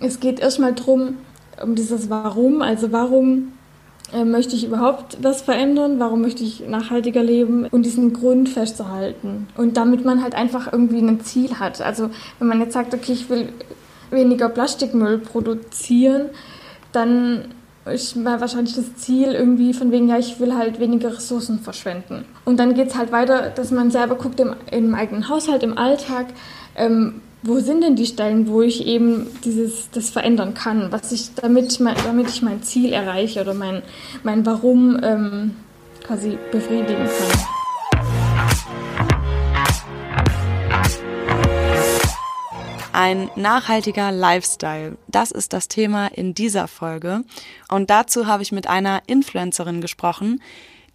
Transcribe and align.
Es 0.00 0.20
geht 0.20 0.40
erstmal 0.40 0.74
darum, 0.74 1.16
um 1.62 1.74
dieses 1.74 2.08
Warum, 2.08 2.62
also 2.62 2.92
warum 2.92 3.52
äh, 4.12 4.24
möchte 4.24 4.56
ich 4.56 4.64
überhaupt 4.64 5.18
was 5.22 5.42
verändern, 5.42 5.98
warum 5.98 6.22
möchte 6.22 6.42
ich 6.42 6.66
nachhaltiger 6.66 7.22
leben 7.22 7.66
und 7.66 7.84
diesen 7.84 8.12
Grund 8.12 8.48
festzuhalten. 8.48 9.48
Und 9.56 9.76
damit 9.76 10.04
man 10.04 10.22
halt 10.22 10.34
einfach 10.34 10.72
irgendwie 10.72 11.00
ein 11.00 11.20
Ziel 11.20 11.58
hat. 11.58 11.80
Also 11.80 12.10
wenn 12.38 12.48
man 12.48 12.60
jetzt 12.60 12.72
sagt, 12.72 12.94
okay, 12.94 13.12
ich 13.12 13.28
will 13.28 13.52
weniger 14.10 14.48
Plastikmüll 14.48 15.18
produzieren, 15.18 16.30
dann 16.92 17.54
ist 17.84 18.22
wahrscheinlich 18.24 18.74
das 18.74 18.96
Ziel 18.96 19.32
irgendwie 19.32 19.72
von 19.72 19.90
wegen, 19.90 20.08
ja, 20.08 20.18
ich 20.18 20.40
will 20.40 20.54
halt 20.54 20.78
weniger 20.78 21.14
Ressourcen 21.14 21.60
verschwenden. 21.60 22.24
Und 22.44 22.58
dann 22.58 22.74
geht 22.74 22.88
es 22.88 22.96
halt 22.96 23.12
weiter, 23.12 23.50
dass 23.50 23.70
man 23.70 23.90
selber 23.90 24.14
guckt 24.14 24.40
im, 24.40 24.54
im 24.70 24.94
eigenen 24.94 25.28
Haushalt, 25.28 25.62
im 25.62 25.76
Alltag, 25.76 26.26
ähm, 26.76 27.20
wo 27.42 27.60
sind 27.60 27.82
denn 27.82 27.94
die 27.94 28.06
Stellen, 28.06 28.48
wo 28.48 28.62
ich 28.62 28.86
eben 28.86 29.28
dieses, 29.44 29.90
das 29.90 30.10
verändern 30.10 30.54
kann, 30.54 30.90
was 30.90 31.12
ich, 31.12 31.34
damit, 31.34 31.78
damit 32.04 32.28
ich 32.28 32.42
mein 32.42 32.62
Ziel 32.62 32.92
erreiche 32.92 33.40
oder 33.40 33.54
mein, 33.54 33.82
mein 34.24 34.44
Warum 34.44 34.98
ähm, 35.02 35.54
quasi 36.04 36.36
befriedigen 36.50 37.06
kann. 37.06 37.40
Ein 42.92 43.30
nachhaltiger 43.36 44.10
Lifestyle, 44.10 44.96
das 45.06 45.30
ist 45.30 45.52
das 45.52 45.68
Thema 45.68 46.08
in 46.08 46.34
dieser 46.34 46.66
Folge. 46.66 47.22
Und 47.70 47.90
dazu 47.90 48.26
habe 48.26 48.42
ich 48.42 48.50
mit 48.50 48.66
einer 48.66 49.02
Influencerin 49.06 49.80
gesprochen, 49.80 50.40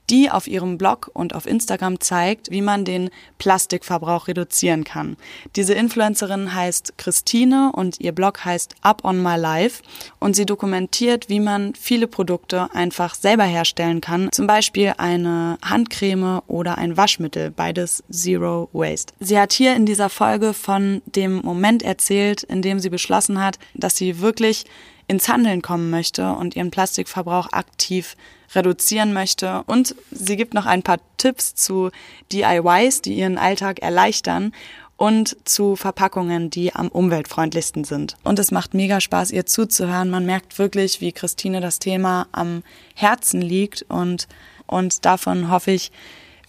die 0.10 0.30
auf 0.30 0.48
ihrem 0.48 0.78
Blog 0.78 1.10
und 1.14 1.34
auf 1.34 1.46
Instagram 1.46 2.00
zeigt, 2.00 2.52
wie 2.52 2.62
man 2.62 2.86
den 2.86 3.10
Plastikverbrauch 3.38 4.28
reduzieren 4.28 4.84
kann. 4.84 5.18
Diese 5.56 5.74
Influencerin 5.74 6.54
heißt 6.54 6.98
Christine 6.98 7.72
und 7.74 8.00
ihr 8.00 8.12
Blog 8.12 8.44
heißt 8.44 8.76
Up 8.82 9.04
on 9.04 9.22
My 9.22 9.36
Life 9.36 9.82
und 10.20 10.36
sie 10.36 10.46
dokumentiert, 10.46 11.30
wie 11.30 11.40
man 11.40 11.74
viele 11.76 12.08
Produkte 12.08 12.74
einfach 12.74 13.16
selber 13.16 13.46
herstellen 13.46 14.02
kann, 14.02 14.30
zum 14.32 14.48
Beispiel 14.48 14.94
eine 14.98 15.58
Handcreme 15.64 16.42
oder 16.48 16.78
ein 16.78 16.98
Waschmittel, 16.98 17.52
beides 17.52 18.04
Zero 18.12 18.70
Waste. 18.74 19.14
Sie 19.20 19.40
hat 19.40 19.54
hier 19.54 19.76
in 19.76 19.86
dieser 19.86 20.10
Folge 20.10 20.54
von 20.54 21.02
dem 21.06 21.38
Moment 21.38 21.84
erzählt, 21.84 22.44
in 22.44 22.62
dem 22.62 22.80
sie 22.80 22.90
beschlossen 22.90 23.42
hat, 23.42 23.58
dass 23.74 23.96
sie 23.96 24.20
wirklich 24.20 24.66
ins 25.08 25.28
Handeln 25.28 25.62
kommen 25.62 25.90
möchte 25.90 26.32
und 26.32 26.56
ihren 26.56 26.72
Plastikverbrauch 26.72 27.52
aktiv 27.52 28.16
reduzieren 28.56 29.14
möchte. 29.14 29.64
Und 29.66 29.96
sie 30.12 30.36
gibt 30.36 30.54
noch 30.54 30.66
ein 30.66 30.84
paar 30.84 31.00
Tipps 31.18 31.56
zu 31.56 31.92
DIYs, 32.32 33.02
die 33.02 33.14
ihren 33.14 33.38
Alltag 33.38 33.80
erleichtern 33.80 34.54
und 34.98 35.36
zu 35.44 35.76
Verpackungen, 35.76 36.50
die 36.50 36.74
am 36.74 36.88
umweltfreundlichsten 36.88 37.84
sind. 37.84 38.16
Und 38.24 38.40
es 38.40 38.52
macht 38.52 38.74
mega 38.74 39.02
Spaß, 39.02 39.32
ihr 39.32 39.46
zuzuhören. 39.46 40.10
Man 40.10 40.26
merkt 40.26 40.60
wirklich, 40.60 41.02
wie 41.02 41.12
Christine 41.12 41.62
das 41.62 41.80
Thema 41.80 42.28
am 42.32 42.64
Herzen 42.96 43.42
liegt 43.42 43.84
und, 43.90 44.28
und 44.68 45.06
davon 45.06 45.50
hoffe 45.50 45.72
ich, 45.72 45.92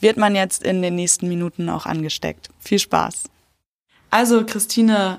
wird 0.00 0.16
man 0.19 0.34
jetzt 0.36 0.62
in 0.62 0.82
den 0.82 0.94
nächsten 0.97 1.28
Minuten 1.28 1.69
auch 1.69 1.86
angesteckt. 1.86 2.50
Viel 2.60 2.78
Spaß. 2.78 3.25
Also, 4.10 4.44
Christine, 4.44 5.19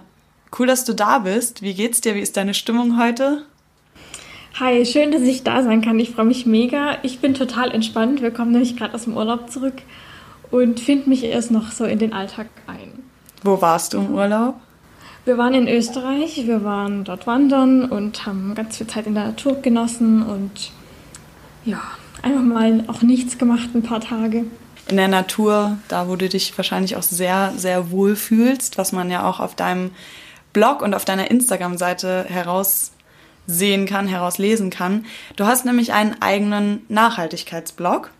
cool, 0.58 0.68
dass 0.68 0.86
du 0.86 0.94
da 0.94 1.20
bist. 1.20 1.62
Wie 1.62 1.74
geht's 1.74 2.02
dir? 2.02 2.16
Wie 2.16 2.22
ist 2.22 2.38
deine 2.38 2.54
Stimmung 2.54 3.00
heute? 3.00 3.46
Hi, 4.58 4.86
schön, 4.86 5.12
dass 5.12 5.24
ich 5.24 5.44
da 5.44 5.64
sein 5.64 5.82
kann. 5.82 6.00
Ich 6.00 6.12
freue 6.12 6.24
mich 6.24 6.46
mega. 6.46 6.98
Ich 7.04 7.20
bin 7.20 7.34
total 7.34 7.72
entspannt. 7.72 8.22
Wir 8.22 8.32
kommen 8.32 8.54
nämlich 8.54 8.78
gerade 8.78 8.94
aus 8.94 9.04
dem 9.04 9.18
Urlaub 9.18 9.52
zurück 9.52 9.74
und 10.50 10.80
finde 10.80 11.10
mich 11.10 11.26
erst 11.26 11.52
noch 11.52 11.74
so 11.74 11.84
in 11.84 12.00
den 12.00 12.14
Alltag 12.14 12.48
ein. 12.66 13.04
Wo 13.44 13.62
warst 13.62 13.94
du 13.94 13.98
im 13.98 14.16
Urlaub? 14.16 14.56
Wir 15.26 15.38
waren 15.38 15.54
in 15.54 15.68
Österreich, 15.68 16.48
wir 16.48 16.64
waren 16.64 17.04
dort 17.04 17.28
wandern 17.28 17.84
und 17.84 18.26
haben 18.26 18.56
ganz 18.56 18.78
viel 18.78 18.88
Zeit 18.88 19.08
in 19.08 19.16
der 19.16 19.26
Natur 19.26 19.62
genossen 19.62 20.24
und 20.24 20.72
ja, 21.66 21.82
einfach 22.22 22.44
mal 22.44 22.86
auch 22.88 23.02
nichts 23.02 23.38
gemacht, 23.38 23.76
ein 23.76 23.84
paar 23.84 24.00
Tage. 24.00 24.46
In 24.88 24.96
der 24.96 25.10
Natur, 25.10 25.80
da 25.90 26.08
wo 26.08 26.16
du 26.16 26.30
dich 26.30 26.58
wahrscheinlich 26.58 26.96
auch 26.96 27.04
sehr, 27.04 27.52
sehr 27.58 27.92
wohl 27.92 28.16
fühlst, 28.16 28.78
was 28.78 28.94
man 28.94 29.12
ja 29.12 29.28
auch 29.28 29.42
auf 29.42 29.56
deinem 29.56 29.92
Blog 30.54 30.82
und 30.82 30.94
auf 30.94 31.04
deiner 31.04 31.30
Instagram-Seite 31.30 32.24
heraus 32.30 32.94
sehen 33.48 33.86
kann, 33.86 34.08
herauslesen 34.08 34.70
kann. 34.70 35.06
Du 35.36 35.46
hast 35.46 35.66
nämlich 35.66 35.94
einen 35.94 36.22
eigenen 36.22 36.86
Nachhaltigkeitsblog. 36.90 38.12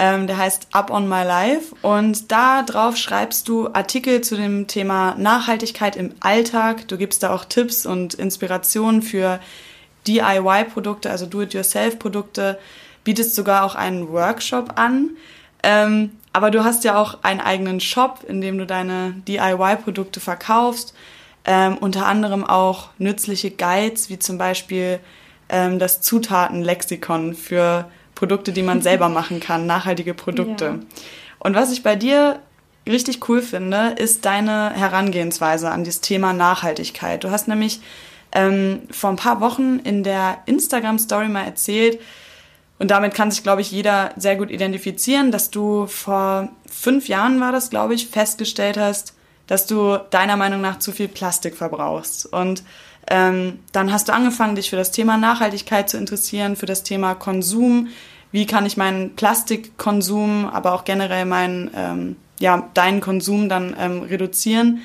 Ähm, 0.00 0.28
der 0.28 0.38
heißt 0.38 0.68
Up 0.72 0.90
on 0.90 1.08
My 1.08 1.24
Life 1.24 1.74
und 1.82 2.30
da 2.30 2.62
drauf 2.62 2.96
schreibst 2.96 3.48
du 3.48 3.72
Artikel 3.72 4.20
zu 4.20 4.36
dem 4.36 4.68
Thema 4.68 5.16
Nachhaltigkeit 5.18 5.96
im 5.96 6.14
Alltag. 6.20 6.86
Du 6.86 6.96
gibst 6.96 7.24
da 7.24 7.34
auch 7.34 7.44
Tipps 7.44 7.84
und 7.84 8.14
Inspirationen 8.14 9.02
für 9.02 9.40
DIY-Produkte, 10.06 11.10
also 11.10 11.26
Do-it-yourself-Produkte, 11.26 12.60
bietest 13.02 13.34
sogar 13.34 13.64
auch 13.64 13.74
einen 13.74 14.08
Workshop 14.12 14.74
an. 14.78 15.10
Ähm, 15.64 16.12
aber 16.32 16.52
du 16.52 16.62
hast 16.62 16.84
ja 16.84 16.96
auch 16.96 17.24
einen 17.24 17.40
eigenen 17.40 17.80
Shop, 17.80 18.24
in 18.28 18.40
dem 18.40 18.56
du 18.56 18.66
deine 18.66 19.14
DIY-Produkte 19.26 20.20
verkaufst 20.20 20.94
ähm, 21.44 21.78
unter 21.78 22.06
anderem 22.06 22.44
auch 22.44 22.90
nützliche 22.98 23.50
Guides, 23.50 24.10
wie 24.10 24.18
zum 24.18 24.38
Beispiel 24.38 25.00
ähm, 25.48 25.78
das 25.78 26.00
Zutatenlexikon 26.00 27.34
für 27.34 27.90
Produkte, 28.14 28.52
die 28.52 28.62
man 28.62 28.82
selber 28.82 29.08
machen 29.08 29.40
kann, 29.40 29.66
nachhaltige 29.66 30.14
Produkte. 30.14 30.64
Ja. 30.64 30.78
Und 31.38 31.54
was 31.54 31.72
ich 31.72 31.82
bei 31.82 31.96
dir 31.96 32.40
richtig 32.86 33.28
cool 33.28 33.42
finde, 33.42 33.94
ist 33.98 34.24
deine 34.24 34.70
Herangehensweise 34.70 35.70
an 35.70 35.84
das 35.84 36.00
Thema 36.00 36.32
Nachhaltigkeit. 36.32 37.22
Du 37.22 37.30
hast 37.30 37.48
nämlich 37.48 37.80
ähm, 38.32 38.82
vor 38.90 39.10
ein 39.10 39.16
paar 39.16 39.40
Wochen 39.40 39.78
in 39.78 40.02
der 40.02 40.38
Instagram-Story 40.46 41.28
mal 41.28 41.44
erzählt, 41.44 42.00
und 42.78 42.90
damit 42.90 43.14
kann 43.14 43.30
sich, 43.30 43.42
glaube 43.42 43.60
ich, 43.60 43.72
jeder 43.72 44.12
sehr 44.16 44.36
gut 44.36 44.50
identifizieren, 44.50 45.32
dass 45.32 45.50
du 45.50 45.86
vor 45.86 46.48
fünf 46.70 47.08
Jahren 47.08 47.40
war 47.40 47.50
das, 47.52 47.70
glaube 47.70 47.94
ich, 47.94 48.06
festgestellt 48.06 48.76
hast, 48.76 49.14
dass 49.48 49.66
du 49.66 49.98
deiner 50.10 50.36
Meinung 50.36 50.60
nach 50.60 50.78
zu 50.78 50.92
viel 50.92 51.08
Plastik 51.08 51.56
verbrauchst. 51.56 52.26
Und 52.26 52.62
ähm, 53.10 53.58
dann 53.72 53.92
hast 53.92 54.08
du 54.08 54.12
angefangen, 54.12 54.54
dich 54.54 54.70
für 54.70 54.76
das 54.76 54.92
Thema 54.92 55.16
Nachhaltigkeit 55.16 55.90
zu 55.90 55.96
interessieren, 55.96 56.54
für 56.54 56.66
das 56.66 56.84
Thema 56.84 57.14
Konsum. 57.14 57.88
Wie 58.30 58.46
kann 58.46 58.66
ich 58.66 58.76
meinen 58.76 59.16
Plastikkonsum, 59.16 60.46
aber 60.46 60.74
auch 60.74 60.84
generell 60.84 61.24
meinen, 61.24 61.70
ähm, 61.74 62.16
ja, 62.38 62.68
deinen 62.74 63.00
Konsum 63.00 63.48
dann 63.48 63.74
ähm, 63.78 64.02
reduzieren? 64.02 64.82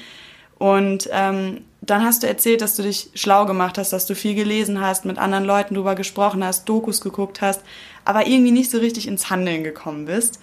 Und 0.57 1.09
ähm, 1.12 1.62
dann 1.81 2.06
hast 2.06 2.23
du 2.23 2.28
erzählt, 2.28 2.62
dass 2.62 2.78
du 2.78 2.84
dich 2.84 3.09
schlau 3.16 3.46
gemacht 3.46 3.78
hast, 3.78 3.91
dass 3.91 4.06
du 4.06 4.16
viel 4.16 4.35
gelesen 4.35 4.79
hast, 4.79 5.03
mit 5.03 5.18
anderen 5.18 5.44
Leuten 5.44 5.75
drüber 5.75 5.96
gesprochen 5.96 6.41
hast, 6.41 6.69
Dokus 6.69 7.02
geguckt 7.02 7.41
hast, 7.41 7.62
aber 8.06 8.25
irgendwie 8.28 8.52
nicht 8.52 8.72
so 8.72 8.78
richtig 8.78 9.09
ins 9.09 9.29
Handeln 9.29 9.66
gekommen 9.66 10.06
bist 10.06 10.40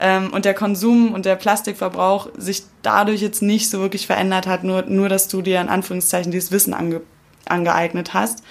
ähm, 0.00 0.32
und 0.32 0.46
der 0.46 0.54
Konsum 0.54 1.12
und 1.12 1.26
der 1.26 1.36
Plastikverbrauch 1.36 2.30
sich 2.36 2.64
dadurch 2.82 3.20
jetzt 3.20 3.42
nicht 3.42 3.68
so 3.68 3.80
wirklich 3.80 4.06
verändert 4.06 4.46
hat, 4.46 4.64
nur, 4.64 4.82
nur 4.82 5.08
dass 5.08 5.28
du 5.28 5.42
dir 5.42 5.60
in 5.60 5.68
Anführungszeichen 5.68 6.32
dieses 6.32 6.50
Wissen 6.50 6.72
ange, 6.72 7.02
angeeignet 7.46 8.14
hast. 8.14 8.42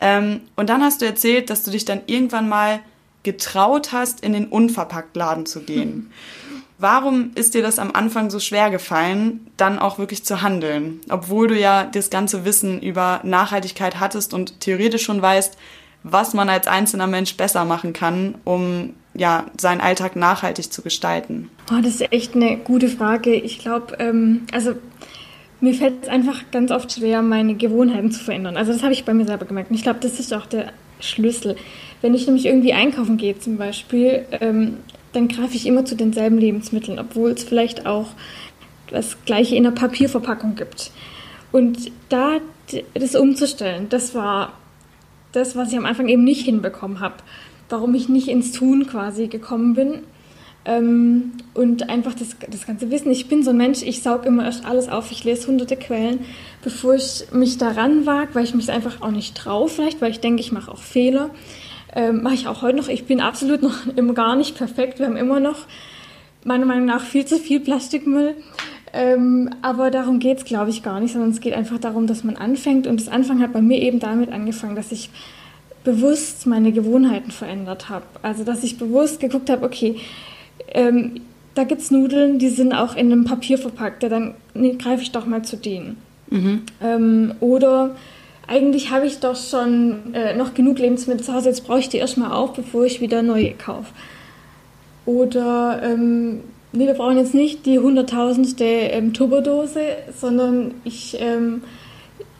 Ähm, 0.00 0.40
und 0.56 0.70
dann 0.70 0.82
hast 0.82 1.02
du 1.02 1.06
erzählt, 1.06 1.50
dass 1.50 1.62
du 1.62 1.70
dich 1.70 1.84
dann 1.84 2.00
irgendwann 2.06 2.48
mal 2.48 2.80
getraut 3.22 3.92
hast, 3.92 4.20
in 4.20 4.32
den 4.32 4.46
Unverpacktladen 4.46 5.44
zu 5.44 5.60
gehen. 5.60 6.10
Warum 6.78 7.32
ist 7.34 7.54
dir 7.54 7.62
das 7.62 7.80
am 7.80 7.90
Anfang 7.90 8.30
so 8.30 8.38
schwer 8.38 8.70
gefallen, 8.70 9.48
dann 9.56 9.80
auch 9.80 9.98
wirklich 9.98 10.24
zu 10.24 10.42
handeln? 10.42 11.00
Obwohl 11.10 11.48
du 11.48 11.58
ja 11.58 11.84
das 11.84 12.08
ganze 12.08 12.44
Wissen 12.44 12.80
über 12.80 13.20
Nachhaltigkeit 13.24 13.98
hattest 13.98 14.32
und 14.32 14.60
theoretisch 14.60 15.02
schon 15.02 15.20
weißt, 15.20 15.58
was 16.04 16.34
man 16.34 16.48
als 16.48 16.68
einzelner 16.68 17.08
Mensch 17.08 17.36
besser 17.36 17.64
machen 17.64 17.92
kann, 17.92 18.36
um 18.44 18.94
ja, 19.18 19.46
seinen 19.60 19.80
Alltag 19.80 20.16
nachhaltig 20.16 20.72
zu 20.72 20.82
gestalten? 20.82 21.50
Oh, 21.70 21.80
das 21.82 21.96
ist 21.96 22.12
echt 22.12 22.34
eine 22.34 22.56
gute 22.56 22.88
Frage. 22.88 23.34
Ich 23.34 23.58
glaube, 23.58 23.96
ähm, 23.98 24.46
also 24.52 24.74
mir 25.60 25.74
fällt 25.74 26.04
es 26.04 26.08
einfach 26.08 26.50
ganz 26.52 26.70
oft 26.70 26.92
schwer, 26.92 27.20
meine 27.20 27.56
Gewohnheiten 27.56 28.12
zu 28.12 28.22
verändern. 28.22 28.56
Also 28.56 28.72
das 28.72 28.82
habe 28.82 28.92
ich 28.92 29.04
bei 29.04 29.12
mir 29.12 29.26
selber 29.26 29.44
gemerkt. 29.44 29.70
Und 29.70 29.76
ich 29.76 29.82
glaube, 29.82 29.98
das 30.00 30.20
ist 30.20 30.32
auch 30.32 30.46
der 30.46 30.72
Schlüssel. 31.00 31.56
Wenn 32.00 32.14
ich 32.14 32.26
nämlich 32.26 32.46
irgendwie 32.46 32.72
einkaufen 32.72 33.16
gehe 33.16 33.38
zum 33.38 33.56
Beispiel, 33.56 34.24
ähm, 34.40 34.78
dann 35.12 35.26
greife 35.26 35.56
ich 35.56 35.66
immer 35.66 35.84
zu 35.84 35.96
denselben 35.96 36.38
Lebensmitteln, 36.38 36.98
obwohl 36.98 37.32
es 37.32 37.42
vielleicht 37.42 37.86
auch 37.86 38.06
das 38.88 39.16
gleiche 39.24 39.56
in 39.56 39.64
der 39.64 39.72
Papierverpackung 39.72 40.54
gibt. 40.54 40.92
Und 41.50 41.90
da 42.08 42.38
das 42.94 43.16
umzustellen, 43.16 43.88
das 43.88 44.14
war 44.14 44.52
das, 45.32 45.56
was 45.56 45.72
ich 45.72 45.78
am 45.78 45.86
Anfang 45.86 46.08
eben 46.08 46.24
nicht 46.24 46.44
hinbekommen 46.44 47.00
habe 47.00 47.16
warum 47.68 47.94
ich 47.94 48.08
nicht 48.08 48.28
ins 48.28 48.52
Tun 48.52 48.86
quasi 48.86 49.28
gekommen 49.28 49.74
bin. 49.74 50.00
Ähm, 50.64 51.32
und 51.54 51.88
einfach 51.88 52.14
das, 52.14 52.36
das 52.50 52.66
ganze 52.66 52.90
Wissen. 52.90 53.10
Ich 53.10 53.28
bin 53.28 53.42
so 53.42 53.50
ein 53.50 53.56
Mensch, 53.56 53.82
ich 53.82 54.02
saug 54.02 54.26
immer 54.26 54.44
erst 54.44 54.66
alles 54.66 54.88
auf. 54.88 55.10
Ich 55.10 55.24
lese 55.24 55.46
hunderte 55.46 55.76
Quellen, 55.76 56.20
bevor 56.62 56.94
ich 56.94 57.26
mich 57.32 57.58
daran 57.58 58.04
wage, 58.06 58.34
weil 58.34 58.44
ich 58.44 58.54
mich 58.54 58.70
einfach 58.70 59.00
auch 59.00 59.10
nicht 59.10 59.36
traue, 59.36 59.68
vielleicht, 59.68 60.00
weil 60.00 60.10
ich 60.10 60.20
denke, 60.20 60.40
ich 60.40 60.52
mache 60.52 60.70
auch 60.70 60.82
Fehler. 60.82 61.30
Ähm, 61.94 62.22
mache 62.22 62.34
ich 62.34 62.48
auch 62.48 62.60
heute 62.60 62.76
noch. 62.76 62.88
Ich 62.88 63.06
bin 63.06 63.20
absolut 63.20 63.62
noch 63.62 63.86
immer 63.96 64.12
gar 64.12 64.36
nicht 64.36 64.56
perfekt. 64.56 64.98
Wir 64.98 65.06
haben 65.06 65.16
immer 65.16 65.40
noch, 65.40 65.66
meiner 66.44 66.66
Meinung 66.66 66.84
nach, 66.84 67.02
viel 67.02 67.24
zu 67.24 67.38
viel 67.38 67.60
Plastikmüll. 67.60 68.34
Ähm, 68.92 69.50
aber 69.62 69.90
darum 69.90 70.18
geht 70.18 70.38
es, 70.38 70.44
glaube 70.44 70.70
ich, 70.70 70.82
gar 70.82 71.00
nicht, 71.00 71.12
sondern 71.12 71.30
es 71.30 71.40
geht 71.40 71.54
einfach 71.54 71.78
darum, 71.78 72.06
dass 72.06 72.24
man 72.24 72.36
anfängt. 72.36 72.86
Und 72.86 73.00
das 73.00 73.08
Anfang 73.08 73.40
hat 73.40 73.52
bei 73.52 73.62
mir 73.62 73.80
eben 73.80 74.00
damit 74.00 74.32
angefangen, 74.32 74.76
dass 74.76 74.92
ich 74.92 75.10
bewusst 75.88 76.46
meine 76.46 76.70
Gewohnheiten 76.72 77.30
verändert 77.30 77.88
habe. 77.88 78.04
Also, 78.20 78.44
dass 78.44 78.62
ich 78.62 78.76
bewusst 78.76 79.20
geguckt 79.20 79.48
habe, 79.48 79.64
okay, 79.64 79.96
ähm, 80.72 81.20
da 81.54 81.64
gibt 81.64 81.80
es 81.80 81.90
Nudeln, 81.90 82.38
die 82.38 82.50
sind 82.50 82.74
auch 82.74 82.94
in 82.94 83.10
einem 83.10 83.24
Papier 83.24 83.56
verpackt, 83.56 84.02
ja, 84.02 84.10
dann 84.10 84.34
nee, 84.52 84.76
greife 84.78 85.02
ich 85.02 85.12
doch 85.12 85.24
mal 85.24 85.42
zu 85.42 85.56
denen. 85.56 85.96
Mhm. 86.28 86.62
Ähm, 86.82 87.34
oder 87.40 87.96
eigentlich 88.46 88.90
habe 88.90 89.06
ich 89.06 89.18
doch 89.20 89.34
schon 89.34 90.14
äh, 90.14 90.36
noch 90.36 90.52
genug 90.52 90.78
Lebensmittel 90.78 91.24
zu 91.24 91.32
Hause, 91.32 91.48
jetzt 91.48 91.66
brauche 91.66 91.80
ich 91.80 91.88
die 91.88 91.96
erstmal 91.96 92.32
auf, 92.32 92.52
bevor 92.52 92.84
ich 92.84 93.00
wieder 93.00 93.22
neue 93.22 93.52
kaufe. 93.52 93.92
Oder, 95.06 95.80
ähm, 95.82 96.40
nee, 96.72 96.86
wir 96.86 96.94
brauchen 96.94 97.16
jetzt 97.16 97.34
nicht 97.34 97.64
die 97.64 97.78
hunderttausendste 97.78 98.64
ähm, 98.64 99.14
Turbodose, 99.14 99.80
sondern 100.14 100.74
ich 100.84 101.16
ähm, 101.18 101.62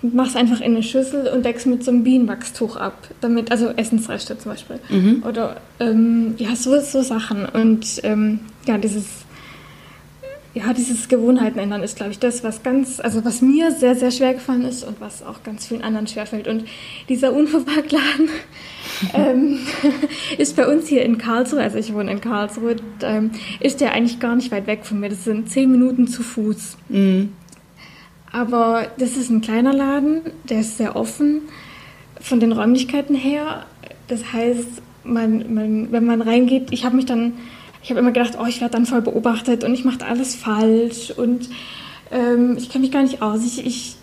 mache 0.02 0.28
es 0.28 0.36
einfach 0.36 0.60
in 0.60 0.72
eine 0.72 0.82
Schüssel 0.82 1.28
und 1.28 1.44
decke 1.44 1.58
es 1.58 1.66
mit 1.66 1.84
so 1.84 1.90
einem 1.90 2.04
Bienenwachstuch 2.04 2.76
ab, 2.76 3.08
damit, 3.20 3.50
also 3.50 3.68
Essensreste 3.68 4.38
zum 4.38 4.52
Beispiel. 4.52 4.78
Mhm. 4.88 5.22
Oder, 5.26 5.56
ähm, 5.80 6.34
ja, 6.38 6.54
so, 6.54 6.78
so 6.80 7.02
Sachen. 7.02 7.46
Und 7.46 8.00
ähm, 8.04 8.40
ja, 8.66 8.78
dieses 8.78 9.06
ja, 10.58 10.72
dieses 10.72 11.08
Gewohnheiten 11.08 11.58
ändern 11.58 11.82
ist, 11.82 11.96
glaube 11.96 12.10
ich, 12.10 12.18
das, 12.18 12.42
was 12.42 12.62
ganz, 12.62 13.00
also 13.00 13.24
was 13.24 13.42
mir 13.42 13.70
sehr, 13.70 13.94
sehr 13.94 14.10
schwer 14.10 14.34
gefallen 14.34 14.64
ist 14.64 14.82
und 14.82 15.00
was 15.00 15.22
auch 15.22 15.42
ganz 15.42 15.66
vielen 15.66 15.82
anderen 15.82 16.06
schwerfällt. 16.06 16.48
Und 16.48 16.64
dieser 17.08 17.32
Unverpacktladen 17.32 18.28
ähm, 19.14 19.60
ist 20.38 20.56
bei 20.56 20.66
uns 20.66 20.88
hier 20.88 21.02
in 21.04 21.18
Karlsruhe, 21.18 21.60
also 21.60 21.78
ich 21.78 21.92
wohne 21.94 22.10
in 22.10 22.20
Karlsruhe, 22.20 22.76
ähm, 23.02 23.30
ist 23.60 23.80
der 23.80 23.92
eigentlich 23.92 24.20
gar 24.20 24.34
nicht 24.34 24.50
weit 24.50 24.66
weg 24.66 24.84
von 24.84 25.00
mir. 25.00 25.10
Das 25.10 25.24
sind 25.24 25.50
zehn 25.50 25.70
Minuten 25.70 26.08
zu 26.08 26.22
Fuß. 26.22 26.76
Mhm. 26.88 27.32
Aber 28.32 28.86
das 28.98 29.16
ist 29.16 29.30
ein 29.30 29.40
kleiner 29.40 29.72
Laden, 29.72 30.20
der 30.48 30.60
ist 30.60 30.76
sehr 30.76 30.96
offen 30.96 31.42
von 32.20 32.40
den 32.40 32.52
Räumlichkeiten 32.52 33.14
her. 33.14 33.66
Das 34.08 34.32
heißt, 34.32 34.82
man, 35.04 35.54
man, 35.54 35.92
wenn 35.92 36.04
man 36.04 36.20
reingeht, 36.20 36.69
ich 36.70 36.84
habe 36.84 36.96
mich 36.96 37.06
dann 37.06 37.34
ich 37.82 37.90
habe 37.90 38.00
immer 38.00 38.12
gedacht, 38.12 38.36
oh, 38.40 38.46
ich 38.46 38.60
werde 38.60 38.72
dann 38.72 38.86
voll 38.86 39.02
beobachtet 39.02 39.64
und 39.64 39.72
ich 39.72 39.84
mache 39.84 40.04
alles 40.04 40.34
falsch 40.34 41.10
und 41.16 41.48
ähm, 42.10 42.56
ich 42.58 42.70
kenne 42.70 42.82
mich 42.82 42.92
gar 42.92 43.02
nicht 43.02 43.22
aus. 43.22 43.44
Ich, 43.44 43.64
ich, 43.64 43.96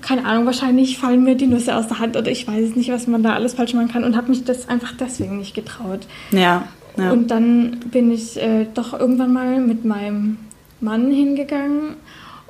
keine 0.00 0.24
Ahnung, 0.24 0.46
wahrscheinlich 0.46 0.98
fallen 0.98 1.24
mir 1.24 1.34
die 1.34 1.46
Nüsse 1.46 1.76
aus 1.76 1.88
der 1.88 1.98
Hand 1.98 2.16
oder 2.16 2.30
ich 2.30 2.46
weiß 2.46 2.76
nicht, 2.76 2.90
was 2.90 3.06
man 3.06 3.22
da 3.22 3.34
alles 3.34 3.54
falsch 3.54 3.74
machen 3.74 3.88
kann 3.88 4.04
und 4.04 4.16
habe 4.16 4.28
mich 4.28 4.44
das 4.44 4.68
einfach 4.68 4.92
deswegen 4.98 5.38
nicht 5.38 5.54
getraut. 5.54 6.06
Ja. 6.30 6.68
ja. 6.96 7.12
Und 7.12 7.30
dann 7.30 7.80
bin 7.90 8.12
ich 8.12 8.40
äh, 8.40 8.66
doch 8.72 8.98
irgendwann 8.98 9.32
mal 9.32 9.60
mit 9.60 9.84
meinem 9.84 10.38
Mann 10.80 11.10
hingegangen 11.10 11.96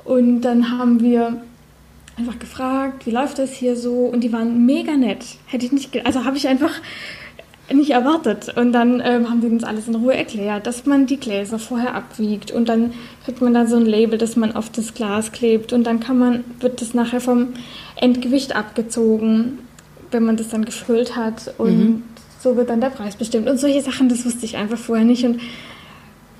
und 0.07 0.41
dann 0.41 0.71
haben 0.71 1.01
wir 1.01 1.41
einfach 2.17 2.39
gefragt, 2.39 3.05
wie 3.05 3.11
läuft 3.11 3.39
das 3.39 3.51
hier 3.51 3.75
so 3.75 4.05
und 4.05 4.21
die 4.21 4.31
waren 4.31 4.65
mega 4.65 4.93
nett. 4.93 5.25
Hätte 5.45 5.65
ich 5.65 5.71
nicht, 5.73 6.05
also 6.05 6.23
habe 6.23 6.37
ich 6.37 6.47
einfach 6.47 6.71
nicht 7.73 7.89
erwartet. 7.91 8.55
Und 8.55 8.71
dann 8.71 9.01
ähm, 9.03 9.29
haben 9.29 9.41
sie 9.41 9.47
uns 9.47 9.65
alles 9.65 9.89
in 9.89 9.95
Ruhe 9.95 10.15
erklärt, 10.15 10.65
dass 10.65 10.85
man 10.85 11.05
die 11.05 11.17
Gläser 11.17 11.59
vorher 11.59 11.93
abwiegt 11.93 12.51
und 12.51 12.69
dann 12.69 12.93
kriegt 13.25 13.41
man 13.41 13.53
da 13.53 13.65
so 13.65 13.75
ein 13.75 13.85
Label, 13.85 14.17
das 14.17 14.37
man 14.37 14.55
auf 14.55 14.69
das 14.69 14.93
Glas 14.93 15.33
klebt 15.33 15.73
und 15.73 15.83
dann 15.83 15.99
kann 15.99 16.17
man, 16.17 16.45
wird 16.61 16.81
das 16.81 16.93
nachher 16.93 17.19
vom 17.19 17.49
Endgewicht 17.97 18.55
abgezogen, 18.55 19.59
wenn 20.11 20.23
man 20.23 20.37
das 20.37 20.47
dann 20.47 20.63
gefüllt 20.63 21.17
hat 21.17 21.53
und 21.57 21.77
mhm. 21.77 22.03
so 22.39 22.55
wird 22.55 22.69
dann 22.69 22.79
der 22.79 22.91
Preis 22.91 23.17
bestimmt. 23.17 23.49
Und 23.49 23.59
solche 23.59 23.81
Sachen, 23.81 24.07
das 24.07 24.25
wusste 24.25 24.45
ich 24.45 24.55
einfach 24.55 24.77
vorher 24.77 25.05
nicht 25.05 25.25
und 25.25 25.41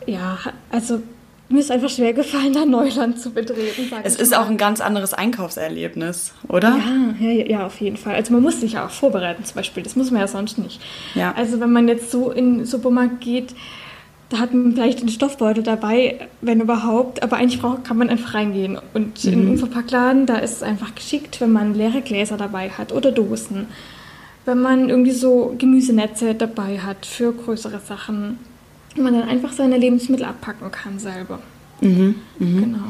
ja, 0.05 0.37
also 0.71 1.01
mir 1.49 1.59
ist 1.59 1.71
einfach 1.71 1.89
schwer 1.89 2.13
gefallen, 2.13 2.53
da 2.53 2.65
Neuland 2.65 3.19
zu 3.19 3.31
betreten. 3.31 3.89
Es 4.03 4.15
ist 4.15 4.31
mal. 4.31 4.37
auch 4.37 4.49
ein 4.49 4.57
ganz 4.57 4.81
anderes 4.81 5.13
Einkaufserlebnis, 5.13 6.33
oder? 6.49 6.77
Ja, 7.19 7.27
ja, 7.29 7.45
ja, 7.45 7.65
auf 7.65 7.79
jeden 7.79 7.95
Fall. 7.95 8.15
Also 8.15 8.33
man 8.33 8.41
muss 8.41 8.59
sich 8.59 8.73
ja 8.73 8.85
auch 8.85 8.89
vorbereiten 8.89 9.45
zum 9.45 9.55
Beispiel. 9.55 9.83
Das 9.83 9.95
muss 9.95 10.11
man 10.11 10.21
ja 10.21 10.27
sonst 10.27 10.57
nicht. 10.57 10.81
Ja. 11.15 11.33
Also 11.37 11.59
wenn 11.59 11.71
man 11.71 11.87
jetzt 11.87 12.11
so 12.11 12.31
in 12.31 12.57
den 12.57 12.65
Supermarkt 12.65 13.21
geht, 13.21 13.55
da 14.29 14.39
hat 14.39 14.53
man 14.53 14.73
vielleicht 14.73 14.99
einen 14.99 15.09
Stoffbeutel 15.09 15.63
dabei, 15.63 16.27
wenn 16.41 16.59
überhaupt. 16.59 17.23
Aber 17.23 17.37
eigentlich 17.37 17.61
braucht, 17.61 17.85
kann 17.85 17.97
man 17.97 18.09
einfach 18.09 18.33
reingehen. 18.33 18.77
Und 18.93 19.23
mhm. 19.23 19.33
im 19.33 19.49
Unverpacktladen, 19.51 20.25
da 20.25 20.37
ist 20.37 20.57
es 20.57 20.63
einfach 20.63 20.95
geschickt, 20.95 21.39
wenn 21.39 21.53
man 21.53 21.73
leere 21.73 22.01
Gläser 22.01 22.35
dabei 22.35 22.69
hat 22.69 22.91
oder 22.91 23.13
Dosen. 23.13 23.67
Wenn 24.43 24.61
man 24.61 24.89
irgendwie 24.89 25.11
so 25.11 25.55
Gemüsenetze 25.57 26.35
dabei 26.35 26.79
hat 26.79 27.05
für 27.05 27.31
größere 27.31 27.79
Sachen 27.79 28.37
man 29.03 29.13
dann 29.13 29.27
einfach 29.27 29.51
seine 29.51 29.77
Lebensmittel 29.77 30.25
abpacken 30.25 30.71
kann 30.71 30.99
selber. 30.99 31.39
Mhm, 31.81 32.15
mh. 32.39 32.61
Genau. 32.61 32.85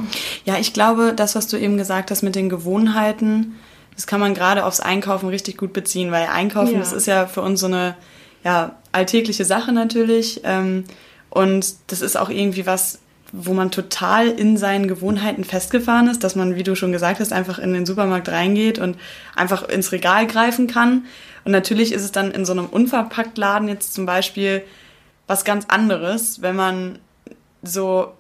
Ja, 0.46 0.58
ich 0.60 0.74
glaube, 0.74 1.14
das, 1.16 1.36
was 1.36 1.48
du 1.48 1.58
eben 1.58 1.78
gesagt 1.78 2.12
hast 2.12 2.22
mit 2.22 2.36
den 2.36 2.50
Gewohnheiten, 2.50 3.56
das 3.96 4.08
kann 4.08 4.20
man 4.20 4.34
gerade 4.34 4.66
aufs 4.66 4.80
Einkaufen 4.80 5.30
richtig 5.30 5.58
gut 5.58 5.74
beziehen, 5.74 6.12
weil 6.12 6.28
Einkaufen, 6.28 6.74
ja. 6.74 6.80
das 6.80 6.94
ist 6.94 7.08
ja 7.08 7.26
für 7.26 7.42
uns 7.42 7.60
so 7.60 7.66
eine 7.66 7.96
ja, 8.44 8.76
alltägliche 8.92 9.44
Sache 9.44 9.74
natürlich. 9.74 10.42
Ähm, 10.44 10.86
und 11.30 11.76
das 11.88 12.02
ist 12.02 12.16
auch 12.16 12.30
irgendwie 12.30 12.66
was, 12.66 13.00
wo 13.32 13.54
man 13.54 13.72
total 13.72 14.28
in 14.30 14.56
seinen 14.56 14.88
Gewohnheiten 14.88 15.44
festgefahren 15.44 16.08
ist, 16.08 16.24
dass 16.24 16.36
man, 16.36 16.56
wie 16.56 16.64
du 16.64 16.76
schon 16.76 16.92
gesagt 16.92 17.20
hast, 17.20 17.34
einfach 17.34 17.60
in 17.60 17.74
den 17.74 17.86
Supermarkt 17.86 18.30
reingeht 18.30 18.80
und 18.80 18.98
einfach 19.36 19.68
ins 19.68 19.92
Regal 19.92 20.28
greifen 20.28 20.68
kann. 20.68 21.06
Und 21.44 21.52
natürlich 21.52 21.92
ist 21.92 22.04
es 22.04 22.12
dann 22.12 22.32
in 22.32 22.46
so 22.46 22.54
einem 22.54 22.68
Unverpacktladen 22.68 23.68
jetzt 23.68 23.94
zum 23.94 24.06
Beispiel 24.06 24.64
was 25.28 25.46
ganz 25.46 25.66
anderes, 25.68 26.42
wenn 26.42 26.56
man 26.56 27.00
so 27.62 28.14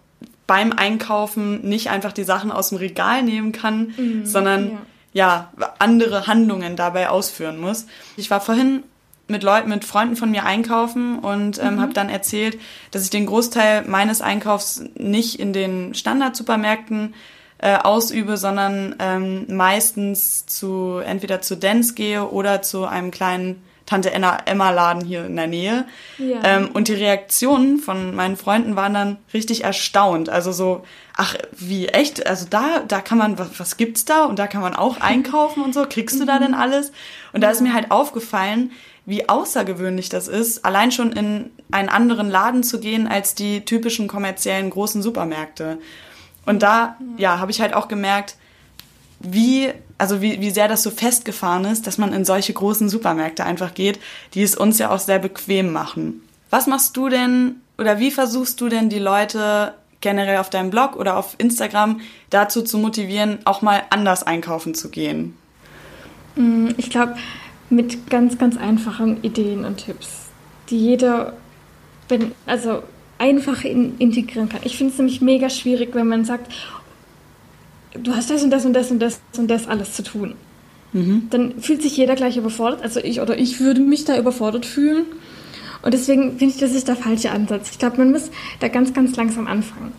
beim 0.46 0.72
Einkaufen 0.72 1.68
nicht 1.68 1.90
einfach 1.90 2.14
die 2.14 2.24
Sachen 2.24 2.52
aus 2.52 2.70
dem 2.70 2.78
Regal 2.78 3.24
nehmen 3.24 3.52
kann, 3.52 3.94
mhm, 3.98 4.26
sondern 4.26 4.80
ja. 5.14 5.50
ja. 5.60 5.72
andere 5.80 6.28
Handlungen 6.28 6.76
dabei 6.76 7.10
ausführen 7.10 7.60
muss. 7.60 7.86
Ich 8.16 8.30
war 8.30 8.40
vorhin 8.40 8.84
mit 9.28 9.44
Leuten, 9.44 9.70
mit 9.70 9.84
Freunden 9.84 10.16
von 10.16 10.32
mir 10.32 10.46
einkaufen 10.46 11.20
und 11.20 11.62
ähm, 11.62 11.76
mhm. 11.76 11.82
habe 11.82 11.94
dann 11.94 12.10
erzählt, 12.10 12.58
dass 12.92 13.04
ich 13.04 13.10
den 13.10 13.26
Großteil 13.26 13.84
meines 13.86 14.22
Einkaufs 14.22 14.84
nicht 14.96 15.40
in 15.40 15.52
den 15.52 15.94
Standard-Supermärkten 15.94 17.14
äh, 17.58 17.76
ausübe, 17.78 18.38
sondern 18.38 18.96
ähm, 19.00 19.46
meistens 19.50 20.46
zu 20.46 21.02
entweder 21.06 21.42
zu 21.42 21.58
Dance 21.58 21.94
gehe 21.94 22.30
oder 22.30 22.62
zu 22.62 22.86
einem 22.86 23.12
kleinen 23.12 23.64
Tante 23.88 24.12
Emma 24.12 24.70
Laden 24.70 25.04
hier 25.04 25.26
in 25.26 25.36
der 25.38 25.48
Nähe. 25.48 25.86
Ja. 26.18 26.42
Ähm, 26.44 26.70
und 26.74 26.90
die 26.90 26.94
Reaktionen 26.94 27.80
von 27.80 28.14
meinen 28.14 28.36
Freunden 28.36 28.76
waren 28.76 28.94
dann 28.94 29.18
richtig 29.34 29.64
erstaunt. 29.64 30.30
Also 30.30 30.52
so, 30.52 30.84
ach, 31.16 31.36
wie 31.54 31.88
echt? 31.88 32.28
Also 32.28 32.46
da, 32.50 32.82
da 32.86 33.00
kann 33.00 33.18
man, 33.18 33.40
was, 33.40 33.60
was 33.60 33.78
gibt's 33.78 34.04
da? 34.04 34.26
Und 34.26 34.40
da 34.40 34.48
kann 34.48 34.62
man 34.62 34.76
auch 34.76 34.98
einkaufen 35.02 35.64
und 35.64 35.74
so. 35.74 35.86
Kriegst 35.90 36.20
du 36.20 36.26
da 36.26 36.38
denn 36.38 36.54
alles? 36.54 36.92
Und 37.32 37.42
da 37.42 37.50
ist 37.50 37.62
mir 37.62 37.74
halt 37.74 37.90
aufgefallen, 37.90 38.72
wie 39.06 39.30
außergewöhnlich 39.30 40.10
das 40.10 40.28
ist, 40.28 40.66
allein 40.66 40.92
schon 40.92 41.14
in 41.14 41.50
einen 41.72 41.88
anderen 41.88 42.30
Laden 42.30 42.62
zu 42.62 42.82
gehen 42.82 43.08
als 43.08 43.36
die 43.36 43.64
typischen 43.64 44.10
kommerziellen 44.10 44.70
großen 44.70 45.02
Supermärkte. 45.02 45.80
Und 46.46 46.62
da, 46.62 46.98
ja, 47.16 47.40
habe 47.40 47.52
ich 47.52 47.62
halt 47.62 47.74
auch 47.74 47.88
gemerkt, 47.88 48.36
wie 49.20 49.74
also 49.98 50.22
wie, 50.22 50.42
wie 50.42 50.52
sehr 50.52 50.68
das 50.68 50.84
so 50.84 50.92
festgefahren 50.92 51.66
ist, 51.66 51.88
dass 51.88 51.98
man 51.98 52.14
in 52.14 52.26
solche 52.26 52.54
großen 52.54 52.90
Supermärkte 52.90 53.46
einfach 53.46 53.74
geht, 53.74 54.00
die 54.34 54.44
es 54.44 54.56
uns 54.56 54.78
ja 54.78 54.92
auch 54.92 55.00
sehr 55.00 55.20
bequem 55.20 55.72
machen. 55.74 56.22
Was 56.50 56.68
machst 56.68 56.96
du 56.96 57.10
denn 57.10 57.56
oder 57.78 58.00
wie 58.00 58.12
versuchst 58.12 58.62
du 58.62 58.70
denn 58.70 58.90
die 58.90 59.00
Leute 59.00 59.74
generell 60.02 60.38
auf 60.38 60.50
deinem 60.50 60.70
Blog 60.70 60.96
oder 60.96 61.18
auf 61.18 61.36
Instagram 61.38 62.02
dazu 62.30 62.62
zu 62.62 62.78
motivieren, 62.78 63.40
auch 63.46 63.62
mal 63.62 63.84
anders 63.90 64.24
einkaufen 64.24 64.76
zu 64.76 64.90
gehen? 64.90 65.36
Mm, 66.36 66.70
ich 66.78 66.90
glaube, 66.90 67.16
mit 67.70 68.10
ganz, 68.10 68.38
ganz 68.38 68.58
einfachen 68.58 69.24
Ideen 69.24 69.66
und 69.66 69.78
Tipps, 69.78 70.28
die 70.70 70.80
jeder, 70.80 71.34
wenn, 72.08 72.32
also 72.46 72.84
einfach 73.18 73.64
in, 73.64 73.98
integrieren 73.98 74.48
kann. 74.50 74.62
Ich 74.64 74.78
finde 74.78 74.94
es 74.94 75.00
nämlich 75.00 75.22
mega 75.22 75.50
schwierig, 75.50 75.94
wenn 75.94 76.08
man 76.08 76.24
sagt, 76.24 76.52
du 78.04 78.16
hast 78.16 78.30
das 78.30 78.44
und 78.44 78.50
das 78.50 78.66
und 78.66 78.74
das 78.74 78.92
und 78.92 79.00
das 79.00 79.20
und 79.38 79.48
das 79.48 79.68
alles 79.68 79.94
zu 79.94 80.04
tun. 80.04 80.36
Mhm. 80.94 81.28
Dann 81.30 81.62
fühlt 81.62 81.82
sich 81.82 81.98
jeder 81.98 82.16
gleich 82.16 82.38
überfordert. 82.38 82.82
Also 82.82 83.00
ich 83.00 83.22
oder 83.22 83.38
ich 83.38 83.60
würde 83.60 83.82
mich 83.82 84.06
da 84.06 84.18
überfordert 84.18 84.66
fühlen. 84.66 85.06
Und 85.82 85.94
deswegen 85.94 86.38
finde 86.38 86.54
ich, 86.56 86.60
das 86.60 86.72
ist 86.72 86.88
der 86.88 86.96
falsche 86.96 87.32
Ansatz. 87.32 87.72
Ich 87.72 87.80
glaube, 87.80 87.98
man 87.98 88.12
muss 88.12 88.32
da 88.60 88.68
ganz, 88.68 88.94
ganz 88.94 89.16
langsam 89.16 89.48
anfangen. 89.48 89.92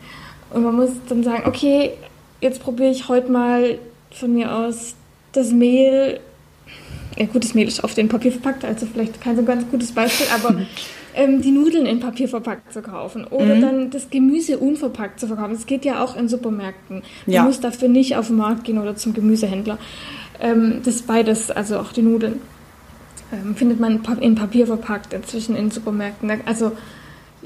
Und 0.50 0.62
man 0.62 0.75
muss 0.75 0.90
dann 1.09 1.23
sagen, 1.23 1.45
okay, 1.47 1.93
jetzt 2.40 2.62
probiere 2.62 2.90
ich 2.90 3.09
heute 3.09 3.31
mal 3.31 3.78
von 4.11 4.33
mir 4.35 4.55
aus 4.55 4.95
das 5.33 5.50
Mehl. 5.50 6.21
Ja, 7.17 7.26
gut, 7.26 7.45
das 7.45 7.55
Mehl 7.55 7.69
ist 7.69 7.85
auf 7.85 7.95
den 7.95 8.09
Papier 8.09 8.33
verpackt, 8.33 8.64
also 8.64 8.87
vielleicht 8.87 9.21
kein 9.21 9.37
so 9.37 9.43
ganz 9.43 9.69
gutes 9.71 9.93
Beispiel, 9.93 10.26
aber 10.35 10.61
ähm, 11.19 11.43
die 11.43 11.51
Nudeln 11.51 11.85
in 11.85 11.99
Papier 11.99 12.29
verpackt 12.29 12.73
zu 12.73 12.81
kaufen 12.81 13.25
oder 13.25 13.57
mhm. 13.57 13.61
dann 13.61 13.91
das 13.91 14.09
Gemüse 14.09 14.59
unverpackt 14.59 15.19
zu 15.19 15.27
verkaufen. 15.27 15.53
Das 15.53 15.67
geht 15.67 15.85
ja 15.85 16.03
auch 16.03 16.17
in 16.17 16.29
Supermärkten. 16.29 17.03
Man 17.27 17.35
ja. 17.35 17.43
muss 17.43 17.61
dafür 17.61 17.89
nicht 17.89 18.17
auf 18.17 18.29
den 18.29 18.37
Markt 18.37 18.63
gehen 18.63 18.79
oder 18.79 18.95
zum 18.95 19.15
Gemüsehändler. 19.15 19.79
Ähm, 20.41 20.81
das 20.85 21.03
beides, 21.03 21.51
also 21.51 21.81
auch 21.81 21.91
die 21.91 22.03
Nudeln, 22.03 22.41
ähm, 23.33 23.57
findet 23.57 23.81
man 23.81 24.01
in 24.21 24.37
Papier 24.37 24.69
verpackt 24.69 25.13
inzwischen 25.13 25.57
in 25.57 25.73
Supermärkten. 25.73 26.31
Also 26.47 26.73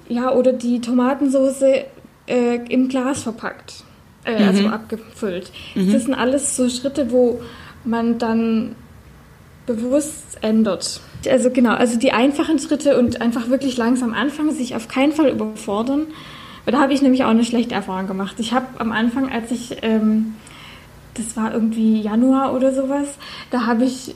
ja, 0.07 0.31
oder 0.31 0.53
die 0.53 0.83
Tomatensauce 0.83 1.63
äh, 2.27 2.57
im 2.69 2.89
Glas 2.89 3.23
verpackt. 3.23 3.85
äh, 4.25 4.35
also 4.35 4.43
mhm. 4.43 4.49
also 4.49 4.69
abgefüllt. 4.69 5.51
Mhm. 5.75 5.93
Das 5.93 6.05
sind 6.05 6.15
alles 6.15 6.57
so 6.57 6.69
Schritte, 6.69 7.11
wo 7.11 7.41
man 7.85 8.19
dann 8.19 8.75
bewusst 9.67 10.39
ändert. 10.43 11.01
Also 11.29 11.51
genau, 11.51 11.75
also 11.75 11.99
die 11.99 12.13
einfachen 12.13 12.59
Schritte 12.59 12.99
und 12.99 13.21
einfach 13.21 13.49
wirklich 13.49 13.77
langsam 13.77 14.13
anfangen, 14.13 14.53
sich 14.53 14.75
auf 14.75 14.89
keinen 14.89 15.13
Fall 15.13 15.29
überfordern. 15.29 16.07
Weil 16.65 16.73
da 16.73 16.81
habe 16.81 16.93
ich 16.93 17.03
nämlich 17.03 17.25
auch 17.25 17.31
eine 17.31 17.45
schlechte 17.45 17.75
Erfahrung 17.75 18.07
gemacht. 18.07 18.37
Ich 18.39 18.53
habe 18.53 18.67
am 18.79 18.93
Anfang, 18.93 19.31
als 19.31 19.51
ich, 19.51 19.79
ähm, 19.83 20.35
das 21.15 21.37
war 21.37 21.53
irgendwie 21.53 22.01
Januar 22.01 22.55
oder 22.55 22.73
sowas, 22.73 23.09
da 23.51 23.67
habe 23.67 23.85
ich 23.85 24.15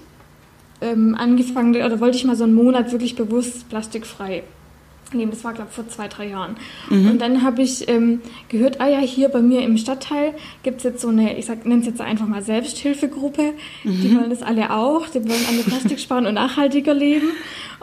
ähm, 0.80 1.16
angefangen, 1.18 1.74
oder 1.74 2.00
wollte 2.00 2.16
ich 2.16 2.24
mal 2.24 2.36
so 2.36 2.44
einen 2.44 2.54
Monat 2.54 2.92
wirklich 2.92 3.16
bewusst 3.16 3.68
plastikfrei 3.68 4.44
nehmen. 5.14 5.30
Das 5.30 5.44
war, 5.44 5.52
glaube 5.52 5.68
ich, 5.70 5.74
vor 5.74 5.88
zwei, 5.88 6.08
drei 6.08 6.28
Jahren. 6.28 6.56
Mhm. 6.90 7.10
Und 7.10 7.18
dann 7.20 7.42
habe 7.42 7.62
ich 7.62 7.88
ähm, 7.88 8.20
gehört, 8.48 8.80
ah 8.80 8.88
ja, 8.88 8.98
hier 8.98 9.28
bei 9.28 9.40
mir 9.40 9.62
im 9.62 9.76
Stadtteil 9.76 10.34
gibt 10.62 10.78
es 10.78 10.84
jetzt 10.84 11.00
so 11.00 11.08
eine, 11.08 11.38
ich 11.38 11.48
nenne 11.48 11.80
es 11.80 11.86
jetzt 11.86 12.00
einfach 12.00 12.26
mal 12.26 12.42
Selbsthilfegruppe. 12.42 13.52
Mhm. 13.84 14.00
Die 14.02 14.16
wollen 14.16 14.30
das 14.30 14.42
alle 14.42 14.72
auch. 14.72 15.08
Die 15.08 15.26
wollen 15.28 15.44
alle 15.48 15.62
Plastik 15.62 16.00
sparen 16.00 16.26
und 16.26 16.34
nachhaltiger 16.34 16.94
leben. 16.94 17.28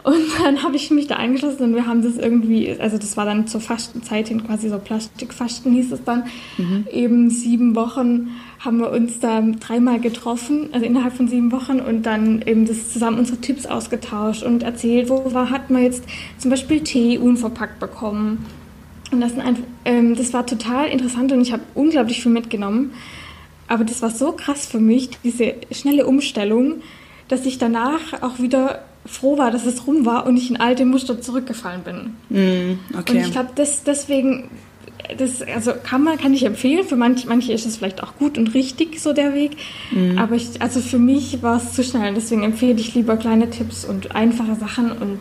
Und 0.04 0.38
dann 0.42 0.62
habe 0.62 0.76
ich 0.76 0.90
mich 0.90 1.06
da 1.06 1.16
eingeschlossen 1.16 1.62
und 1.62 1.74
wir 1.74 1.86
haben 1.86 2.02
das 2.02 2.18
irgendwie, 2.18 2.76
also 2.78 2.98
das 2.98 3.16
war 3.16 3.24
dann 3.24 3.46
zur 3.46 3.62
Fastenzeit 3.62 4.28
hin 4.28 4.46
quasi 4.46 4.68
so 4.68 4.78
Plastikfasten 4.78 5.72
hieß 5.72 5.92
es 5.92 6.04
dann, 6.04 6.24
mhm. 6.58 6.86
eben 6.92 7.30
sieben 7.30 7.74
Wochen 7.74 8.28
haben 8.64 8.78
wir 8.78 8.90
uns 8.90 9.20
da 9.20 9.40
dreimal 9.40 10.00
getroffen, 10.00 10.68
also 10.72 10.86
innerhalb 10.86 11.14
von 11.14 11.28
sieben 11.28 11.52
Wochen 11.52 11.80
und 11.80 12.04
dann 12.04 12.42
eben 12.42 12.66
das 12.66 12.92
zusammen 12.92 13.18
unsere 13.18 13.38
Tipps 13.38 13.66
ausgetauscht 13.66 14.42
und 14.42 14.62
erzählt, 14.62 15.08
wo 15.08 15.32
war, 15.34 15.50
hat 15.50 15.70
man 15.70 15.82
jetzt 15.82 16.04
zum 16.38 16.50
Beispiel 16.50 16.80
Tee 16.80 17.18
unverpackt 17.18 17.78
bekommen. 17.78 18.46
Und 19.12 19.20
das, 19.20 19.38
einfach, 19.38 19.62
ähm, 19.84 20.16
das 20.16 20.32
war 20.32 20.46
total 20.46 20.88
interessant 20.88 21.30
und 21.32 21.40
ich 21.40 21.52
habe 21.52 21.62
unglaublich 21.74 22.22
viel 22.22 22.32
mitgenommen. 22.32 22.92
Aber 23.68 23.84
das 23.84 24.02
war 24.02 24.10
so 24.10 24.32
krass 24.32 24.66
für 24.66 24.80
mich, 24.80 25.10
diese 25.22 25.54
schnelle 25.70 26.06
Umstellung, 26.06 26.82
dass 27.28 27.46
ich 27.46 27.58
danach 27.58 28.22
auch 28.22 28.38
wieder 28.38 28.84
froh 29.06 29.38
war, 29.38 29.50
dass 29.50 29.66
es 29.66 29.86
rum 29.86 30.06
war 30.06 30.26
und 30.26 30.36
ich 30.36 30.50
in 30.50 30.56
alte 30.56 30.84
Muster 30.84 31.20
zurückgefallen 31.20 31.82
bin. 31.82 32.14
Mm, 32.30 32.78
okay. 32.98 33.12
Und 33.12 33.20
ich 33.20 33.32
glaube, 33.32 33.50
deswegen 33.54 34.48
das 35.18 35.42
also 35.42 35.72
kann 35.82 36.02
man 36.02 36.18
kann 36.18 36.32
ich 36.34 36.44
empfehlen. 36.44 36.86
Für 36.86 36.96
manch, 36.96 37.26
manche 37.26 37.52
ist 37.52 37.66
es 37.66 37.76
vielleicht 37.76 38.02
auch 38.02 38.16
gut 38.16 38.38
und 38.38 38.54
richtig 38.54 39.00
so 39.00 39.12
der 39.12 39.34
Weg. 39.34 39.56
Mhm. 39.90 40.18
Aber 40.18 40.34
ich, 40.34 40.60
also 40.60 40.80
für 40.80 40.98
mich 40.98 41.42
war 41.42 41.56
es 41.56 41.72
zu 41.72 41.84
schnell. 41.84 42.14
Deswegen 42.14 42.42
empfehle 42.42 42.80
ich 42.80 42.94
lieber 42.94 43.16
kleine 43.16 43.50
Tipps 43.50 43.84
und 43.84 44.14
einfache 44.14 44.54
Sachen 44.56 44.92
und 44.92 45.20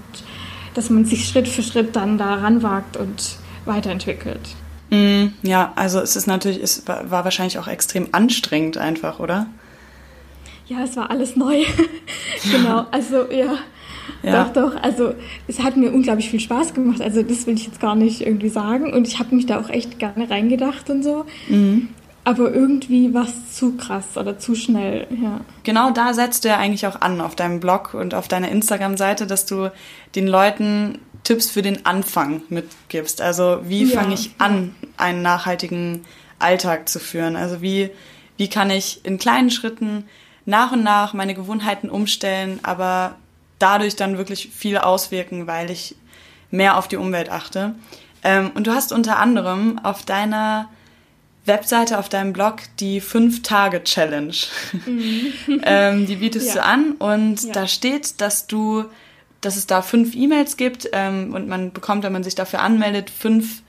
dass 0.73 0.89
man 0.89 1.05
sich 1.05 1.27
Schritt 1.27 1.47
für 1.47 1.63
Schritt 1.63 1.95
dann 1.95 2.17
da 2.17 2.35
ranwagt 2.35 2.97
und 2.97 3.37
weiterentwickelt. 3.65 4.55
Mhm, 4.89 5.33
ja, 5.41 5.73
also 5.75 5.99
es 5.99 6.15
ist 6.15 6.27
natürlich, 6.27 6.61
es 6.61 6.87
war, 6.87 7.09
war 7.09 7.23
wahrscheinlich 7.23 7.57
auch 7.57 7.67
extrem 7.67 8.09
anstrengend 8.11 8.77
einfach, 8.77 9.19
oder? 9.19 9.47
Ja, 10.67 10.83
es 10.83 10.95
war 10.95 11.09
alles 11.09 11.35
neu. 11.35 11.63
genau, 12.51 12.85
also 12.91 13.31
ja. 13.31 13.57
Ja. 14.21 14.43
Doch, 14.43 14.53
doch. 14.53 14.81
Also 14.81 15.13
es 15.47 15.59
hat 15.59 15.77
mir 15.77 15.91
unglaublich 15.91 16.29
viel 16.29 16.39
Spaß 16.39 16.73
gemacht. 16.73 17.01
Also 17.01 17.23
das 17.23 17.45
will 17.45 17.55
ich 17.55 17.65
jetzt 17.65 17.79
gar 17.79 17.95
nicht 17.95 18.21
irgendwie 18.21 18.49
sagen. 18.49 18.93
Und 18.93 19.07
ich 19.07 19.19
habe 19.19 19.35
mich 19.35 19.45
da 19.45 19.59
auch 19.59 19.69
echt 19.69 19.99
gerne 19.99 20.29
reingedacht 20.29 20.89
und 20.89 21.03
so. 21.03 21.25
Mhm. 21.49 21.89
Aber 22.25 22.53
irgendwie 22.53 23.13
war 23.13 23.25
es 23.25 23.57
zu 23.57 23.75
krass 23.75 24.15
oder 24.15 24.39
zu 24.39 24.55
schnell, 24.55 25.07
ja. 25.21 25.41
Genau 25.63 25.91
da 25.91 26.13
setzt 26.13 26.45
du 26.45 26.49
ja 26.49 26.57
eigentlich 26.57 26.87
auch 26.87 27.01
an 27.01 27.19
auf 27.19 27.35
deinem 27.35 27.59
Blog 27.59 27.93
und 27.93 28.13
auf 28.13 28.29
deiner 28.29 28.49
Instagram-Seite, 28.49 29.27
dass 29.27 29.45
du 29.45 29.71
den 30.15 30.27
Leuten 30.27 30.99
Tipps 31.25 31.49
für 31.49 31.61
den 31.61 31.85
Anfang 31.85 32.41
mitgibst. 32.49 33.21
Also 33.21 33.59
wie 33.65 33.83
ja, 33.83 33.99
fange 33.99 34.13
ich 34.13 34.31
an, 34.37 34.73
einen 34.95 35.21
nachhaltigen 35.21 36.05
Alltag 36.39 36.87
zu 36.87 36.99
führen? 36.99 37.35
Also 37.35 37.61
wie, 37.61 37.89
wie 38.37 38.49
kann 38.49 38.69
ich 38.69 39.01
in 39.03 39.17
kleinen 39.17 39.51
Schritten 39.51 40.05
nach 40.45 40.71
und 40.71 40.83
nach 40.83 41.13
meine 41.13 41.33
Gewohnheiten 41.33 41.89
umstellen, 41.89 42.59
aber 42.63 43.15
dadurch 43.63 43.95
dann 43.95 44.17
wirklich 44.17 44.49
viel 44.49 44.77
auswirken, 44.77 45.47
weil 45.47 45.71
ich 45.71 45.95
mehr 46.51 46.77
auf 46.77 46.89
die 46.89 46.97
Umwelt 46.97 47.29
achte. 47.29 47.75
Ähm, 48.21 48.51
und 48.55 48.67
du 48.67 48.73
hast 48.73 48.91
unter 48.91 49.17
anderem 49.17 49.79
auf 49.79 50.03
deiner 50.03 50.69
Webseite, 51.45 51.97
auf 51.97 52.09
deinem 52.09 52.33
Blog 52.33 52.57
die 52.79 53.01
5-Tage-Challenge. 53.01 54.35
Mhm. 54.85 55.33
ähm, 55.63 56.05
die 56.05 56.17
bietest 56.17 56.49
ja. 56.49 56.53
du 56.53 56.63
an 56.63 56.91
und 56.99 57.43
ja. 57.43 57.51
da 57.53 57.67
steht, 57.67 58.19
dass 58.19 58.47
du, 58.47 58.83
dass 59.39 59.55
es 59.55 59.65
da 59.65 59.81
fünf 59.81 60.13
E-Mails 60.13 60.57
gibt 60.57 60.89
ähm, 60.91 61.33
und 61.33 61.47
man 61.47 61.71
bekommt, 61.71 62.03
wenn 62.03 62.13
man 62.13 62.23
sich 62.23 62.35
dafür 62.35 62.59
anmeldet, 62.59 63.09
fünf 63.09 63.61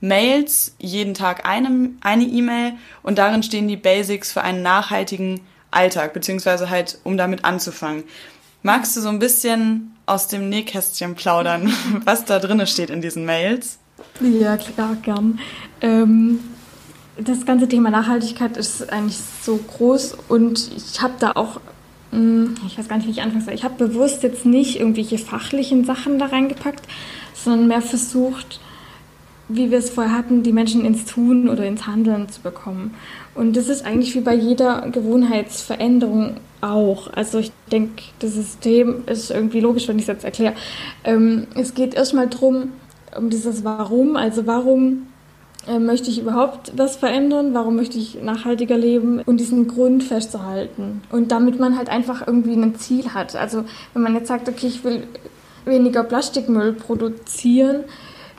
Mails, 0.00 0.74
jeden 0.78 1.14
Tag 1.14 1.46
eine 1.46 1.90
eine 2.00 2.24
E-Mail 2.24 2.74
und 3.02 3.18
darin 3.18 3.42
stehen 3.42 3.68
die 3.68 3.76
Basics 3.76 4.32
für 4.32 4.42
einen 4.42 4.62
nachhaltigen 4.62 5.40
Alltag, 5.70 6.14
beziehungsweise 6.14 6.70
halt, 6.70 6.98
um 7.04 7.16
damit 7.16 7.44
anzufangen. 7.44 8.04
Magst 8.66 8.96
du 8.96 9.02
so 9.02 9.10
ein 9.10 9.18
bisschen 9.18 9.94
aus 10.06 10.26
dem 10.26 10.48
Nähkästchen 10.48 11.14
plaudern, 11.16 11.70
was 12.06 12.24
da 12.24 12.38
drin 12.38 12.66
steht 12.66 12.88
in 12.88 13.02
diesen 13.02 13.26
Mails? 13.26 13.78
Ja, 14.22 14.56
klar, 14.56 14.96
gern. 15.02 15.38
Ähm, 15.82 16.40
das 17.18 17.44
ganze 17.44 17.68
Thema 17.68 17.90
Nachhaltigkeit 17.90 18.56
ist 18.56 18.90
eigentlich 18.90 19.18
so 19.42 19.58
groß 19.58 20.16
und 20.28 20.70
ich 20.74 21.02
habe 21.02 21.12
da 21.18 21.32
auch, 21.32 21.60
hm, 22.10 22.54
ich 22.66 22.78
weiß 22.78 22.88
gar 22.88 22.96
nicht, 22.96 23.06
wie 23.06 23.10
ich 23.10 23.20
anfangen 23.20 23.44
soll, 23.44 23.52
ich 23.52 23.64
habe 23.64 23.86
bewusst 23.86 24.22
jetzt 24.22 24.46
nicht 24.46 24.80
irgendwelche 24.80 25.18
fachlichen 25.18 25.84
Sachen 25.84 26.18
da 26.18 26.24
reingepackt, 26.24 26.86
sondern 27.34 27.68
mehr 27.68 27.82
versucht, 27.82 28.60
wie 29.48 29.70
wir 29.70 29.78
es 29.78 29.90
vorher 29.90 30.16
hatten, 30.16 30.42
die 30.42 30.52
Menschen 30.52 30.84
ins 30.84 31.04
Tun 31.04 31.48
oder 31.48 31.66
ins 31.66 31.86
Handeln 31.86 32.28
zu 32.28 32.40
bekommen. 32.40 32.94
Und 33.34 33.56
das 33.56 33.68
ist 33.68 33.84
eigentlich 33.84 34.14
wie 34.14 34.20
bei 34.20 34.34
jeder 34.34 34.88
Gewohnheitsveränderung 34.90 36.36
auch. 36.60 37.12
Also 37.12 37.38
ich 37.38 37.52
denke, 37.70 38.02
das 38.20 38.32
System 38.32 39.04
ist 39.06 39.30
irgendwie 39.30 39.60
logisch, 39.60 39.86
wenn 39.88 39.98
ich 39.98 40.04
es 40.04 40.08
jetzt 40.08 40.24
erkläre. 40.24 40.54
Ähm, 41.04 41.46
es 41.54 41.74
geht 41.74 41.94
erstmal 41.94 42.28
darum, 42.28 42.70
um 43.16 43.28
dieses 43.28 43.64
Warum. 43.64 44.16
Also 44.16 44.46
warum 44.46 45.08
äh, 45.66 45.78
möchte 45.78 46.08
ich 46.10 46.20
überhaupt 46.20 46.72
was 46.76 46.96
verändern? 46.96 47.52
Warum 47.52 47.76
möchte 47.76 47.98
ich 47.98 48.22
nachhaltiger 48.22 48.78
leben? 48.78 49.20
Und 49.26 49.38
diesen 49.38 49.68
Grund 49.68 50.04
festzuhalten. 50.04 51.02
Und 51.10 51.32
damit 51.32 51.60
man 51.60 51.76
halt 51.76 51.90
einfach 51.90 52.26
irgendwie 52.26 52.54
ein 52.54 52.76
Ziel 52.76 53.12
hat. 53.12 53.36
Also 53.36 53.64
wenn 53.92 54.02
man 54.02 54.14
jetzt 54.14 54.28
sagt, 54.28 54.48
okay, 54.48 54.68
ich 54.68 54.84
will 54.84 55.06
weniger 55.66 56.02
Plastikmüll 56.02 56.72
produzieren, 56.72 57.84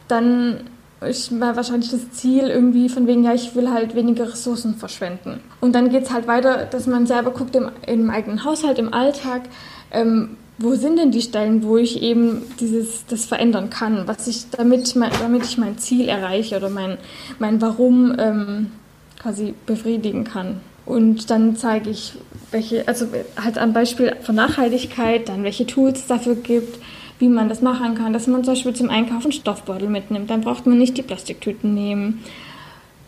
dann 0.08 0.62
ist 1.06 1.40
wahrscheinlich 1.40 1.92
das 1.92 2.12
Ziel 2.12 2.48
irgendwie 2.48 2.90
von 2.90 3.08
wegen, 3.08 3.24
ja, 3.24 3.34
ich 3.34 3.56
will 3.56 3.72
halt 3.72 3.96
weniger 3.96 4.32
Ressourcen 4.32 4.76
verschwenden. 4.76 5.40
Und 5.62 5.74
dann 5.74 5.90
geht 5.90 6.04
es 6.04 6.12
halt 6.12 6.28
weiter, 6.28 6.66
dass 6.66 6.88
man 6.88 7.08
selber 7.08 7.32
guckt 7.32 7.56
im, 7.56 7.70
im 7.88 8.10
eigenen 8.10 8.44
Haushalt, 8.44 8.80
im 8.80 8.94
Alltag, 8.94 9.44
ähm, 9.92 10.38
wo 10.58 10.76
sind 10.76 10.98
denn 10.98 11.12
die 11.12 11.22
Stellen, 11.22 11.64
wo 11.64 11.78
ich 11.78 12.02
eben 12.02 12.44
dieses, 12.60 13.06
das 13.08 13.26
verändern 13.26 13.70
kann, 13.70 14.08
was 14.08 14.28
ich, 14.28 14.50
damit, 14.52 14.96
damit 14.96 15.44
ich 15.44 15.58
mein 15.58 15.78
Ziel 15.78 16.08
erreiche 16.08 16.56
oder 16.56 16.70
mein, 16.70 16.98
mein 17.40 17.62
Warum 17.62 18.16
ähm, 18.18 18.72
quasi 19.20 19.54
befriedigen 19.66 20.24
kann. 20.24 20.62
Und 20.86 21.30
dann 21.30 21.56
zeige 21.56 21.90
ich, 21.90 22.14
welche, 22.52 22.88
also 22.88 23.08
halt 23.42 23.58
am 23.58 23.74
Beispiel 23.74 24.16
von 24.22 24.36
Nachhaltigkeit, 24.36 25.28
dann 25.28 25.44
welche 25.44 25.66
Tools 25.66 26.02
es 26.02 26.08
dafür 26.08 26.36
gibt, 26.36 26.80
wie 27.20 27.30
man 27.30 27.50
das 27.50 27.62
machen 27.62 27.96
kann, 27.96 28.14
dass 28.14 28.28
man 28.28 28.44
zum 28.44 28.54
Beispiel 28.54 28.74
zum 28.74 28.90
Einkaufen 28.90 29.32
Stoffbeutel 29.32 29.90
mitnimmt. 29.90 30.30
Dann 30.30 30.42
braucht 30.42 30.66
man 30.66 30.78
nicht 30.78 30.98
die 30.98 31.02
Plastiktüten 31.02 31.74
nehmen. 31.74 32.24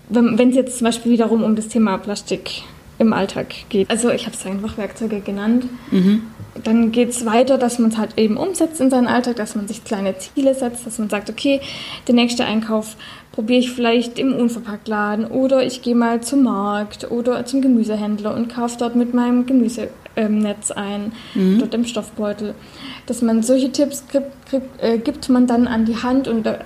Wenn 0.10 0.50
es 0.50 0.56
jetzt 0.56 0.78
zum 0.78 0.86
Beispiel 0.86 1.12
wiederum 1.12 1.44
um 1.44 1.56
das 1.56 1.68
Thema 1.68 1.98
Plastik 1.98 2.64
im 3.00 3.14
Alltag 3.14 3.54
geht. 3.70 3.90
Also 3.90 4.10
ich 4.10 4.26
habe 4.26 4.36
es 4.36 4.46
einfach 4.46 4.78
Werkzeuge 4.78 5.20
genannt. 5.20 5.66
Mhm. 5.92 6.24
Dann 6.64 6.92
geht 6.92 7.10
es 7.10 7.26
weiter, 7.26 7.58
dass 7.58 7.78
man 7.78 7.92
es 7.92 7.98
halt 7.98 8.18
eben 8.18 8.38
umsetzt 8.38 8.82
in 8.82 8.90
seinen 8.90 9.08
Alltag, 9.08 9.36
dass 9.36 9.56
man 9.56 9.68
sich 9.68 9.84
kleine 9.84 10.18
Ziele 10.18 10.56
setzt, 10.56 10.88
dass 10.88 10.98
man 10.98 11.10
sagt, 11.10 11.30
okay, 11.30 11.62
der 12.08 12.16
nächste 12.16 12.46
Einkauf 12.46 12.96
probiere 13.32 13.60
ich 13.60 13.72
vielleicht 13.72 14.18
im 14.18 14.34
Unverpacktladen 14.34 15.26
oder 15.28 15.64
ich 15.64 15.84
gehe 15.84 15.94
mal 15.94 16.22
zum 16.22 16.42
Markt 16.44 17.12
oder 17.12 17.46
zum 17.46 17.62
Gemüsehändler 17.62 18.34
und 18.34 18.48
kaufe 18.48 18.78
dort 18.80 18.96
mit 18.96 19.14
meinem 19.14 19.46
Gemüsenetz 19.46 20.72
ein, 20.72 21.12
mhm. 21.36 21.60
dort 21.60 21.76
im 21.76 21.86
Stoffbeutel. 21.86 22.56
Dass 23.08 23.22
man 23.22 23.42
solche 23.42 23.72
Tipps 23.72 24.04
gibt, 24.12 24.52
gibt, 24.52 24.84
äh, 24.84 25.00
gibt 25.00 25.30
man 25.30 25.48
dann 25.48 25.68
an 25.68 25.86
die 25.86 25.96
Hand 26.04 26.28
und 26.28 26.46
äh, 26.46 26.60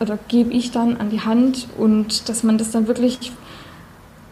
oder 0.00 0.18
gebe 0.28 0.52
ich 0.52 0.72
dann 0.72 0.96
an 0.96 1.10
die 1.10 1.20
Hand 1.20 1.68
und 1.78 2.28
dass 2.28 2.42
man 2.42 2.58
das 2.58 2.72
dann 2.72 2.88
wirklich 2.88 3.32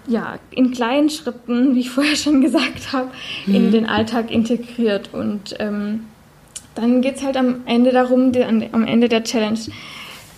ja, 0.06 0.38
in 0.50 0.72
kleinen 0.72 1.10
Schritten, 1.10 1.74
wie 1.74 1.80
ich 1.80 1.90
vorher 1.96 2.16
schon 2.16 2.40
gesagt 2.40 2.92
habe, 2.92 3.10
mhm. 3.46 3.54
in 3.54 3.70
den 3.70 3.86
Alltag 3.86 4.30
integriert. 4.30 5.10
Und 5.12 5.54
ähm, 5.58 6.06
dann 6.74 7.02
geht 7.02 7.16
es 7.16 7.22
halt 7.22 7.36
am 7.36 7.62
Ende 7.66 7.92
darum, 7.92 8.32
die, 8.32 8.42
am 8.44 8.84
Ende 8.84 9.08
der 9.08 9.24
Challenge, 9.24 9.60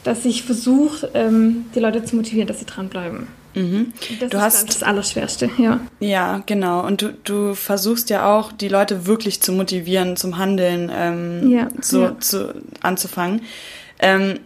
dass 0.03 0.25
ich 0.25 0.43
versuche, 0.43 1.11
ähm, 1.15 1.67
die 1.75 1.81
Leute 1.81 2.05
zu 2.05 2.17
motivieren, 2.17 2.47
dass 2.47 2.59
sie 2.59 2.67
dranbleiben. 2.67 3.27
Mhm. 3.55 3.93
Das 4.21 4.31
du 4.31 4.37
ist 4.37 4.43
hast 4.43 4.69
das 4.69 4.83
Allerschwerste, 4.83 5.51
ja. 5.59 5.81
Ja, 6.01 6.43
genau. 6.47 6.85
Und 6.85 7.03
du, 7.03 7.13
du 7.25 7.55
versuchst 7.55 8.11
ja 8.11 8.37
auch, 8.37 8.53
die 8.53 8.69
Leute 8.69 9.07
wirklich 9.07 9.41
zu 9.41 9.53
motivieren, 9.53 10.17
zum 10.17 10.39
Handeln 10.39 10.91
ähm, 10.93 11.51
ja, 11.51 11.69
so, 11.81 12.03
ja. 12.03 12.19
Zu, 12.21 12.55
anzufangen. 12.83 13.43
Ähm, 14.01 14.41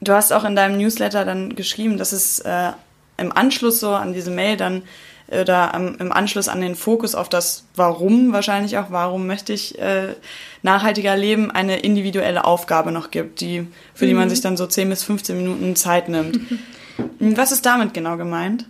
du 0.00 0.12
hast 0.12 0.32
auch 0.32 0.44
in 0.44 0.54
deinem 0.54 0.78
Newsletter 0.78 1.24
dann 1.24 1.56
geschrieben, 1.56 1.96
dass 1.96 2.12
es 2.12 2.40
äh, 2.40 2.72
im 3.16 3.32
Anschluss 3.32 3.80
so 3.80 3.90
an 3.90 4.12
diese 4.12 4.30
Mail 4.30 4.56
dann 4.56 4.82
oder 5.28 5.74
am, 5.74 5.96
im 5.98 6.12
Anschluss 6.12 6.48
an 6.48 6.60
den 6.60 6.74
Fokus 6.74 7.14
auf 7.14 7.28
das 7.28 7.64
Warum 7.74 8.32
wahrscheinlich 8.32 8.76
auch, 8.76 8.86
warum 8.90 9.26
möchte 9.26 9.52
ich 9.54 9.78
äh, 9.78 10.08
nachhaltiger 10.62 11.16
leben, 11.16 11.50
eine 11.50 11.80
individuelle 11.80 12.44
Aufgabe 12.44 12.92
noch 12.92 13.10
gibt, 13.10 13.40
die, 13.40 13.66
für 13.94 14.06
die 14.06 14.14
man 14.14 14.24
mhm. 14.24 14.30
sich 14.30 14.42
dann 14.42 14.56
so 14.58 14.66
10 14.66 14.90
bis 14.90 15.04
15 15.04 15.36
Minuten 15.36 15.74
Zeit 15.74 16.08
nimmt. 16.08 16.38
Was 17.18 17.52
ist 17.52 17.64
damit 17.64 17.94
genau 17.94 18.16
gemeint? 18.16 18.66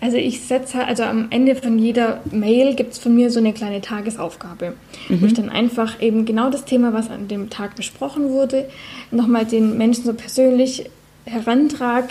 Also 0.00 0.16
ich 0.16 0.40
setze, 0.40 0.84
also 0.84 1.02
am 1.02 1.26
Ende 1.30 1.54
von 1.54 1.78
jeder 1.78 2.22
Mail 2.30 2.74
gibt 2.74 2.94
es 2.94 2.98
von 2.98 3.14
mir 3.14 3.30
so 3.30 3.38
eine 3.38 3.52
kleine 3.52 3.82
Tagesaufgabe, 3.82 4.74
mhm. 5.08 5.20
wo 5.20 5.26
ich 5.26 5.34
dann 5.34 5.50
einfach 5.50 6.00
eben 6.00 6.24
genau 6.24 6.48
das 6.48 6.64
Thema, 6.64 6.94
was 6.94 7.10
an 7.10 7.28
dem 7.28 7.50
Tag 7.50 7.76
besprochen 7.76 8.30
wurde, 8.30 8.68
nochmal 9.10 9.44
den 9.44 9.76
Menschen 9.76 10.04
so 10.04 10.14
persönlich 10.14 10.88
herantrage. 11.26 12.08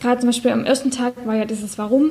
Gerade 0.00 0.20
zum 0.20 0.30
Beispiel 0.30 0.50
am 0.50 0.64
ersten 0.64 0.90
Tag 0.90 1.14
war 1.26 1.36
ja 1.36 1.44
dieses 1.44 1.78
Warum. 1.78 2.10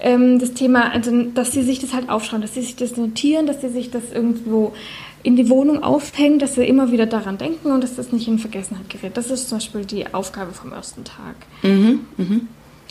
Ähm, 0.00 0.38
das 0.38 0.52
Thema, 0.52 0.92
also 0.92 1.10
dass 1.34 1.52
sie 1.52 1.62
sich 1.62 1.80
das 1.80 1.94
halt 1.94 2.10
aufschreiben, 2.10 2.42
dass 2.42 2.54
sie 2.54 2.60
sich 2.60 2.76
das 2.76 2.96
notieren, 2.96 3.46
dass 3.46 3.62
sie 3.62 3.70
sich 3.70 3.90
das 3.90 4.12
irgendwo 4.12 4.74
in 5.22 5.36
die 5.36 5.48
Wohnung 5.48 5.82
aufhängen, 5.82 6.38
dass 6.38 6.54
sie 6.54 6.64
immer 6.64 6.92
wieder 6.92 7.06
daran 7.06 7.38
denken 7.38 7.70
und 7.70 7.82
dass 7.82 7.96
das 7.96 8.12
nicht 8.12 8.28
in 8.28 8.38
Vergessenheit 8.38 8.88
gerät. 8.88 9.16
Das 9.16 9.30
ist 9.30 9.48
zum 9.48 9.58
Beispiel 9.58 9.84
die 9.84 10.12
Aufgabe 10.14 10.52
vom 10.52 10.72
ersten 10.72 11.04
Tag. 11.04 11.36
Mhm, 11.62 12.00
mh. 12.16 12.40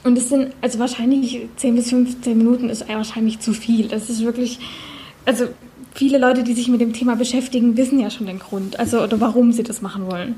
Und 0.04 0.18
es 0.18 0.30
sind, 0.30 0.54
also 0.62 0.80
wahrscheinlich 0.80 1.48
10 1.58 1.76
bis 1.76 1.90
15 1.90 2.38
Minuten 2.38 2.70
ist 2.70 2.88
wahrscheinlich 2.88 3.40
zu 3.40 3.54
viel. 3.54 3.88
Das 3.88 4.10
ist 4.10 4.24
wirklich, 4.24 4.60
also 5.26 5.46
viele 5.94 6.18
Leute, 6.18 6.44
die 6.44 6.54
sich 6.54 6.68
mit 6.70 6.82
dem 6.82 6.94
Thema 6.94 7.16
beschäftigen, 7.16 7.76
wissen 7.78 8.00
ja 8.00 8.10
schon 8.10 8.28
den 8.28 8.40
Grund, 8.40 8.80
also 8.80 9.02
oder 9.02 9.20
warum 9.20 9.52
sie 9.52 9.64
das 9.64 9.82
machen 9.82 10.06
wollen. 10.06 10.36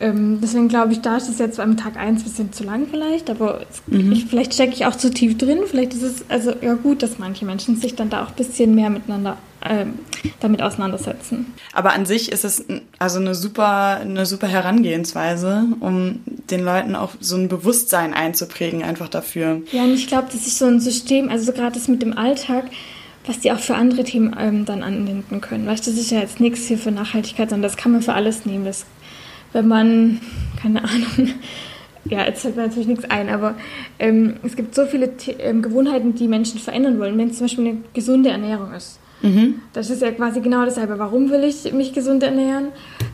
Ähm, 0.00 0.38
deswegen 0.40 0.68
glaube 0.68 0.92
ich, 0.92 1.00
da 1.00 1.16
ist 1.16 1.28
es 1.28 1.38
jetzt 1.38 1.56
beim 1.56 1.76
Tag 1.76 1.96
1 1.96 2.20
ein 2.20 2.24
bisschen 2.24 2.52
zu 2.52 2.64
lang 2.64 2.86
vielleicht, 2.88 3.30
aber 3.30 3.62
mhm. 3.86 4.12
ich, 4.12 4.26
vielleicht 4.26 4.54
stecke 4.54 4.74
ich 4.74 4.86
auch 4.86 4.94
zu 4.94 5.10
tief 5.10 5.36
drin. 5.38 5.60
Vielleicht 5.66 5.94
ist 5.94 6.02
es 6.02 6.24
also 6.28 6.52
ja 6.60 6.74
gut, 6.74 7.02
dass 7.02 7.18
manche 7.18 7.44
Menschen 7.44 7.76
sich 7.76 7.94
dann 7.94 8.10
da 8.10 8.24
auch 8.24 8.28
ein 8.28 8.36
bisschen 8.36 8.74
mehr 8.74 8.90
miteinander 8.90 9.36
ähm, 9.64 9.98
damit 10.40 10.62
auseinandersetzen. 10.62 11.54
Aber 11.72 11.92
an 11.92 12.06
sich 12.06 12.30
ist 12.32 12.44
es 12.44 12.64
also 12.98 13.18
eine 13.18 13.34
super, 13.34 13.98
eine 14.00 14.26
super 14.26 14.46
Herangehensweise, 14.46 15.64
um 15.80 16.20
den 16.26 16.64
Leuten 16.64 16.94
auch 16.96 17.12
so 17.20 17.36
ein 17.36 17.48
Bewusstsein 17.48 18.14
einzuprägen, 18.14 18.82
einfach 18.82 19.08
dafür. 19.08 19.62
Ja, 19.72 19.84
und 19.84 19.94
ich 19.94 20.06
glaube, 20.06 20.28
das 20.32 20.46
ist 20.46 20.58
so 20.58 20.66
ein 20.66 20.80
System, 20.80 21.28
also 21.28 21.44
so 21.44 21.52
gerade 21.52 21.74
das 21.74 21.88
mit 21.88 22.02
dem 22.02 22.16
Alltag, 22.16 22.64
was 23.26 23.40
die 23.40 23.52
auch 23.52 23.58
für 23.58 23.74
andere 23.74 24.04
Themen 24.04 24.34
ähm, 24.38 24.64
dann 24.64 24.82
anwenden 24.82 25.40
können. 25.40 25.66
Weißt 25.66 25.86
du, 25.86 25.90
das 25.90 26.00
ist 26.00 26.10
ja 26.10 26.20
jetzt 26.20 26.40
nichts 26.40 26.66
hier 26.66 26.78
für 26.78 26.90
Nachhaltigkeit, 26.90 27.50
sondern 27.50 27.70
das 27.70 27.76
kann 27.76 27.92
man 27.92 28.02
für 28.02 28.14
alles 28.14 28.46
nehmen. 28.46 28.64
Das 28.64 28.86
wenn 29.52 29.68
man, 29.68 30.20
keine 30.60 30.84
Ahnung, 30.84 31.34
ja, 32.04 32.24
jetzt 32.24 32.42
fällt 32.42 32.56
mir 32.56 32.62
natürlich 32.62 32.88
nichts 32.88 33.04
ein, 33.08 33.28
aber 33.28 33.54
ähm, 33.98 34.36
es 34.42 34.56
gibt 34.56 34.74
so 34.74 34.86
viele 34.86 35.10
ähm, 35.38 35.62
Gewohnheiten, 35.62 36.14
die 36.14 36.28
Menschen 36.28 36.60
verändern 36.60 36.98
wollen. 36.98 37.16
Wenn 37.18 37.30
es 37.30 37.38
zum 37.38 37.46
Beispiel 37.46 37.68
eine 37.68 37.78
gesunde 37.94 38.30
Ernährung 38.30 38.72
ist, 38.72 38.98
mhm. 39.22 39.60
das 39.72 39.90
ist 39.90 40.02
ja 40.02 40.10
quasi 40.12 40.40
genau 40.40 40.64
dasselbe. 40.64 40.98
Warum 40.98 41.30
will 41.30 41.44
ich 41.44 41.72
mich 41.72 41.92
gesund 41.92 42.22
ernähren? 42.22 42.68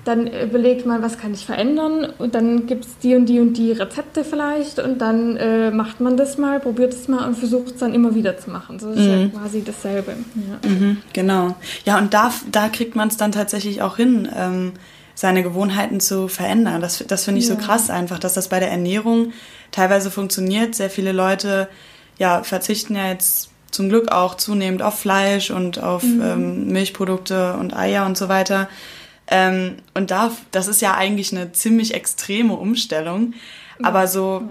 Dann 0.05 0.27
überlegt 0.27 0.87
man, 0.87 1.03
was 1.03 1.19
kann 1.19 1.33
ich 1.33 1.47
verändern 1.47 2.07
und 2.19 2.35
dann 2.35 2.67
gibt 2.67 2.85
es 2.85 2.99
die 2.99 3.15
und 3.15 3.27
die 3.27 3.41
und 3.41 3.55
die 3.55 3.73
Rezepte 3.73 4.25
vielleicht 4.25 4.79
und 4.79 4.99
dann 4.99 5.37
äh, 5.37 5.71
macht 5.71 6.01
man 6.01 6.17
das 6.17 6.39
mal, 6.39 6.61
probiert 6.61 6.93
es 6.93 7.09
mal 7.09 7.27
und 7.27 7.37
versucht 7.37 7.69
es 7.69 7.77
dann 7.77 7.95
immer 7.95 8.15
wieder 8.15 8.37
zu 8.39 8.51
machen. 8.51 8.79
So 8.79 8.91
ist 8.91 9.01
mhm. 9.01 9.31
ja 9.33 9.41
quasi 9.41 9.63
dasselbe. 9.65 10.13
Ja. 10.35 10.69
Mhm, 10.69 10.99
genau. 11.13 11.57
Ja, 11.85 11.99
und 11.99 12.13
da, 12.13 12.33
da 12.51 12.69
kriegt 12.69 12.97
man 12.97 13.09
es 13.09 13.17
dann 13.17 13.33
tatsächlich 13.33 13.83
auch 13.83 13.97
hin. 13.97 14.29
Ähm, 14.37 14.73
seine 15.17 15.43
Gewohnheiten 15.45 16.01
zu 16.01 16.29
verändern. 16.29 16.81
Das, 16.81 17.05
das 17.07 17.25
finde 17.25 17.41
ich 17.41 17.49
ja. 17.49 17.55
so 17.55 17.61
krass 17.61 17.89
einfach, 17.89 18.19
dass 18.19 18.35
das 18.35 18.49
bei 18.49 18.59
der 18.59 18.71
Ernährung 18.71 19.33
teilweise 19.71 20.11
funktioniert. 20.11 20.75
Sehr 20.75 20.91
viele 20.91 21.13
Leute 21.13 21.69
ja, 22.19 22.43
verzichten 22.43 22.97
ja 22.97 23.09
jetzt 23.09 23.51
zum 23.75 23.89
Glück 23.89 24.13
auch 24.13 24.37
zunehmend 24.37 24.83
auf 24.83 24.99
Fleisch 24.99 25.51
und 25.51 25.83
auf 25.83 26.05
mhm. 26.05 26.23
ähm, 26.23 26.67
Milchprodukte 26.69 27.55
und 27.55 27.75
Eier 27.77 28.07
und 28.07 28.17
so 28.17 28.29
weiter. 28.29 28.69
Ähm, 29.27 29.77
und 29.95 30.11
da, 30.11 30.31
das 30.53 30.69
ist 30.69 30.81
ja 30.81 30.95
eigentlich 30.95 31.33
eine 31.33 31.53
ziemlich 31.53 31.93
extreme 31.93 32.55
Umstellung. 32.55 33.35
Aber 33.83 34.07
so, 34.07 34.49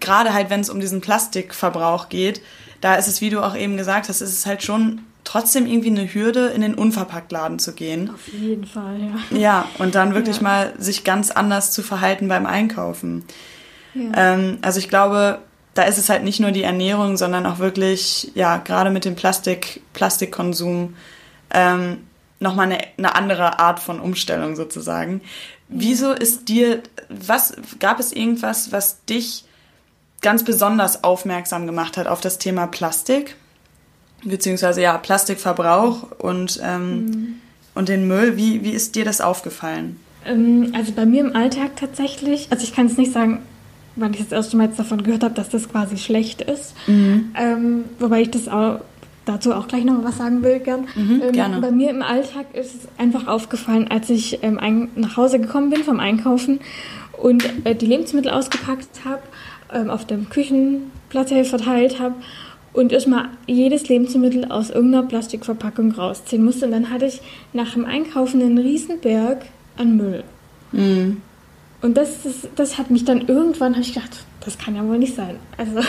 gerade 0.00 0.34
halt, 0.34 0.50
wenn 0.50 0.60
es 0.60 0.70
um 0.70 0.80
diesen 0.80 1.00
Plastikverbrauch 1.00 2.08
geht, 2.08 2.42
da 2.80 2.96
ist 2.96 3.06
es, 3.06 3.20
wie 3.20 3.30
du 3.30 3.40
auch 3.40 3.56
eben 3.56 3.76
gesagt 3.76 4.08
hast, 4.08 4.20
ist 4.20 4.32
es 4.32 4.46
halt 4.46 4.64
schon 4.64 5.02
trotzdem 5.22 5.66
irgendwie 5.66 5.90
eine 5.90 6.12
Hürde, 6.12 6.48
in 6.48 6.60
den 6.60 6.74
Unverpacktladen 6.74 7.60
zu 7.60 7.72
gehen. 7.72 8.10
Auf 8.10 8.28
jeden 8.28 8.64
Fall, 8.64 8.98
ja. 9.00 9.38
Ja, 9.38 9.68
und 9.78 9.94
dann 9.94 10.14
wirklich 10.14 10.36
ja. 10.36 10.42
mal 10.42 10.72
sich 10.78 11.04
ganz 11.04 11.30
anders 11.30 11.70
zu 11.70 11.82
verhalten 11.82 12.26
beim 12.26 12.46
Einkaufen. 12.46 13.24
Ja. 13.94 14.34
Ähm, 14.34 14.58
also 14.62 14.78
ich 14.80 14.88
glaube, 14.88 15.38
da 15.76 15.84
ist 15.84 15.98
es 15.98 16.08
halt 16.08 16.24
nicht 16.24 16.40
nur 16.40 16.50
die 16.50 16.62
Ernährung, 16.62 17.16
sondern 17.16 17.46
auch 17.46 17.58
wirklich, 17.58 18.32
ja, 18.34 18.56
gerade 18.58 18.90
mit 18.90 19.04
dem 19.04 19.14
Plastik, 19.14 19.82
Plastikkonsum, 19.92 20.94
ähm, 21.50 21.98
nochmal 22.40 22.66
eine, 22.66 22.78
eine 22.98 23.14
andere 23.14 23.58
Art 23.58 23.80
von 23.80 24.00
Umstellung 24.00 24.56
sozusagen. 24.56 25.20
Wieso 25.68 26.12
ist 26.12 26.48
dir, 26.48 26.82
was, 27.08 27.54
gab 27.78 28.00
es 28.00 28.12
irgendwas, 28.12 28.72
was 28.72 29.04
dich 29.04 29.44
ganz 30.22 30.44
besonders 30.44 31.04
aufmerksam 31.04 31.66
gemacht 31.66 31.96
hat 31.96 32.06
auf 32.06 32.20
das 32.20 32.38
Thema 32.38 32.66
Plastik? 32.66 33.36
beziehungsweise 34.24 34.82
ja, 34.82 34.98
Plastikverbrauch 34.98 36.10
und, 36.18 36.60
ähm, 36.62 37.04
mhm. 37.04 37.34
und 37.74 37.88
den 37.88 38.06
Müll. 38.06 38.36
Wie, 38.36 38.62
wie 38.62 38.70
ist 38.70 38.94
dir 38.94 39.04
das 39.04 39.20
aufgefallen? 39.20 39.98
Ähm, 40.24 40.72
also 40.74 40.92
bei 40.92 41.06
mir 41.06 41.20
im 41.20 41.36
Alltag 41.36 41.76
tatsächlich, 41.76 42.48
also 42.50 42.64
ich 42.64 42.74
kann 42.74 42.86
es 42.86 42.96
nicht 42.96 43.12
sagen, 43.12 43.42
weil 43.96 44.12
ich 44.12 44.18
das 44.18 44.32
erste 44.32 44.56
Mal 44.56 44.66
jetzt 44.68 44.78
davon 44.78 45.02
gehört 45.02 45.24
habe, 45.24 45.34
dass 45.34 45.48
das 45.48 45.68
quasi 45.68 45.96
schlecht 45.96 46.42
ist. 46.42 46.74
Mhm. 46.86 47.30
Ähm, 47.34 47.84
wobei 47.98 48.22
ich 48.22 48.30
das 48.30 48.48
auch 48.48 48.80
dazu 49.24 49.52
auch 49.52 49.68
gleich 49.68 49.84
noch 49.84 50.04
was 50.04 50.18
sagen 50.18 50.42
will, 50.42 50.60
gern. 50.60 50.86
Mhm, 50.94 51.22
ähm, 51.22 51.32
gerne. 51.32 51.60
Bei 51.60 51.70
mir 51.70 51.90
im 51.90 52.02
Alltag 52.02 52.46
ist 52.54 52.74
es 52.74 52.88
einfach 52.98 53.26
aufgefallen, 53.26 53.88
als 53.88 54.08
ich 54.08 54.42
ähm, 54.42 54.58
ein, 54.58 54.88
nach 54.94 55.16
Hause 55.16 55.40
gekommen 55.40 55.70
bin 55.70 55.82
vom 55.82 56.00
Einkaufen 56.00 56.60
und 57.20 57.44
äh, 57.64 57.74
die 57.74 57.86
Lebensmittel 57.86 58.30
ausgepackt 58.30 59.04
habe, 59.04 59.22
ähm, 59.72 59.90
auf 59.90 60.06
dem 60.06 60.28
Küchenplatte 60.28 61.44
verteilt 61.44 61.98
habe 61.98 62.14
und 62.72 62.92
erstmal 62.92 63.30
jedes 63.46 63.88
Lebensmittel 63.88 64.44
aus 64.44 64.70
irgendeiner 64.70 65.06
Plastikverpackung 65.06 65.92
rausziehen 65.92 66.44
musste. 66.44 66.66
Und 66.66 66.72
dann 66.72 66.90
hatte 66.90 67.06
ich 67.06 67.20
nach 67.52 67.72
dem 67.72 67.84
Einkaufen 67.84 68.40
einen 68.40 68.58
Riesenberg 68.58 69.46
an 69.76 69.96
Müll. 69.96 70.24
Mhm. 70.72 71.22
Und 71.86 71.96
das, 71.96 72.24
das, 72.24 72.48
das 72.56 72.78
hat 72.78 72.90
mich 72.90 73.04
dann 73.04 73.28
irgendwann, 73.28 73.74
habe 73.74 73.82
ich 73.82 73.94
gedacht, 73.94 74.24
das 74.44 74.58
kann 74.58 74.74
ja 74.74 74.84
wohl 74.84 74.98
nicht 74.98 75.14
sein. 75.14 75.36
Also 75.56 75.80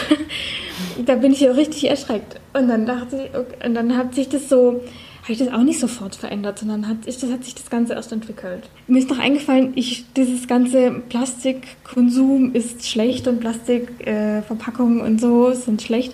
da 1.06 1.16
bin 1.16 1.32
ich 1.32 1.40
ja 1.40 1.52
richtig 1.52 1.90
erschreckt. 1.90 2.40
Und 2.54 2.68
dann 2.68 2.86
dachte 2.86 3.16
ich, 3.16 3.36
okay, 3.36 3.66
und 3.66 3.74
dann 3.74 3.98
hat 3.98 4.14
sich 4.14 4.30
das 4.30 4.48
so, 4.48 4.82
habe 5.24 5.34
ich 5.34 5.40
das 5.40 5.52
auch 5.52 5.64
nicht 5.64 5.80
sofort 5.80 6.16
verändert, 6.16 6.60
sondern 6.60 6.88
hat, 6.88 6.98
das 7.08 7.24
hat 7.24 7.44
sich 7.44 7.56
das 7.56 7.72
Ganze 7.72 7.94
erst 7.94 8.12
entwickelt. 8.12 8.70
Mir 8.86 9.00
ist 9.00 9.10
noch 9.10 9.18
eingefallen, 9.18 9.72
ich, 9.74 10.06
dieses 10.14 10.48
ganze 10.48 10.92
Plastikkonsum 11.10 12.54
ist 12.54 12.88
schlecht 12.88 13.28
und 13.28 13.40
Plastikverpackungen 13.40 15.00
äh, 15.00 15.02
und 15.02 15.20
so 15.20 15.52
sind 15.54 15.82
schlecht 15.82 16.14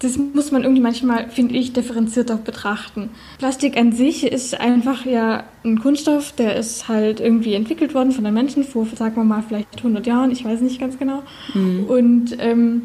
das 0.00 0.16
muss 0.16 0.52
man 0.52 0.62
irgendwie 0.62 0.82
manchmal, 0.82 1.28
finde 1.28 1.56
ich, 1.56 1.72
differenzierter 1.72 2.36
betrachten. 2.36 3.10
Plastik 3.38 3.76
an 3.76 3.92
sich 3.92 4.24
ist 4.24 4.58
einfach 4.58 5.04
ja 5.04 5.44
ein 5.64 5.80
Kunststoff, 5.80 6.32
der 6.32 6.56
ist 6.56 6.88
halt 6.88 7.18
irgendwie 7.20 7.54
entwickelt 7.54 7.94
worden 7.94 8.12
von 8.12 8.22
den 8.22 8.34
Menschen 8.34 8.62
vor, 8.62 8.86
sagen 8.94 9.16
wir 9.16 9.24
mal, 9.24 9.42
vielleicht 9.46 9.76
100 9.78 10.06
Jahren, 10.06 10.30
ich 10.30 10.44
weiß 10.44 10.60
nicht 10.60 10.80
ganz 10.80 10.98
genau. 10.98 11.22
Mhm. 11.52 11.84
Und 11.84 12.36
ähm, 12.38 12.82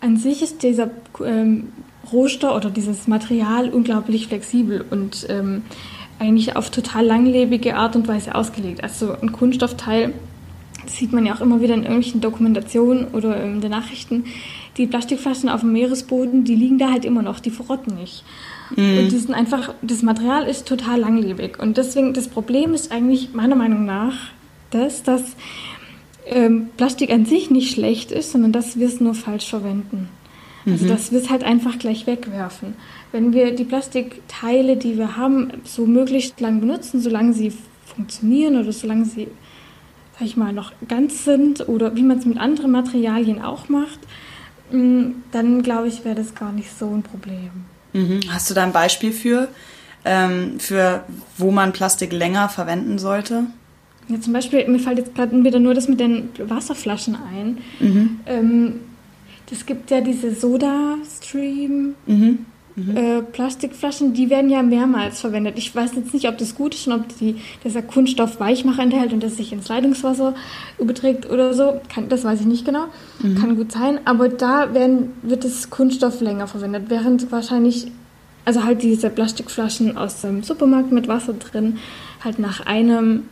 an 0.00 0.16
sich 0.16 0.42
ist 0.42 0.62
dieser 0.62 0.90
ähm, 1.24 1.68
Rohstoff 2.12 2.56
oder 2.56 2.70
dieses 2.70 3.06
Material 3.08 3.70
unglaublich 3.70 4.26
flexibel 4.26 4.84
und 4.90 5.26
ähm, 5.30 5.62
eigentlich 6.18 6.54
auf 6.56 6.70
total 6.70 7.06
langlebige 7.06 7.76
Art 7.76 7.96
und 7.96 8.08
Weise 8.08 8.34
ausgelegt. 8.34 8.82
Also 8.82 9.12
ein 9.12 9.32
Kunststoffteil, 9.32 10.12
das 10.84 10.96
sieht 10.96 11.12
man 11.12 11.26
ja 11.26 11.34
auch 11.34 11.40
immer 11.40 11.60
wieder 11.60 11.74
in 11.74 11.82
irgendwelchen 11.82 12.20
Dokumentationen 12.20 13.08
oder 13.08 13.42
in 13.42 13.60
den 13.60 13.70
Nachrichten, 13.70 14.24
die 14.76 14.86
Plastikflaschen 14.86 15.48
auf 15.48 15.60
dem 15.60 15.72
Meeresboden, 15.72 16.44
die 16.44 16.54
liegen 16.54 16.78
da 16.78 16.90
halt 16.90 17.04
immer 17.04 17.22
noch, 17.22 17.40
die 17.40 17.50
verrotten 17.50 17.94
nicht. 17.96 18.24
Mhm. 18.74 18.98
Und 18.98 19.12
die 19.12 19.18
sind 19.18 19.34
einfach, 19.34 19.74
das 19.82 20.02
Material 20.02 20.46
ist 20.46 20.66
total 20.66 21.00
langlebig. 21.00 21.58
Und 21.58 21.76
deswegen, 21.76 22.14
das 22.14 22.28
Problem 22.28 22.74
ist 22.74 22.90
eigentlich 22.90 23.34
meiner 23.34 23.56
Meinung 23.56 23.84
nach, 23.84 24.14
das, 24.70 25.02
dass 25.02 25.36
ähm, 26.26 26.70
Plastik 26.76 27.10
an 27.10 27.26
sich 27.26 27.50
nicht 27.50 27.72
schlecht 27.72 28.12
ist, 28.12 28.32
sondern 28.32 28.52
dass 28.52 28.78
wir 28.78 28.86
es 28.86 29.00
nur 29.00 29.14
falsch 29.14 29.48
verwenden. 29.48 30.08
Also, 30.64 30.84
mhm. 30.84 30.88
dass 30.88 31.12
wir 31.12 31.18
es 31.18 31.28
halt 31.28 31.44
einfach 31.44 31.78
gleich 31.78 32.06
wegwerfen. 32.06 32.74
Wenn 33.10 33.32
wir 33.32 33.54
die 33.54 33.64
Plastikteile, 33.64 34.76
die 34.76 34.96
wir 34.96 35.16
haben, 35.16 35.52
so 35.64 35.86
möglichst 35.86 36.40
lang 36.40 36.60
benutzen, 36.60 37.00
solange 37.00 37.32
sie 37.32 37.52
funktionieren 37.84 38.56
oder 38.56 38.72
solange 38.72 39.04
sie, 39.04 39.28
sag 40.18 40.26
ich 40.26 40.36
mal, 40.36 40.52
noch 40.52 40.72
ganz 40.88 41.24
sind 41.24 41.68
oder 41.68 41.96
wie 41.96 42.02
man 42.02 42.18
es 42.18 42.26
mit 42.26 42.38
anderen 42.38 42.70
Materialien 42.70 43.42
auch 43.42 43.68
macht, 43.68 44.00
Mm, 44.72 45.22
dann 45.30 45.62
glaube 45.62 45.88
ich, 45.88 46.04
wäre 46.04 46.14
das 46.14 46.34
gar 46.34 46.52
nicht 46.52 46.76
so 46.76 46.86
ein 46.86 47.02
Problem. 47.02 47.50
Mhm. 47.92 48.20
Hast 48.30 48.50
du 48.50 48.54
da 48.54 48.64
ein 48.64 48.72
Beispiel 48.72 49.12
für, 49.12 49.48
ähm, 50.04 50.58
für 50.58 51.04
wo 51.36 51.50
man 51.50 51.72
Plastik 51.72 52.12
länger 52.12 52.48
verwenden 52.48 52.98
sollte? 52.98 53.44
Ja, 54.08 54.20
zum 54.20 54.32
Beispiel, 54.32 54.66
mir 54.66 54.78
fällt 54.78 54.98
jetzt 54.98 55.14
gerade 55.14 55.44
wieder 55.44 55.60
nur 55.60 55.74
das 55.74 55.88
mit 55.88 56.00
den 56.00 56.30
Wasserflaschen 56.38 57.16
ein. 57.16 57.58
Mhm. 57.80 58.20
Ähm, 58.26 58.80
es 59.50 59.66
gibt 59.66 59.90
ja 59.90 60.00
diese 60.00 60.34
Soda-Stream. 60.34 61.94
Mhm. 62.06 62.46
Mhm. 62.74 62.96
Äh, 62.96 63.22
Plastikflaschen, 63.22 64.14
die 64.14 64.30
werden 64.30 64.48
ja 64.50 64.62
mehrmals 64.62 65.20
verwendet. 65.20 65.58
Ich 65.58 65.74
weiß 65.74 65.94
jetzt 65.94 66.14
nicht, 66.14 66.28
ob 66.28 66.38
das 66.38 66.54
gut 66.54 66.74
ist 66.74 66.86
und 66.86 66.94
ob 66.94 67.18
die, 67.18 67.36
dieser 67.64 67.82
Kunststoff 67.82 68.40
Weichmacher 68.40 68.82
enthält 68.82 69.12
und 69.12 69.22
das 69.22 69.36
sich 69.36 69.52
ins 69.52 69.68
Leitungswasser 69.68 70.34
überträgt 70.78 71.28
oder 71.30 71.52
so. 71.52 71.80
Kann, 71.92 72.08
das 72.08 72.24
weiß 72.24 72.40
ich 72.40 72.46
nicht 72.46 72.64
genau. 72.64 72.84
Mhm. 73.20 73.34
Kann 73.36 73.56
gut 73.56 73.72
sein. 73.72 74.00
Aber 74.06 74.28
da 74.28 74.72
werden, 74.72 75.12
wird 75.22 75.44
das 75.44 75.68
Kunststoff 75.68 76.20
länger 76.20 76.46
verwendet, 76.46 76.84
während 76.88 77.30
wahrscheinlich, 77.30 77.88
also 78.44 78.64
halt 78.64 78.82
diese 78.82 79.10
Plastikflaschen 79.10 79.98
aus 79.98 80.22
dem 80.22 80.42
Supermarkt 80.42 80.92
mit 80.92 81.08
Wasser 81.08 81.34
drin, 81.34 81.78
halt 82.24 82.38
nach 82.38 82.64
einem 82.64 83.24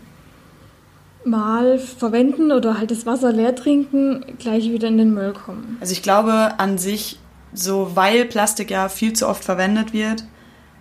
Mal 1.25 1.79
verwenden 1.79 2.51
oder 2.51 2.79
halt 2.79 2.91
das 2.91 3.05
Wasser 3.05 3.33
leer 3.33 3.55
trinken, 3.55 4.25
gleich 4.39 4.71
wieder 4.71 4.89
in 4.89 4.97
den 4.97 5.13
Müll 5.13 5.33
kommen. 5.33 5.77
Also 5.81 5.93
ich 5.93 6.03
glaube 6.03 6.59
an 6.59 6.79
sich, 6.79 7.19
so 7.53 7.93
weil 7.95 8.25
Plastik 8.25 8.71
ja 8.71 8.89
viel 8.89 9.13
zu 9.13 9.29
oft 9.29 9.45
verwendet 9.45 9.93
wird, 9.93 10.25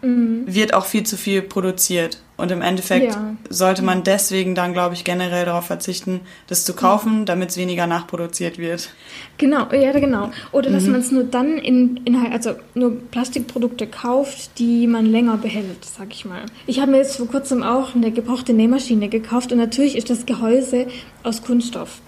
mhm. 0.01 0.43
wird 0.45 0.73
auch 0.73 0.85
viel 0.85 1.03
zu 1.03 1.17
viel 1.17 1.41
produziert. 1.41 2.21
Und 2.37 2.51
im 2.51 2.61
Endeffekt 2.61 3.13
ja. 3.13 3.35
sollte 3.49 3.81
man 3.81 4.03
deswegen 4.05 4.55
dann, 4.55 4.71
glaube 4.71 4.95
ich, 4.95 5.03
generell 5.03 5.43
darauf 5.43 5.65
verzichten, 5.65 6.21
das 6.47 6.63
zu 6.63 6.73
kaufen, 6.73 7.21
mhm. 7.21 7.25
damit 7.25 7.49
es 7.49 7.57
weniger 7.57 7.85
nachproduziert 7.85 8.57
wird. 8.57 8.91
Genau, 9.37 9.67
ja, 9.73 9.91
genau. 9.91 10.31
Oder 10.53 10.69
dass 10.69 10.83
mhm. 10.83 10.91
man 10.93 11.01
es 11.01 11.11
nur 11.11 11.25
dann 11.25 11.57
in, 11.57 11.99
in 12.05 12.15
also 12.31 12.55
nur 12.75 12.97
Plastikprodukte 13.11 13.87
kauft, 13.87 14.57
die 14.57 14.87
man 14.87 15.05
länger 15.05 15.35
behält, 15.35 15.83
sag 15.83 16.13
ich 16.13 16.23
mal. 16.23 16.43
Ich 16.65 16.79
habe 16.79 16.91
mir 16.91 16.97
jetzt 16.99 17.17
vor 17.17 17.27
kurzem 17.27 17.61
auch 17.61 17.93
eine 17.93 18.11
gebrauchte 18.11 18.53
Nähmaschine 18.53 19.09
gekauft 19.09 19.51
und 19.51 19.57
natürlich 19.57 19.97
ist 19.97 20.09
das 20.09 20.25
Gehäuse 20.25 20.87
aus 21.23 21.41
Kunststoff. 21.41 21.99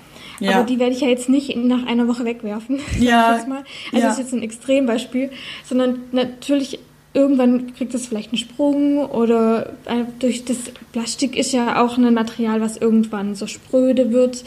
Ja. 0.42 0.58
Aber 0.58 0.64
die 0.66 0.80
werde 0.80 0.94
ich 0.94 1.02
ja 1.02 1.08
jetzt 1.08 1.30
nicht 1.30 1.56
nach 1.56 1.86
einer 1.86 2.08
Woche 2.08 2.26
wegwerfen. 2.26 2.80
Ja. 3.00 3.28
Also 3.30 3.48
ja. 3.52 3.64
das 4.02 4.14
ist 4.14 4.20
jetzt 4.20 4.34
ein 4.34 4.44
Extrembeispiel, 4.44 5.30
sondern 5.64 6.00
natürlich 6.12 6.80
irgendwann 7.14 7.74
kriegt 7.74 7.94
es 7.94 8.08
vielleicht 8.08 8.32
einen 8.32 8.38
Sprung 8.38 9.06
oder 9.06 9.74
durch 10.20 10.46
das 10.46 10.58
Plastik 10.92 11.36
ist 11.36 11.52
ja 11.52 11.84
auch 11.84 11.98
ein 11.98 12.14
Material, 12.14 12.62
was 12.62 12.78
irgendwann 12.78 13.36
so 13.36 13.48
spröde 13.48 14.12
wird 14.12 14.44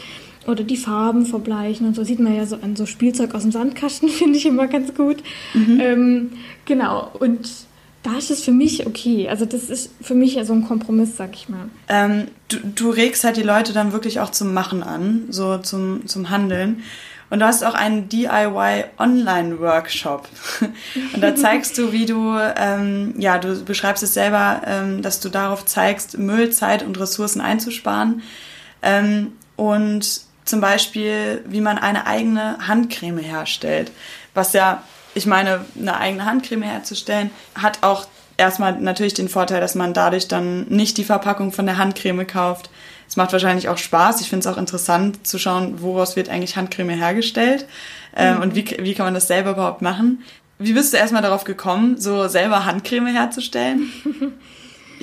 oder 0.47 0.63
die 0.63 0.77
Farben 0.77 1.27
verbleichen 1.27 1.87
und 1.87 1.95
so 1.95 2.05
sieht 2.05 2.21
man 2.21 2.35
ja 2.35 2.47
so 2.47 2.57
an 2.57 2.77
so 2.77 2.87
Spielzeug 2.87 3.35
aus 3.35 3.43
dem 3.43 3.53
Sandkasten, 3.53 4.09
finde 4.11 4.39
ich 4.39 4.47
immer 4.47 4.67
ganz 4.67 4.95
gut. 4.95 5.17
Mhm. 5.53 5.81
Ähm, 5.81 6.33
genau, 6.65 7.11
und 7.19 7.51
da 8.05 8.19
ist 8.19 8.31
es 8.31 8.45
für 8.45 8.53
mich 8.53 8.87
okay. 8.87 9.29
Also 9.29 9.47
das 9.47 9.65
ist 9.65 9.91
für 10.01 10.15
mich 10.15 10.35
ja 10.35 10.45
so 10.45 10.53
ein 10.53 10.65
Kompromiss, 10.65 11.17
sag 11.17 11.35
ich 11.35 11.49
mal. 11.49 11.71
Ähm, 11.89 12.29
du, 12.49 12.59
du 12.59 12.91
regst 12.91 13.25
halt 13.25 13.39
die 13.39 13.43
Leute 13.43 13.73
dann 13.73 13.93
wirklich 13.93 14.21
auch 14.21 14.31
zum 14.31 14.53
Machen 14.53 14.83
an, 14.83 15.25
so 15.31 15.59
zum, 15.59 16.07
zum 16.07 16.29
Handeln. 16.29 16.83
Und 17.31 17.41
du 17.41 17.47
hast 17.47 17.65
auch 17.65 17.75
einen 17.75 18.11
DIY 18.11 18.85
Online 18.99 19.59
Workshop. 19.59 20.29
Und 21.15 21.21
da 21.23 21.35
zeigst 21.35 21.79
du, 21.79 21.93
wie 21.93 22.05
du, 22.05 22.37
ähm, 22.57 23.15
ja, 23.19 23.39
du 23.39 23.65
beschreibst 23.65 24.03
es 24.03 24.13
selber, 24.13 24.61
ähm, 24.67 25.01
dass 25.01 25.21
du 25.21 25.31
darauf 25.31 25.65
zeigst, 25.65 26.19
Müll, 26.19 26.51
Zeit 26.51 26.83
und 26.83 27.01
Ressourcen 27.01 27.41
einzusparen. 27.41 28.23
Ähm, 28.83 29.33
und 29.57 30.21
zum 30.45 30.61
Beispiel, 30.61 31.43
wie 31.47 31.63
man 31.63 31.79
eine 31.79 32.07
eigene 32.07 32.59
Handcreme 32.69 33.19
herstellt. 33.19 33.91
Was 34.35 34.53
ja, 34.53 34.83
ich 35.15 35.27
meine, 35.27 35.65
eine 35.79 35.97
eigene 35.97 36.25
Handcreme 36.25 36.63
herzustellen, 36.63 37.31
hat 37.55 37.83
auch 37.83 38.07
erstmal 38.37 38.79
natürlich 38.81 39.15
den 39.15 39.29
Vorteil, 39.29 39.61
dass 39.61 39.75
man 39.75 39.95
dadurch 39.95 40.29
dann 40.29 40.67
nicht 40.69 40.97
die 40.99 41.05
Verpackung 41.05 41.53
von 41.53 41.67
der 41.67 41.79
Handcreme 41.79 42.27
kauft, 42.27 42.71
es 43.09 43.17
macht 43.17 43.33
wahrscheinlich 43.33 43.69
auch 43.69 43.79
Spaß. 43.79 44.21
Ich 44.21 44.29
finde 44.29 44.49
es 44.49 44.53
auch 44.53 44.59
interessant 44.59 45.27
zu 45.27 45.39
schauen, 45.39 45.81
woraus 45.81 46.17
wird 46.17 46.29
eigentlich 46.29 46.57
Handcreme 46.57 46.91
hergestellt 46.91 47.67
ähm, 48.17 48.37
mhm. 48.37 48.43
und 48.43 48.55
wie, 48.55 48.65
wie 48.81 48.95
kann 48.95 49.07
man 49.07 49.15
das 49.15 49.29
selber 49.29 49.51
überhaupt 49.51 49.83
machen. 49.83 50.23
Wie 50.59 50.73
bist 50.73 50.93
du 50.93 50.97
erstmal 50.97 51.23
darauf 51.23 51.45
gekommen, 51.45 51.99
so 51.99 52.29
selber 52.29 52.65
Handcreme 52.65 53.09
herzustellen? 53.09 53.93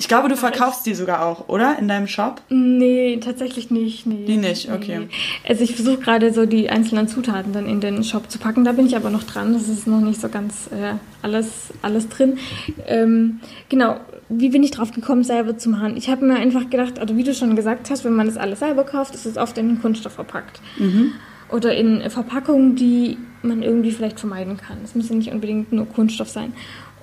Ich 0.02 0.08
glaube, 0.08 0.28
du 0.28 0.36
verkaufst 0.36 0.84
die 0.84 0.94
sogar 0.94 1.24
auch, 1.24 1.48
oder? 1.48 1.78
In 1.78 1.86
deinem 1.86 2.08
Shop? 2.08 2.42
Nee, 2.48 3.20
tatsächlich 3.22 3.70
nicht. 3.70 4.04
Nee. 4.04 4.24
Die 4.26 4.36
nicht, 4.36 4.68
okay. 4.68 4.98
Nee. 4.98 5.08
Also 5.48 5.62
ich 5.62 5.76
versuche 5.76 5.98
gerade 5.98 6.34
so 6.34 6.44
die 6.44 6.70
einzelnen 6.70 7.06
Zutaten 7.06 7.52
dann 7.52 7.66
in 7.66 7.80
den 7.80 8.02
Shop 8.02 8.28
zu 8.28 8.40
packen. 8.40 8.64
Da 8.64 8.72
bin 8.72 8.84
ich 8.84 8.96
aber 8.96 9.10
noch 9.10 9.22
dran. 9.22 9.52
Das 9.52 9.68
ist 9.68 9.86
noch 9.86 10.00
nicht 10.00 10.20
so 10.20 10.28
ganz 10.28 10.66
äh, 10.72 10.94
alles, 11.22 11.72
alles 11.82 12.08
drin. 12.08 12.38
Ähm, 12.84 13.38
genau, 13.68 14.00
wie 14.28 14.48
bin 14.48 14.64
ich 14.64 14.72
drauf 14.72 14.90
gekommen, 14.90 15.22
selber 15.22 15.56
zu 15.56 15.70
machen? 15.70 15.96
Ich 15.96 16.10
habe 16.10 16.26
mir 16.26 16.34
einfach 16.34 16.68
gedacht, 16.68 17.00
oder 17.00 17.16
wie 17.16 17.22
du 17.22 17.32
schon 17.32 17.54
gesagt 17.54 17.88
hast, 17.88 18.04
wenn 18.04 18.14
man 18.14 18.26
das 18.26 18.36
alles 18.36 18.58
selber 18.58 18.82
kauft, 18.82 19.14
ist 19.14 19.24
es 19.24 19.36
oft 19.36 19.56
in 19.56 19.80
Kunststoff 19.80 20.14
verpackt. 20.14 20.60
Mhm. 20.78 21.12
Oder 21.48 21.76
in 21.76 22.10
Verpackungen, 22.10 22.74
die 22.74 23.18
man 23.42 23.62
irgendwie 23.62 23.92
vielleicht 23.92 24.18
vermeiden 24.18 24.56
kann. 24.56 24.78
Es 24.82 24.96
muss 24.96 25.10
ja 25.10 25.14
nicht 25.14 25.30
unbedingt 25.30 25.72
nur 25.72 25.86
Kunststoff 25.86 26.28
sein. 26.28 26.54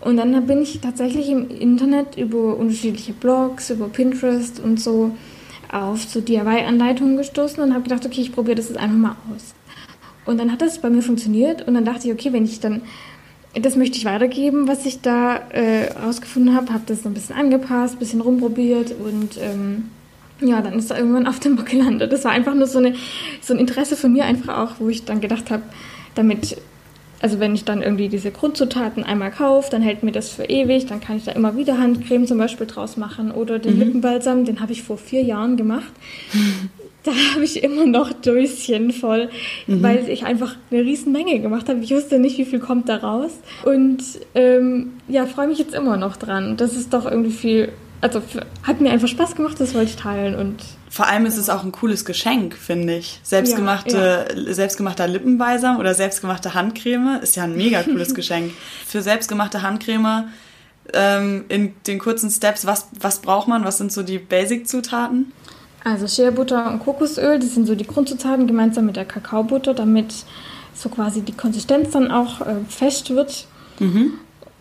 Und 0.01 0.17
dann 0.17 0.45
bin 0.45 0.61
ich 0.61 0.79
tatsächlich 0.79 1.29
im 1.29 1.49
Internet 1.49 2.17
über 2.17 2.57
unterschiedliche 2.57 3.13
Blogs, 3.13 3.69
über 3.69 3.89
Pinterest 3.89 4.59
und 4.59 4.79
so 4.79 5.11
auf 5.71 6.03
so 6.03 6.21
DIY-Anleitungen 6.21 7.17
gestoßen 7.17 7.61
und 7.61 7.73
habe 7.73 7.83
gedacht, 7.83 8.05
okay, 8.05 8.21
ich 8.21 8.31
probiere 8.31 8.55
das 8.55 8.69
jetzt 8.69 8.77
einfach 8.77 8.97
mal 8.97 9.15
aus. 9.33 9.53
Und 10.25 10.39
dann 10.39 10.51
hat 10.51 10.61
das 10.61 10.79
bei 10.79 10.89
mir 10.89 11.01
funktioniert 11.01 11.67
und 11.67 11.73
dann 11.73 11.85
dachte 11.85 12.07
ich, 12.07 12.13
okay, 12.13 12.31
wenn 12.33 12.45
ich 12.45 12.59
dann 12.59 12.81
das 13.55 13.75
möchte 13.75 13.97
ich 13.97 14.05
weitergeben, 14.05 14.67
was 14.67 14.85
ich 14.85 15.01
da 15.01 15.37
äh, 15.49 15.91
rausgefunden 15.91 16.55
habe. 16.55 16.71
Habe 16.71 16.83
das 16.85 17.03
so 17.03 17.09
ein 17.09 17.13
bisschen 17.13 17.35
angepasst, 17.35 17.95
ein 17.95 17.99
bisschen 17.99 18.21
rumprobiert 18.21 18.93
und 18.99 19.39
ähm, 19.41 19.89
ja, 20.41 20.61
dann 20.61 20.73
ist 20.73 20.91
da 20.91 20.97
irgendwann 20.97 21.27
auf 21.27 21.39
dem 21.39 21.55
Bock 21.55 21.65
gelandet. 21.65 22.11
Das 22.11 22.23
war 22.23 22.31
einfach 22.31 22.53
nur 22.53 22.67
so, 22.67 22.79
eine, 22.79 22.95
so 23.41 23.53
ein 23.53 23.59
Interesse 23.59 23.97
von 23.97 24.13
mir 24.13 24.25
einfach 24.25 24.57
auch, 24.57 24.79
wo 24.79 24.89
ich 24.89 25.03
dann 25.03 25.19
gedacht 25.19 25.51
habe, 25.51 25.63
damit, 26.15 26.57
also 27.21 27.39
wenn 27.39 27.53
ich 27.53 27.65
dann 27.65 27.81
irgendwie 27.81 28.09
diese 28.09 28.31
Grundzutaten 28.31 29.03
einmal 29.03 29.31
kaufe, 29.31 29.69
dann 29.69 29.81
hält 29.81 30.03
mir 30.03 30.11
das 30.11 30.29
für 30.29 30.45
ewig, 30.45 30.85
dann 30.85 31.01
kann 31.01 31.17
ich 31.17 31.25
da 31.25 31.31
immer 31.31 31.57
wieder 31.57 31.77
Handcreme 31.77 32.25
zum 32.25 32.37
Beispiel 32.37 32.67
draus 32.67 32.97
machen 32.97 33.31
oder 33.31 33.59
den 33.59 33.75
mhm. 33.75 33.79
Lippenbalsam, 33.79 34.45
den 34.45 34.61
habe 34.61 34.71
ich 34.71 34.83
vor 34.83 34.97
vier 34.97 35.21
Jahren 35.21 35.57
gemacht. 35.57 35.91
da 37.03 37.11
habe 37.33 37.43
ich 37.43 37.63
immer 37.63 37.85
noch 37.85 38.11
Döschen 38.13 38.91
voll, 38.91 39.29
mhm. 39.67 39.83
weil 39.83 40.09
ich 40.09 40.25
einfach 40.25 40.55
eine 40.71 40.81
riesen 40.81 41.11
Menge 41.11 41.39
gemacht 41.39 41.69
habe. 41.69 41.79
Ich 41.81 41.91
wusste 41.91 42.19
nicht, 42.19 42.37
wie 42.37 42.45
viel 42.45 42.59
kommt 42.59 42.89
da 42.89 42.97
raus. 42.97 43.31
Und 43.63 44.03
ähm, 44.35 44.93
ja, 45.07 45.25
freue 45.25 45.47
mich 45.47 45.59
jetzt 45.59 45.73
immer 45.73 45.97
noch 45.97 46.17
dran. 46.17 46.57
Das 46.57 46.75
ist 46.75 46.93
doch 46.93 47.09
irgendwie 47.09 47.31
viel, 47.31 47.69
also 48.01 48.21
hat 48.63 48.81
mir 48.81 48.91
einfach 48.91 49.07
Spaß 49.07 49.35
gemacht, 49.35 49.59
das 49.59 49.73
wollte 49.73 49.91
ich 49.91 49.95
teilen 49.95 50.35
und 50.35 50.63
vor 50.89 51.07
allem 51.07 51.27
ist 51.27 51.37
es 51.37 51.49
auch 51.49 51.63
ein 51.63 51.71
cooles 51.71 52.03
Geschenk, 52.03 52.55
finde 52.55 52.97
ich. 52.97 53.19
Selbstgemachte, 53.21 54.27
ja, 54.35 54.35
ja. 54.35 54.53
selbstgemachter 54.53 55.07
Lippenbalsam 55.07 55.77
oder 55.77 55.93
selbstgemachte 55.93 56.55
Handcreme 56.55 57.19
ist 57.21 57.35
ja 57.35 57.43
ein 57.43 57.55
mega 57.55 57.83
cooles 57.83 58.13
Geschenk. 58.15 58.51
Für 58.87 59.03
selbstgemachte 59.03 59.61
Handcreme 59.61 60.29
ähm, 60.93 61.45
in 61.47 61.73
den 61.85 61.99
kurzen 61.99 62.31
Steps, 62.31 62.65
was, 62.65 62.87
was 62.99 63.19
braucht 63.19 63.47
man? 63.47 63.65
Was 63.65 63.77
sind 63.77 63.91
so 63.91 64.01
die 64.01 64.17
Basic-Zutaten? 64.17 65.31
Also 65.83 66.07
Shea 66.07 66.31
Butter 66.31 66.71
und 66.71 66.79
Kokosöl, 66.79 67.37
das 67.37 67.53
sind 67.53 67.67
so 67.67 67.75
die 67.75 67.87
Grundzutaten 67.87 68.47
gemeinsam 68.47 68.87
mit 68.87 68.95
der 68.95 69.05
Kakaobutter, 69.05 69.75
damit 69.75 70.25
so 70.73 70.89
quasi 70.89 71.21
die 71.21 71.33
Konsistenz 71.33 71.91
dann 71.91 72.09
auch 72.11 72.41
äh, 72.41 72.55
fest 72.67 73.11
wird. 73.11 73.45
Mhm. 73.79 74.13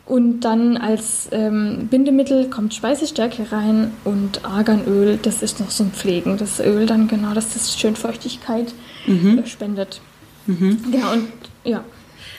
Und 0.08 0.40
dann 0.40 0.78
als 0.78 1.28
ähm, 1.32 1.88
Bindemittel 1.90 2.48
kommt 2.48 2.72
Speisestärke 2.72 3.52
rein 3.52 3.92
und 4.04 4.42
Arganöl, 4.42 5.18
das 5.20 5.42
ist 5.42 5.60
noch 5.60 5.70
so 5.70 5.84
ein 5.84 5.90
pflegendes 5.90 6.60
Öl 6.60 6.86
dann 6.86 7.08
genau, 7.08 7.34
dass 7.34 7.52
das 7.52 7.78
schön 7.78 7.94
Feuchtigkeit 7.94 8.72
mhm. 9.06 9.40
äh, 9.40 9.46
spendet. 9.46 10.00
Mhm. 10.46 10.90
Genau, 10.90 11.12
und 11.12 11.28
ja. 11.62 11.84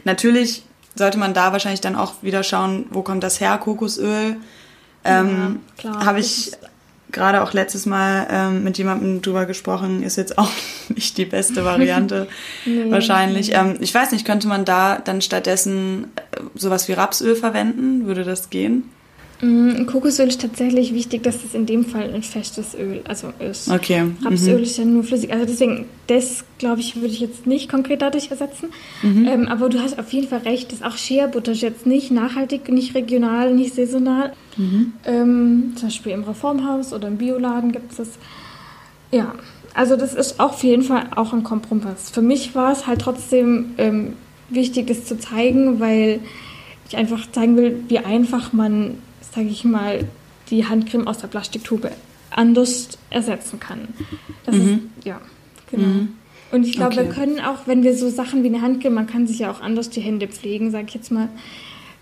Natürlich 0.04 0.64
sollte 0.96 1.20
man 1.20 1.36
da 1.36 1.52
wahrscheinlich 1.52 1.80
dann 1.80 1.96
auch 1.96 2.24
wieder 2.24 2.42
schauen, 2.42 2.88
wo 2.90 3.04
kommt 3.04 3.22
das 3.22 3.40
her, 3.40 3.60
Kokosöl. 3.60 4.38
Ähm, 5.04 5.60
ja, 5.84 6.06
Habe 6.06 6.22
ich 6.22 6.54
gerade 7.12 7.42
auch 7.42 7.54
letztes 7.54 7.86
Mal 7.86 8.28
ähm, 8.30 8.64
mit 8.64 8.78
jemandem 8.78 9.22
drüber 9.22 9.46
gesprochen, 9.46 10.04
ist 10.04 10.18
jetzt 10.18 10.38
auch 10.38 10.52
nicht 10.90 11.18
die 11.18 11.26
beste 11.26 11.66
Variante 11.66 12.28
nee, 12.66 12.92
wahrscheinlich. 12.92 13.54
Ähm, 13.54 13.78
ich 13.80 13.94
weiß 13.94 14.12
nicht, 14.12 14.26
könnte 14.26 14.48
man 14.48 14.66
da 14.66 15.00
dann 15.00 15.22
stattdessen 15.22 16.06
äh, 16.16 16.42
sowas 16.56 16.88
wie 16.88 16.94
Rapsöl 16.94 17.36
verwenden? 17.36 18.06
Würde 18.06 18.24
das 18.24 18.50
gehen? 18.50 18.90
Mm, 19.42 19.86
Kokosöl 19.86 20.28
ist 20.28 20.42
tatsächlich 20.42 20.94
wichtig, 20.94 21.24
dass 21.24 21.44
es 21.46 21.54
in 21.54 21.66
dem 21.66 21.86
Fall 21.86 22.14
ein 22.14 22.24
festes 22.24 22.76
Öl 22.76 23.02
also 23.08 23.32
ist. 23.40 23.70
Okay. 23.70 24.12
Rapsöl 24.24 24.58
mhm. 24.58 24.64
ist 24.64 24.78
ja 24.78 24.86
nur 24.86 25.04
flüssig. 25.04 25.32
Also 25.32 25.46
deswegen, 25.46 25.86
das 26.08 26.44
glaube 26.58 26.82
ich, 26.82 26.98
würde 26.98 27.08
ich 27.08 27.22
jetzt 27.22 27.48
nicht 27.48 27.70
konkret 27.70 28.02
dadurch 28.02 28.30
ersetzen. 28.30 28.70
Mhm. 29.02 29.28
Ähm, 29.28 29.48
aber 29.48 29.70
du 29.70 29.80
hast 29.80 29.98
auf 29.98 30.12
jeden 30.12 30.28
Fall 30.28 30.40
recht, 30.40 30.74
dass 30.74 30.84
auch 30.84 30.98
Shea-Butter 30.98 31.54
ist 31.54 31.62
jetzt 31.62 31.86
nicht 31.86 32.12
nachhaltig, 32.12 32.70
nicht 32.70 32.96
regional, 32.96 33.54
nicht 33.54 33.76
saisonal. 33.76 34.34
Mhm. 34.58 34.94
Ähm, 35.06 35.74
zum 35.76 35.88
Beispiel 35.88 36.12
im 36.12 36.24
Reformhaus 36.24 36.92
oder 36.92 37.08
im 37.08 37.18
Bioladen 37.18 37.72
gibt 37.72 37.92
es 37.92 37.98
das. 37.98 38.10
Ja, 39.12 39.36
also 39.74 39.96
das 39.96 40.16
ist 40.16 40.42
auf 40.42 40.64
jeden 40.64 40.84
Fall 40.84 41.08
auch 41.16 41.32
ein 41.32 41.44
Kompromiss. 41.44 42.10
Für 42.12 42.22
mich 42.22 42.56
war 42.56 42.74
es 42.74 42.88
halt 42.88 43.00
trotzdem 43.02 43.72
ähm, 43.78 44.14
wichtig, 44.50 44.88
das 44.88 45.06
zu 45.06 45.18
zeigen, 45.18 45.80
weil 45.80 46.20
ich 46.90 46.98
einfach 46.98 47.32
zeigen 47.32 47.56
will, 47.56 47.84
wie 47.88 48.00
einfach 48.00 48.52
man 48.52 48.98
sage 49.34 49.48
ich 49.48 49.64
mal, 49.64 50.06
die 50.50 50.66
Handcreme 50.66 51.08
aus 51.08 51.20
der 51.20 51.28
Plastiktube 51.28 51.92
anders 52.32 52.90
ersetzen 53.10 53.60
kann. 53.60 53.88
Das 54.46 54.56
mhm. 54.56 54.90
ist, 54.98 55.06
ja, 55.06 55.22
genau. 55.70 55.88
Mhm. 55.88 56.10
Und 56.52 56.66
ich 56.66 56.74
glaube, 56.74 56.94
okay. 56.94 57.06
wir 57.06 57.14
können 57.14 57.40
auch, 57.40 57.68
wenn 57.68 57.84
wir 57.84 57.96
so 57.96 58.10
Sachen 58.10 58.44
wie 58.44 58.48
eine 58.48 58.62
Handcreme, 58.62 58.94
man 58.94 59.08
kann 59.08 59.28
sich 59.28 59.40
ja 59.40 59.52
auch 59.52 59.62
anders 59.62 59.90
die 59.90 60.02
Hände 60.02 60.28
pflegen, 60.28 60.72
sag 60.72 60.88
ich 60.88 60.96
jetzt 60.96 61.12
mal, 61.12 61.30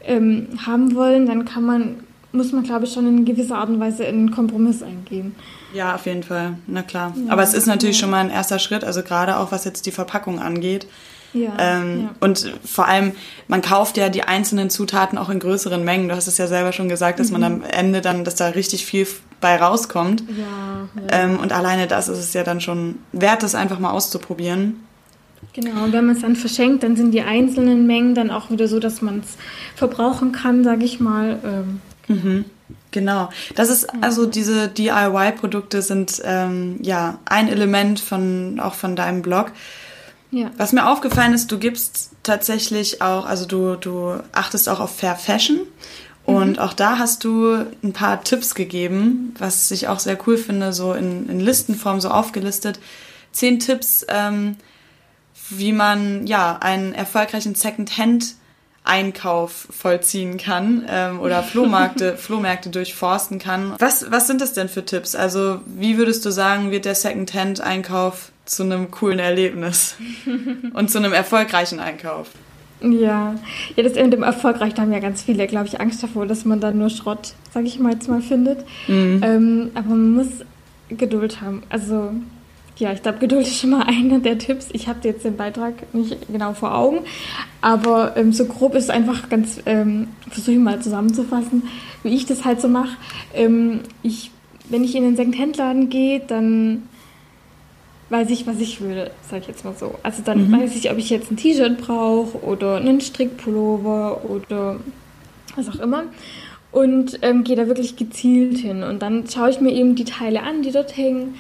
ähm, 0.03 0.47
haben 0.65 0.95
wollen, 0.95 1.25
dann 1.25 1.43
kann 1.43 1.65
man, 1.65 1.95
muss 2.31 2.53
man, 2.53 2.63
glaube 2.63 2.85
ich, 2.85 2.93
schon 2.93 3.07
in 3.07 3.25
gewisser 3.25 3.57
Art 3.57 3.69
und 3.69 3.79
Weise 3.79 4.05
in 4.05 4.15
einen 4.15 4.31
Kompromiss 4.31 4.81
eingehen. 4.83 5.35
Ja, 5.73 5.95
auf 5.95 6.05
jeden 6.05 6.23
Fall. 6.23 6.57
Na 6.65 6.81
klar. 6.81 7.13
Ja, 7.25 7.33
Aber 7.33 7.43
es 7.43 7.53
ist 7.53 7.65
natürlich 7.65 7.97
ja. 7.97 8.01
schon 8.01 8.11
mal 8.11 8.23
ein 8.23 8.29
erster 8.29 8.59
Schritt, 8.59 8.85
also 8.85 9.03
gerade 9.03 9.37
auch 9.37 9.51
was 9.51 9.65
jetzt 9.65 9.85
die 9.85 9.91
Verpackung 9.91 10.39
angeht. 10.39 10.87
Ja, 11.33 11.53
ähm, 11.59 12.01
ja. 12.03 12.15
Und 12.19 12.53
vor 12.65 12.87
allem, 12.87 13.11
man 13.47 13.61
kauft 13.61 13.97
ja 13.97 14.09
die 14.09 14.23
einzelnen 14.23 14.69
Zutaten 14.69 15.17
auch 15.17 15.29
in 15.29 15.39
größeren 15.39 15.83
Mengen. 15.83 16.07
Du 16.07 16.15
hast 16.15 16.27
es 16.27 16.37
ja 16.37 16.47
selber 16.47 16.71
schon 16.71 16.89
gesagt, 16.89 17.19
dass 17.19 17.27
mhm. 17.27 17.39
man 17.39 17.43
am 17.43 17.63
Ende 17.63 18.01
dann, 18.01 18.23
dass 18.23 18.35
da 18.35 18.47
richtig 18.47 18.85
viel 18.85 19.07
bei 19.39 19.55
rauskommt. 19.55 20.23
Ja, 20.29 21.01
ja. 21.01 21.23
Ähm, 21.23 21.39
und 21.39 21.51
alleine 21.51 21.87
das 21.87 22.07
ist 22.07 22.19
es 22.19 22.33
ja 22.33 22.43
dann 22.43 22.61
schon 22.61 22.95
wert, 23.11 23.43
das 23.43 23.55
einfach 23.55 23.79
mal 23.79 23.91
auszuprobieren. 23.91 24.83
Genau, 25.53 25.83
und 25.83 25.93
wenn 25.93 26.05
man 26.05 26.15
es 26.15 26.21
dann 26.21 26.35
verschenkt, 26.35 26.83
dann 26.83 26.95
sind 26.95 27.11
die 27.11 27.21
einzelnen 27.21 27.87
Mengen 27.87 28.15
dann 28.15 28.31
auch 28.31 28.49
wieder 28.49 28.67
so, 28.67 28.79
dass 28.79 29.01
man 29.01 29.19
es 29.19 29.37
verbrauchen 29.75 30.31
kann, 30.31 30.63
sage 30.63 30.85
ich 30.85 30.99
mal. 30.99 31.39
Ähm. 31.43 31.81
Mhm. 32.07 32.45
Genau. 32.91 33.29
Das 33.55 33.69
ist 33.69 33.87
also 34.01 34.25
diese 34.25 34.67
DIY-Produkte 34.67 35.81
sind 35.81 36.21
ähm, 36.25 36.77
ja 36.81 37.19
ein 37.25 37.49
Element 37.49 37.99
von 37.99 38.59
auch 38.59 38.73
von 38.73 38.95
deinem 38.95 39.21
Blog. 39.21 39.51
Ja. 40.31 40.51
Was 40.57 40.73
mir 40.73 40.89
aufgefallen 40.89 41.33
ist, 41.33 41.51
du 41.51 41.57
gibst 41.57 42.11
tatsächlich 42.23 43.01
auch, 43.01 43.25
also 43.25 43.45
du, 43.45 43.75
du 43.75 44.19
achtest 44.33 44.67
auch 44.69 44.79
auf 44.79 44.95
Fair 44.95 45.15
Fashion. 45.15 45.59
Und 46.25 46.57
mhm. 46.57 46.59
auch 46.59 46.73
da 46.73 46.99
hast 46.99 47.23
du 47.23 47.65
ein 47.81 47.93
paar 47.93 48.21
Tipps 48.23 48.53
gegeben, 48.53 49.33
was 49.39 49.71
ich 49.71 49.87
auch 49.87 49.99
sehr 49.99 50.17
cool 50.27 50.37
finde, 50.37 50.73
so 50.73 50.93
in, 50.93 51.29
in 51.29 51.39
Listenform 51.39 52.01
so 52.01 52.09
aufgelistet. 52.09 52.79
Zehn 53.31 53.59
Tipps, 53.59 54.05
ähm, 54.09 54.57
wie 55.49 55.71
man 55.71 56.27
ja 56.27 56.57
einen 56.59 56.93
erfolgreichen 56.93 57.55
Second-Hand 57.55 58.35
Einkauf 58.83 59.67
vollziehen 59.69 60.37
kann 60.37 60.85
ähm, 60.89 61.19
oder 61.19 61.43
Flohmärkte, 61.43 62.17
Flohmärkte 62.17 62.69
durchforsten 62.69 63.37
kann. 63.39 63.75
Was, 63.79 64.09
was 64.11 64.27
sind 64.27 64.41
das 64.41 64.53
denn 64.53 64.69
für 64.69 64.85
Tipps? 64.85 65.13
Also 65.15 65.61
wie 65.65 65.97
würdest 65.97 66.25
du 66.25 66.31
sagen, 66.31 66.71
wird 66.71 66.85
der 66.85 66.95
Second-Hand-Einkauf 66.95 68.31
zu 68.47 68.63
einem 68.63 68.89
coolen 68.91 69.19
Erlebnis 69.19 69.95
und 70.73 70.89
zu 70.89 70.97
einem 70.97 71.13
erfolgreichen 71.13 71.79
Einkauf? 71.79 72.29
Ja, 72.81 73.35
ja, 73.75 73.83
das 73.83 73.95
mit 73.95 74.13
dem 74.13 74.23
erfolgreich, 74.23 74.73
da 74.75 74.83
haben 74.83 74.93
ja 74.93 74.99
ganz 74.99 75.23
viele, 75.23 75.47
glaube 75.47 75.67
ich, 75.67 75.81
Angst 75.81 76.03
davor, 76.03 76.27
dass 76.27 76.45
man 76.45 76.59
dann 76.59 76.77
nur 76.77 76.89
Schrott, 76.89 77.33
sage 77.51 77.65
ich 77.65 77.79
mal 77.79 77.93
jetzt 77.93 78.07
mal, 78.07 78.21
findet. 78.21 78.59
Mhm. 78.87 79.21
Ähm, 79.23 79.71
aber 79.73 79.89
man 79.89 80.11
muss 80.11 80.27
Geduld 80.89 81.41
haben. 81.41 81.63
Also 81.69 82.11
ja, 82.77 82.93
ich 82.93 83.01
glaube, 83.01 83.17
Geduld 83.17 83.47
ist 83.47 83.59
schon 83.59 83.71
mal 83.71 83.83
einer 83.87 84.19
der 84.19 84.37
Tipps. 84.37 84.67
Ich 84.73 84.87
habe 84.87 84.99
jetzt 85.03 85.25
den 85.25 85.37
Beitrag 85.37 85.93
nicht 85.93 86.17
genau 86.31 86.53
vor 86.53 86.75
Augen, 86.75 86.99
aber 87.61 88.15
ähm, 88.15 88.31
so 88.31 88.45
grob 88.45 88.75
ist 88.75 88.85
es 88.85 88.89
einfach 88.91 89.29
ganz, 89.29 89.59
ähm, 89.65 90.09
versuche 90.29 90.51
ich 90.53 90.59
mal 90.59 90.79
zusammenzufassen, 90.79 91.63
wie 92.03 92.15
ich 92.15 92.27
das 92.27 92.45
halt 92.45 92.61
so 92.61 92.67
mache. 92.67 92.95
Ähm, 93.33 93.81
ich, 94.03 94.29
wenn 94.69 94.83
ich 94.83 94.95
in 94.95 95.03
den 95.03 95.15
Secondhand-Laden 95.15 95.89
gehe, 95.89 96.19
dann 96.19 96.83
weiß 98.09 98.29
ich, 98.29 98.47
was 98.47 98.59
ich 98.59 98.81
will, 98.81 99.09
sage 99.29 99.41
ich 99.41 99.47
jetzt 99.47 99.65
mal 99.65 99.75
so. 99.75 99.95
Also 100.03 100.21
dann 100.23 100.49
mhm. 100.49 100.61
weiß 100.61 100.75
ich, 100.75 100.89
ob 100.91 100.97
ich 100.97 101.09
jetzt 101.09 101.31
ein 101.31 101.37
T-Shirt 101.37 101.77
brauche 101.77 102.41
oder 102.43 102.77
einen 102.77 103.01
Strickpullover 103.01 104.21
oder 104.29 104.79
was 105.55 105.69
auch 105.69 105.79
immer. 105.79 106.03
Und 106.71 107.19
ähm, 107.21 107.43
gehe 107.43 107.55
da 107.55 107.67
wirklich 107.67 107.95
gezielt 107.95 108.57
hin. 108.57 108.83
Und 108.83 109.01
dann 109.01 109.25
schaue 109.27 109.49
ich 109.49 109.61
mir 109.61 109.71
eben 109.71 109.95
die 109.95 110.03
Teile 110.03 110.43
an, 110.43 110.61
die 110.61 110.71
dort 110.71 110.95
hängen 110.95 111.35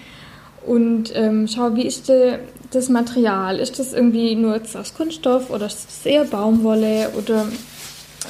und 0.67 1.15
ähm, 1.15 1.47
schau, 1.47 1.75
wie 1.75 1.87
ist 1.87 2.09
de, 2.09 2.39
das 2.71 2.89
Material? 2.89 3.57
Ist 3.57 3.79
das 3.79 3.93
irgendwie 3.93 4.35
nur 4.35 4.59
aus 4.61 4.93
Kunststoff 4.93 5.49
oder 5.49 5.65
ist 5.65 5.87
das 5.87 6.05
eher 6.05 6.25
Baumwolle? 6.25 7.11
Oder 7.17 7.45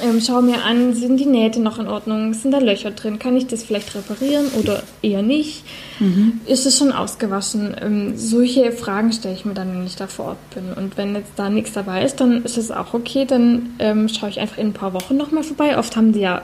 ähm, 0.02 0.20
schau 0.20 0.42
mir 0.42 0.64
an, 0.64 0.94
sind 0.94 1.16
die 1.16 1.26
Nähte 1.26 1.60
noch 1.60 1.78
in 1.78 1.88
Ordnung? 1.88 2.32
Sind 2.34 2.52
da 2.52 2.58
Löcher 2.58 2.90
drin? 2.90 3.18
Kann 3.18 3.36
ich 3.36 3.46
das 3.46 3.64
vielleicht 3.64 3.94
reparieren 3.94 4.46
oder 4.58 4.82
eher 5.02 5.22
nicht? 5.22 5.64
Mhm. 5.98 6.40
Ist 6.46 6.66
es 6.66 6.78
schon 6.78 6.92
ausgewaschen? 6.92 7.74
Ähm, 7.80 8.16
solche 8.16 8.70
Fragen 8.70 9.12
stelle 9.12 9.34
ich 9.34 9.44
mir 9.44 9.54
dann, 9.54 9.72
wenn 9.72 9.86
ich 9.86 9.96
da 9.96 10.06
vor 10.06 10.26
Ort 10.26 10.50
bin. 10.54 10.72
Und 10.72 10.96
wenn 10.96 11.14
jetzt 11.14 11.32
da 11.36 11.50
nichts 11.50 11.72
dabei 11.72 12.04
ist, 12.04 12.20
dann 12.20 12.44
ist 12.44 12.58
es 12.58 12.70
auch 12.70 12.94
okay. 12.94 13.24
Dann 13.24 13.74
ähm, 13.78 14.08
schaue 14.08 14.28
ich 14.28 14.40
einfach 14.40 14.58
in 14.58 14.68
ein 14.68 14.72
paar 14.72 14.92
Wochen 14.92 15.16
nochmal 15.16 15.42
vorbei. 15.42 15.76
Oft 15.78 15.96
haben 15.96 16.12
die 16.12 16.20
ja 16.20 16.42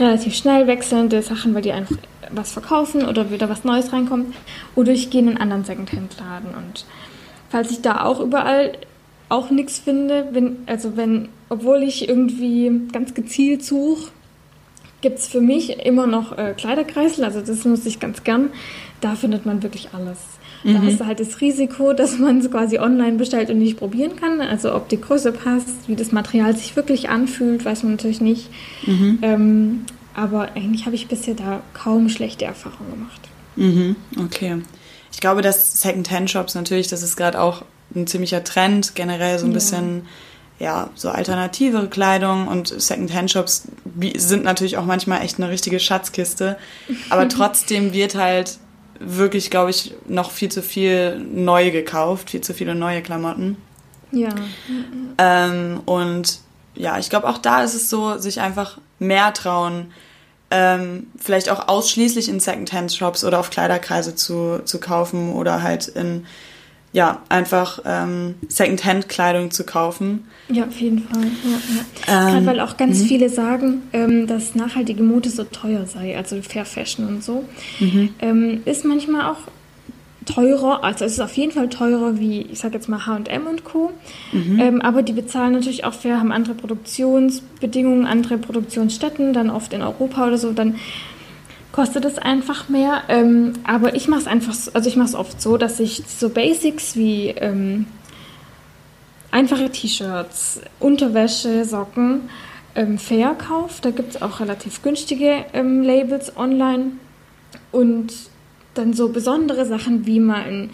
relativ 0.00 0.34
schnell 0.34 0.66
wechselnde 0.66 1.22
Sachen, 1.22 1.54
weil 1.54 1.62
die 1.62 1.72
einfach 1.72 1.96
was 2.32 2.50
verkaufen 2.50 3.06
oder 3.06 3.30
wieder 3.30 3.48
was 3.48 3.62
Neues 3.62 3.92
reinkommt. 3.92 4.34
Oder 4.74 4.92
ich 4.92 5.10
gehe 5.10 5.20
in 5.20 5.28
einen 5.28 5.38
anderen 5.38 5.64
Secondhand-Laden. 5.64 6.54
Und 6.56 6.86
falls 7.50 7.70
ich 7.70 7.82
da 7.82 8.02
auch 8.02 8.20
überall 8.20 8.72
auch 9.28 9.50
nichts 9.50 9.78
finde, 9.78 10.28
wenn, 10.32 10.58
also 10.66 10.96
wenn, 10.96 11.28
obwohl 11.48 11.82
ich 11.82 12.08
irgendwie 12.08 12.70
ganz 12.92 13.14
gezielt 13.14 13.64
suche, 13.64 14.10
gibt 15.00 15.18
es 15.18 15.28
für 15.28 15.40
mich 15.40 15.84
immer 15.84 16.06
noch 16.06 16.36
äh, 16.36 16.54
Kleiderkreisel, 16.56 17.24
also 17.24 17.40
das 17.40 17.64
nutze 17.64 17.88
ich 17.88 18.00
ganz 18.00 18.24
gern. 18.24 18.50
Da 19.00 19.14
findet 19.14 19.44
man 19.44 19.62
wirklich 19.62 19.90
alles. 19.92 20.18
Mhm. 20.64 20.74
Da 20.74 20.82
hast 20.82 21.00
du 21.00 21.06
halt 21.06 21.20
das 21.20 21.40
Risiko, 21.40 21.92
dass 21.94 22.18
man 22.18 22.38
es 22.38 22.50
quasi 22.50 22.78
online 22.78 23.16
bestellt 23.16 23.50
und 23.50 23.58
nicht 23.58 23.78
probieren 23.78 24.16
kann. 24.16 24.40
Also 24.40 24.74
ob 24.74 24.88
die 24.88 25.00
Größe 25.00 25.32
passt, 25.32 25.88
wie 25.88 25.96
das 25.96 26.12
Material 26.12 26.56
sich 26.56 26.76
wirklich 26.76 27.08
anfühlt, 27.08 27.64
weiß 27.64 27.82
man 27.82 27.92
natürlich 27.92 28.20
nicht. 28.20 28.48
Mhm. 28.86 29.18
Ähm, 29.22 29.84
aber 30.14 30.52
eigentlich 30.54 30.86
habe 30.86 30.96
ich 30.96 31.08
bisher 31.08 31.34
da 31.34 31.60
kaum 31.74 32.08
schlechte 32.08 32.46
Erfahrungen 32.46 32.90
gemacht. 32.90 33.20
Mhm, 33.56 33.96
okay. 34.18 34.62
Ich 35.12 35.20
glaube, 35.20 35.42
dass 35.42 35.80
Second-Hand-Shops 35.82 36.54
natürlich, 36.54 36.88
das 36.88 37.02
ist 37.02 37.16
gerade 37.16 37.40
auch 37.40 37.64
ein 37.94 38.06
ziemlicher 38.06 38.44
Trend, 38.44 38.94
generell 38.94 39.38
so 39.38 39.46
ein 39.46 39.52
ja. 39.52 39.54
bisschen, 39.54 40.06
ja, 40.58 40.90
so 40.94 41.10
alternativere 41.10 41.88
Kleidung 41.88 42.48
und 42.48 42.68
Second-Hand-Shops 42.68 43.68
sind 44.16 44.44
natürlich 44.44 44.76
auch 44.76 44.84
manchmal 44.84 45.22
echt 45.22 45.38
eine 45.38 45.50
richtige 45.50 45.80
Schatzkiste. 45.80 46.56
Aber 47.10 47.28
trotzdem 47.30 47.92
wird 47.92 48.14
halt 48.14 48.58
wirklich, 48.98 49.50
glaube 49.50 49.70
ich, 49.70 49.94
noch 50.06 50.30
viel 50.30 50.50
zu 50.50 50.62
viel 50.62 51.18
neu 51.18 51.70
gekauft, 51.70 52.30
viel 52.30 52.40
zu 52.40 52.54
viele 52.54 52.74
neue 52.74 53.02
Klamotten. 53.02 53.56
Ja. 54.12 54.30
Ähm, 55.18 55.80
und 55.84 56.38
ja, 56.74 56.98
ich 56.98 57.10
glaube, 57.10 57.28
auch 57.28 57.38
da 57.38 57.62
ist 57.62 57.74
es 57.74 57.90
so, 57.90 58.18
sich 58.18 58.40
einfach 58.40 58.78
mehr 58.98 59.32
trauen, 59.34 59.92
ähm, 60.50 61.08
vielleicht 61.18 61.50
auch 61.50 61.68
ausschließlich 61.68 62.28
in 62.28 62.38
Secondhand-Shops 62.38 63.24
oder 63.24 63.40
auf 63.40 63.50
Kleiderkreise 63.50 64.14
zu, 64.14 64.60
zu 64.64 64.78
kaufen 64.78 65.32
oder 65.32 65.62
halt 65.62 65.88
in, 65.88 66.26
ja, 66.96 67.20
einfach 67.28 67.80
ähm, 67.84 68.36
Secondhand-Kleidung 68.48 69.50
zu 69.50 69.64
kaufen. 69.66 70.24
Ja, 70.48 70.64
auf 70.64 70.80
jeden 70.80 71.00
Fall. 71.00 71.24
Ja, 71.24 71.50
ja. 71.76 72.28
Ähm, 72.28 72.32
Gerade 72.32 72.46
weil 72.46 72.60
auch 72.60 72.78
ganz 72.78 73.00
mhm. 73.00 73.04
viele 73.04 73.28
sagen, 73.28 73.82
ähm, 73.92 74.26
dass 74.26 74.54
nachhaltige 74.54 75.02
Mode 75.02 75.28
so 75.28 75.44
teuer 75.44 75.84
sei, 75.84 76.16
also 76.16 76.40
Fair 76.40 76.64
Fashion 76.64 77.06
und 77.06 77.22
so. 77.22 77.44
Mhm. 77.80 78.14
Ähm, 78.20 78.62
ist 78.64 78.86
manchmal 78.86 79.30
auch 79.30 79.40
teurer, 80.24 80.84
also 80.84 81.04
es 81.04 81.12
ist 81.12 81.20
auf 81.20 81.36
jeden 81.36 81.52
Fall 81.52 81.68
teurer 81.68 82.18
wie, 82.18 82.40
ich 82.40 82.60
sag 82.60 82.72
jetzt 82.72 82.88
mal 82.88 83.04
H&M 83.04 83.46
und 83.46 83.64
Co. 83.64 83.92
Mhm. 84.32 84.58
Ähm, 84.58 84.80
aber 84.80 85.02
die 85.02 85.12
bezahlen 85.12 85.52
natürlich 85.52 85.84
auch 85.84 85.92
fair, 85.92 86.18
haben 86.18 86.32
andere 86.32 86.54
Produktionsbedingungen, 86.54 88.06
andere 88.06 88.38
Produktionsstätten, 88.38 89.34
dann 89.34 89.50
oft 89.50 89.74
in 89.74 89.82
Europa 89.82 90.28
oder 90.28 90.38
so, 90.38 90.50
dann 90.52 90.76
kostet 91.76 92.06
es 92.06 92.16
einfach 92.16 92.70
mehr. 92.70 93.02
Ähm, 93.08 93.52
aber 93.64 93.94
ich 93.94 94.08
mache 94.08 94.20
es 94.20 94.26
einfach, 94.26 94.56
also 94.72 94.88
ich 94.88 94.96
mache 94.96 95.08
es 95.08 95.14
oft 95.14 95.42
so, 95.42 95.58
dass 95.58 95.78
ich 95.78 96.02
so 96.08 96.30
Basics 96.30 96.96
wie 96.96 97.28
ähm, 97.28 97.86
einfache 99.30 99.70
T-Shirts, 99.70 100.62
Unterwäsche, 100.80 101.66
Socken 101.66 102.30
ähm, 102.74 102.96
fair 102.98 103.34
kaufe. 103.34 103.82
Da 103.82 103.90
gibt 103.90 104.14
es 104.14 104.22
auch 104.22 104.40
relativ 104.40 104.82
günstige 104.82 105.44
ähm, 105.52 105.82
Labels 105.82 106.34
online 106.38 106.92
und 107.72 108.10
dann 108.72 108.94
so 108.94 109.10
besondere 109.10 109.66
Sachen 109.66 110.06
wie 110.06 110.18
mal 110.18 110.44
ein, 110.44 110.70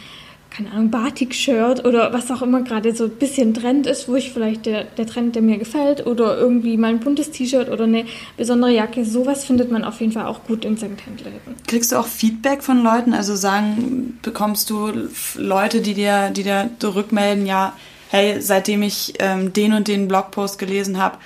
keine 0.53 0.71
Ahnung, 0.71 0.91
Batik-Shirt 0.91 1.85
oder 1.87 2.13
was 2.13 2.31
auch 2.31 2.43
immer 2.43 2.63
gerade 2.63 2.95
so 2.95 3.05
ein 3.05 3.11
bisschen 3.11 3.55
Trend 3.55 3.87
ist, 3.87 4.07
wo 4.07 4.17
ich 4.17 4.33
vielleicht 4.33 4.67
der, 4.67 4.85
der 4.85 5.07
Trend, 5.07 5.35
der 5.35 5.43
mir 5.43 5.57
gefällt 5.57 6.07
oder 6.07 6.37
irgendwie 6.37 6.77
mal 6.77 6.91
ein 6.91 7.01
buntes 7.01 7.31
T-Shirt 7.31 7.71
oder 7.71 7.85
eine 7.85 8.05
besondere 8.37 8.71
Jacke. 8.71 9.05
Sowas 9.05 9.45
findet 9.45 9.71
man 9.71 9.83
auf 9.83 10.01
jeden 10.01 10.13
Fall 10.13 10.27
auch 10.27 10.45
gut 10.45 10.65
in 10.65 10.77
Secondhand-Läden. 10.77 11.57
Kriegst 11.67 11.93
du 11.93 11.97
auch 11.97 12.07
Feedback 12.07 12.63
von 12.63 12.83
Leuten? 12.83 13.15
Also 13.15 13.35
sagen, 13.35 14.19
bekommst 14.21 14.69
du 14.69 14.93
Leute, 15.37 15.81
die 15.81 15.95
dir, 15.95 16.31
die 16.31 16.43
dir 16.43 16.69
rückmelden, 16.83 17.47
ja, 17.47 17.73
hey, 18.11 18.41
seitdem 18.43 18.83
ich 18.83 19.15
ähm, 19.21 19.55
den 19.55 19.73
und 19.73 19.89
den 19.89 20.07
Blogpost 20.07 20.59
gelesen 20.59 20.99
habe, 20.99 21.17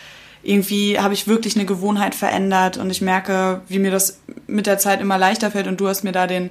irgendwie 0.45 1.01
habe 1.01 1.15
ich 1.15 1.27
wirklich 1.27 1.57
eine 1.57 1.67
Gewohnheit 1.67 2.15
verändert 2.15 2.77
und 2.77 2.91
ich 2.91 3.01
merke, 3.01 3.63
wie 3.67 3.81
mir 3.81 3.91
das 3.91 4.21
mit 4.47 4.67
der 4.67 4.79
Zeit 4.79 5.01
immer 5.01 5.19
leichter 5.19 5.51
fällt 5.51 5.67
und 5.67 5.81
du 5.81 5.89
hast 5.89 6.05
mir 6.05 6.13
da 6.13 6.29
den, 6.29 6.51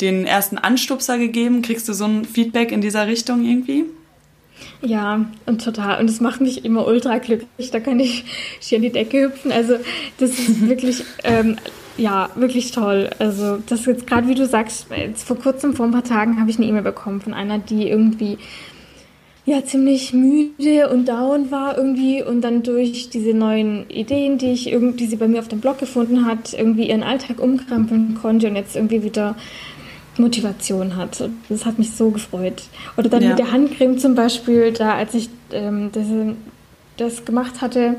den 0.00 0.26
ersten 0.26 0.58
Anstupser 0.58 1.18
gegeben. 1.18 1.62
Kriegst 1.62 1.88
du 1.88 1.92
so 1.92 2.04
ein 2.04 2.24
Feedback 2.24 2.72
in 2.72 2.80
dieser 2.80 3.06
Richtung 3.06 3.44
irgendwie? 3.44 3.84
Ja, 4.82 5.26
und 5.46 5.64
total. 5.64 6.00
Und 6.00 6.08
das 6.08 6.20
macht 6.20 6.40
mich 6.40 6.64
immer 6.64 6.86
ultra 6.86 7.18
glücklich. 7.18 7.70
Da 7.70 7.80
kann 7.80 8.00
ich 8.00 8.24
hier 8.60 8.76
in 8.76 8.82
die 8.82 8.92
Decke 8.92 9.24
hüpfen. 9.24 9.52
Also 9.52 9.76
das 10.18 10.30
ist 10.30 10.68
wirklich, 10.68 11.04
ähm, 11.24 11.56
ja, 11.96 12.30
wirklich 12.36 12.70
toll. 12.70 13.10
Also 13.18 13.58
das 13.66 13.86
jetzt 13.86 14.06
gerade, 14.06 14.28
wie 14.28 14.34
du 14.34 14.46
sagst, 14.46 14.86
jetzt 14.96 15.26
vor 15.26 15.38
kurzem, 15.38 15.74
vor 15.74 15.86
ein 15.86 15.92
paar 15.92 16.04
Tagen, 16.04 16.40
habe 16.40 16.50
ich 16.50 16.58
eine 16.58 16.66
E-Mail 16.66 16.82
bekommen 16.82 17.20
von 17.20 17.34
einer, 17.34 17.58
die 17.58 17.88
irgendwie 17.88 18.38
ja 19.46 19.64
ziemlich 19.64 20.12
müde 20.12 20.90
und 20.90 21.08
down 21.08 21.50
war 21.50 21.78
irgendwie 21.78 22.22
und 22.22 22.42
dann 22.42 22.62
durch 22.62 23.08
diese 23.08 23.32
neuen 23.32 23.88
Ideen, 23.88 24.36
die 24.36 24.52
ich 24.52 24.70
irgendwie, 24.70 24.98
die 24.98 25.06
sie 25.06 25.16
bei 25.16 25.26
mir 25.26 25.38
auf 25.38 25.48
dem 25.48 25.60
Blog 25.60 25.78
gefunden 25.78 26.26
hat, 26.26 26.52
irgendwie 26.52 26.88
ihren 26.90 27.02
Alltag 27.02 27.40
umkrempeln 27.40 28.18
konnte 28.20 28.48
und 28.48 28.56
jetzt 28.56 28.76
irgendwie 28.76 29.02
wieder 29.02 29.36
Motivation 30.18 30.96
hat. 30.96 31.22
Das 31.48 31.64
hat 31.64 31.78
mich 31.78 31.92
so 31.92 32.10
gefreut. 32.10 32.62
Oder 32.96 33.08
dann 33.08 33.22
ja. 33.22 33.30
mit 33.30 33.38
der 33.38 33.52
Handcreme 33.52 33.98
zum 33.98 34.14
Beispiel, 34.14 34.72
da 34.72 34.94
als 34.94 35.14
ich 35.14 35.30
ähm, 35.52 35.90
das, 35.92 36.06
das 36.96 37.24
gemacht 37.24 37.60
hatte, 37.60 37.96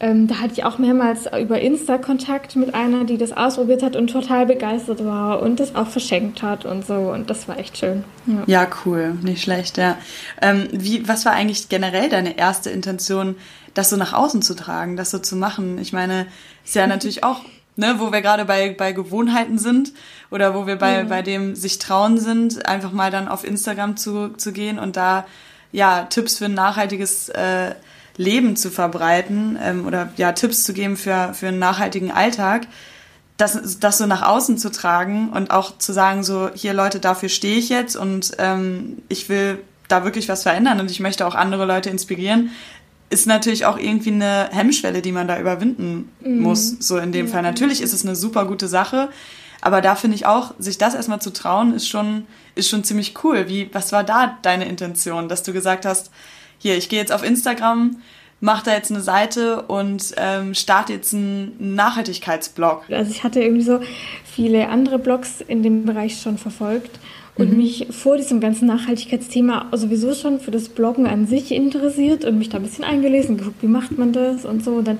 ähm, 0.00 0.28
da 0.28 0.36
hatte 0.36 0.52
ich 0.52 0.64
auch 0.64 0.78
mehrmals 0.78 1.26
über 1.40 1.60
Insta 1.60 1.98
Kontakt 1.98 2.54
mit 2.54 2.74
einer, 2.74 3.04
die 3.04 3.18
das 3.18 3.32
ausprobiert 3.32 3.82
hat 3.82 3.96
und 3.96 4.08
total 4.08 4.46
begeistert 4.46 5.04
war 5.04 5.42
und 5.42 5.58
das 5.58 5.74
auch 5.74 5.88
verschenkt 5.88 6.42
hat 6.42 6.64
und 6.64 6.86
so. 6.86 6.94
Und 6.94 7.30
das 7.30 7.48
war 7.48 7.58
echt 7.58 7.78
schön. 7.78 8.04
Ja, 8.26 8.42
ja 8.46 8.68
cool, 8.84 9.14
nicht 9.22 9.42
schlecht, 9.42 9.76
ja. 9.76 9.96
Ähm, 10.40 10.68
wie, 10.70 11.08
was 11.08 11.24
war 11.24 11.32
eigentlich 11.32 11.68
generell 11.68 12.08
deine 12.08 12.38
erste 12.38 12.70
Intention, 12.70 13.34
das 13.74 13.90
so 13.90 13.96
nach 13.96 14.12
außen 14.12 14.42
zu 14.42 14.54
tragen, 14.54 14.96
das 14.96 15.10
so 15.10 15.18
zu 15.18 15.34
machen? 15.34 15.78
Ich 15.78 15.92
meine, 15.92 16.26
ist 16.64 16.76
ja 16.76 16.86
natürlich 16.86 17.24
auch 17.24 17.40
ne, 17.78 17.94
wo 17.98 18.12
wir 18.12 18.20
gerade 18.20 18.44
bei, 18.44 18.74
bei 18.76 18.92
Gewohnheiten 18.92 19.58
sind 19.58 19.92
oder 20.30 20.54
wo 20.54 20.66
wir 20.66 20.76
bei, 20.76 21.04
mhm. 21.04 21.08
bei 21.08 21.22
dem 21.22 21.54
sich 21.54 21.78
trauen 21.78 22.18
sind, 22.18 22.66
einfach 22.66 22.92
mal 22.92 23.10
dann 23.10 23.28
auf 23.28 23.44
Instagram 23.44 23.96
zu, 23.96 24.30
zu 24.36 24.52
gehen 24.52 24.78
und 24.78 24.96
da 24.96 25.24
ja 25.72 26.04
Tipps 26.04 26.38
für 26.38 26.46
ein 26.46 26.54
nachhaltiges 26.54 27.28
äh, 27.30 27.74
Leben 28.16 28.56
zu 28.56 28.70
verbreiten 28.70 29.56
ähm, 29.62 29.86
oder 29.86 30.12
ja 30.16 30.32
Tipps 30.32 30.64
zu 30.64 30.72
geben 30.72 30.96
für, 30.96 31.32
für 31.34 31.48
einen 31.48 31.60
nachhaltigen 31.60 32.10
Alltag, 32.10 32.66
das, 33.36 33.78
das 33.78 33.98
so 33.98 34.06
nach 34.06 34.22
außen 34.22 34.58
zu 34.58 34.72
tragen 34.72 35.30
und 35.30 35.52
auch 35.52 35.78
zu 35.78 35.92
sagen, 35.92 36.24
so, 36.24 36.50
hier 36.52 36.74
Leute, 36.74 36.98
dafür 36.98 37.28
stehe 37.28 37.58
ich 37.58 37.68
jetzt 37.68 37.96
und 37.96 38.32
ähm, 38.38 38.98
ich 39.08 39.28
will 39.28 39.60
da 39.86 40.04
wirklich 40.04 40.28
was 40.28 40.42
verändern 40.42 40.80
und 40.80 40.90
ich 40.90 40.98
möchte 40.98 41.24
auch 41.26 41.36
andere 41.36 41.64
Leute 41.64 41.90
inspirieren, 41.90 42.50
ist 43.10 43.26
natürlich 43.26 43.64
auch 43.64 43.78
irgendwie 43.78 44.12
eine 44.12 44.48
Hemmschwelle, 44.52 45.02
die 45.02 45.12
man 45.12 45.28
da 45.28 45.38
überwinden 45.40 46.10
mhm. 46.20 46.40
muss, 46.40 46.76
so 46.80 46.98
in 46.98 47.12
dem 47.12 47.26
ja. 47.26 47.32
Fall. 47.32 47.42
Natürlich 47.42 47.80
ist 47.80 47.92
es 47.92 48.04
eine 48.04 48.16
super 48.16 48.44
gute 48.44 48.68
Sache, 48.68 49.08
aber 49.60 49.80
da 49.80 49.96
finde 49.96 50.16
ich 50.16 50.26
auch, 50.26 50.54
sich 50.58 50.78
das 50.78 50.94
erstmal 50.94 51.20
zu 51.20 51.32
trauen, 51.32 51.74
ist 51.74 51.88
schon, 51.88 52.26
ist 52.54 52.68
schon 52.68 52.84
ziemlich 52.84 53.14
cool. 53.24 53.48
Wie, 53.48 53.70
was 53.72 53.92
war 53.92 54.04
da 54.04 54.38
deine 54.42 54.66
Intention, 54.66 55.28
dass 55.28 55.42
du 55.42 55.52
gesagt 55.52 55.84
hast, 55.84 56.10
hier, 56.58 56.76
ich 56.76 56.88
gehe 56.88 56.98
jetzt 56.98 57.12
auf 57.12 57.24
Instagram, 57.24 58.00
mache 58.40 58.66
da 58.66 58.72
jetzt 58.72 58.90
eine 58.90 59.00
Seite 59.00 59.62
und 59.62 60.14
ähm, 60.16 60.54
starte 60.54 60.92
jetzt 60.92 61.14
einen 61.14 61.74
Nachhaltigkeitsblog? 61.74 62.84
Also 62.90 63.10
ich 63.10 63.24
hatte 63.24 63.40
irgendwie 63.40 63.64
so 63.64 63.80
viele 64.24 64.68
andere 64.68 64.98
Blogs 64.98 65.40
in 65.40 65.62
dem 65.62 65.84
Bereich 65.84 66.20
schon 66.20 66.38
verfolgt 66.38 66.98
und 67.38 67.52
mhm. 67.52 67.56
mich 67.56 67.86
vor 67.90 68.16
diesem 68.16 68.40
ganzen 68.40 68.66
Nachhaltigkeitsthema 68.66 69.66
sowieso 69.72 70.12
schon 70.14 70.40
für 70.40 70.50
das 70.50 70.68
Bloggen 70.68 71.06
an 71.06 71.26
sich 71.26 71.52
interessiert 71.52 72.24
und 72.24 72.36
mich 72.36 72.48
da 72.48 72.58
ein 72.58 72.64
bisschen 72.64 72.84
eingelesen, 72.84 73.38
geguckt, 73.38 73.62
wie 73.62 73.68
macht 73.68 73.96
man 73.96 74.12
das 74.12 74.44
und 74.44 74.64
so. 74.64 74.72
Und 74.72 74.88
dann, 74.88 74.98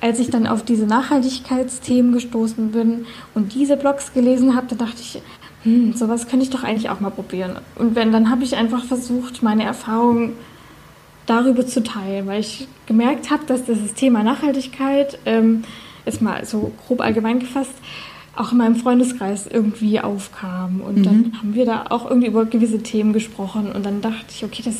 als 0.00 0.20
ich 0.20 0.30
dann 0.30 0.46
auf 0.46 0.64
diese 0.64 0.86
Nachhaltigkeitsthemen 0.86 2.12
gestoßen 2.12 2.70
bin 2.70 3.06
und 3.34 3.54
diese 3.54 3.76
Blogs 3.76 4.14
gelesen 4.14 4.54
habe, 4.56 4.68
da 4.68 4.76
dachte 4.76 5.00
ich, 5.00 5.20
hm, 5.64 5.92
sowas 5.94 6.28
könnte 6.28 6.44
ich 6.44 6.50
doch 6.50 6.62
eigentlich 6.62 6.88
auch 6.88 7.00
mal 7.00 7.10
probieren. 7.10 7.56
Und 7.76 7.94
wenn, 7.94 8.12
dann 8.12 8.30
habe 8.30 8.44
ich 8.44 8.56
einfach 8.56 8.84
versucht, 8.84 9.42
meine 9.42 9.64
Erfahrungen 9.64 10.32
darüber 11.26 11.66
zu 11.66 11.82
teilen, 11.82 12.26
weil 12.26 12.40
ich 12.40 12.66
gemerkt 12.86 13.30
habe, 13.30 13.44
dass 13.46 13.64
das 13.66 13.94
Thema 13.94 14.22
Nachhaltigkeit, 14.22 15.18
ähm, 15.24 15.64
ist 16.04 16.20
mal 16.20 16.44
so 16.44 16.72
grob 16.86 17.00
allgemein 17.00 17.38
gefasst, 17.38 17.74
auch 18.34 18.52
in 18.52 18.58
meinem 18.58 18.76
Freundeskreis 18.76 19.46
irgendwie 19.46 20.00
aufkam. 20.00 20.80
Und 20.80 20.98
mhm. 20.98 21.02
dann 21.02 21.32
haben 21.38 21.54
wir 21.54 21.66
da 21.66 21.86
auch 21.90 22.08
irgendwie 22.08 22.28
über 22.28 22.44
gewisse 22.46 22.82
Themen 22.82 23.12
gesprochen. 23.12 23.70
Und 23.72 23.84
dann 23.84 24.00
dachte 24.00 24.26
ich, 24.30 24.44
okay, 24.44 24.62
das, 24.64 24.76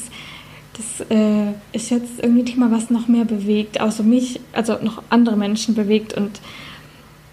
das 0.76 1.06
äh, 1.10 1.52
ist 1.72 1.90
jetzt 1.90 2.22
irgendwie 2.22 2.42
ein 2.42 2.46
Thema, 2.46 2.70
was 2.70 2.90
noch 2.90 3.08
mehr 3.08 3.24
bewegt, 3.24 3.80
außer 3.80 4.02
mich, 4.02 4.40
also 4.52 4.76
noch 4.82 5.02
andere 5.10 5.36
Menschen 5.36 5.74
bewegt. 5.74 6.14
Und 6.14 6.40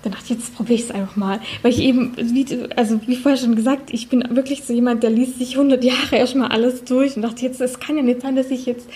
dann 0.04 0.12
dachte 0.12 0.26
ich, 0.26 0.40
jetzt 0.40 0.56
probiere 0.56 0.76
ich 0.76 0.86
es 0.86 0.92
einfach 0.92 1.16
mal. 1.16 1.40
Weil 1.62 1.72
ich 1.72 1.80
eben, 1.80 2.16
wie, 2.18 2.46
also 2.76 3.00
wie 3.08 3.16
vorher 3.16 3.40
schon 3.40 3.56
gesagt, 3.56 3.94
ich 3.94 4.10
bin 4.10 4.24
wirklich 4.36 4.64
so 4.64 4.74
jemand, 4.74 5.04
der 5.04 5.12
liest 5.12 5.40
sich 5.40 5.54
100 5.56 5.84
Jahre 5.84 6.18
erstmal 6.18 6.50
alles 6.50 6.84
durch 6.84 7.16
und 7.16 7.22
dachte, 7.22 7.46
jetzt, 7.46 7.62
es 7.62 7.80
kann 7.80 7.96
ja 7.96 8.04
nicht 8.04 8.22
sein, 8.22 8.36
dass 8.36 8.52
ich 8.52 8.66
jetzt 8.66 8.90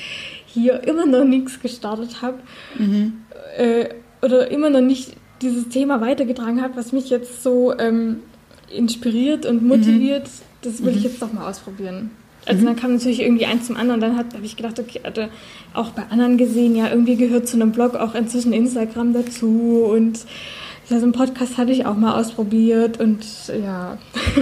hier 0.45 0.83
immer 0.83 1.05
noch 1.05 1.23
nichts 1.23 1.61
gestartet 1.61 2.21
habe. 2.21 2.39
Mhm. 2.77 3.13
Äh, 3.57 3.85
oder 4.21 4.51
immer 4.51 4.69
noch 4.69 4.81
nicht 4.81 5.15
dieses 5.43 5.69
Thema 5.69 6.01
weitergetragen 6.01 6.61
habe, 6.61 6.75
was 6.75 6.91
mich 6.91 7.09
jetzt 7.09 7.43
so 7.43 7.77
ähm, 7.77 8.21
inspiriert 8.71 9.45
und 9.45 9.63
motiviert, 9.63 10.23
mhm. 10.23 10.29
das 10.61 10.83
will 10.83 10.91
mhm. 10.91 10.97
ich 10.97 11.03
jetzt 11.03 11.21
doch 11.21 11.31
mal 11.31 11.47
ausprobieren. 11.47 12.11
Also 12.45 12.61
mhm. 12.61 12.65
dann 12.65 12.75
kam 12.75 12.93
natürlich 12.93 13.21
irgendwie 13.21 13.45
eins 13.45 13.67
zum 13.67 13.77
anderen. 13.77 14.01
Dann 14.01 14.17
habe 14.17 14.27
ich 14.43 14.55
gedacht, 14.55 14.79
okay, 14.79 15.01
hatte 15.03 15.29
auch 15.73 15.91
bei 15.91 16.03
anderen 16.09 16.37
gesehen, 16.37 16.75
ja, 16.75 16.89
irgendwie 16.89 17.15
gehört 17.15 17.47
zu 17.47 17.55
einem 17.55 17.71
Blog 17.71 17.95
auch 17.95 18.15
inzwischen 18.15 18.53
Instagram 18.53 19.13
dazu 19.13 19.85
und 19.89 20.19
also 20.93 21.05
einen 21.05 21.13
Podcast 21.13 21.57
hatte 21.57 21.71
ich 21.71 21.87
auch 21.87 21.95
mal 21.95 22.19
ausprobiert 22.19 22.99
und 22.99 23.25
ja, 23.47 23.97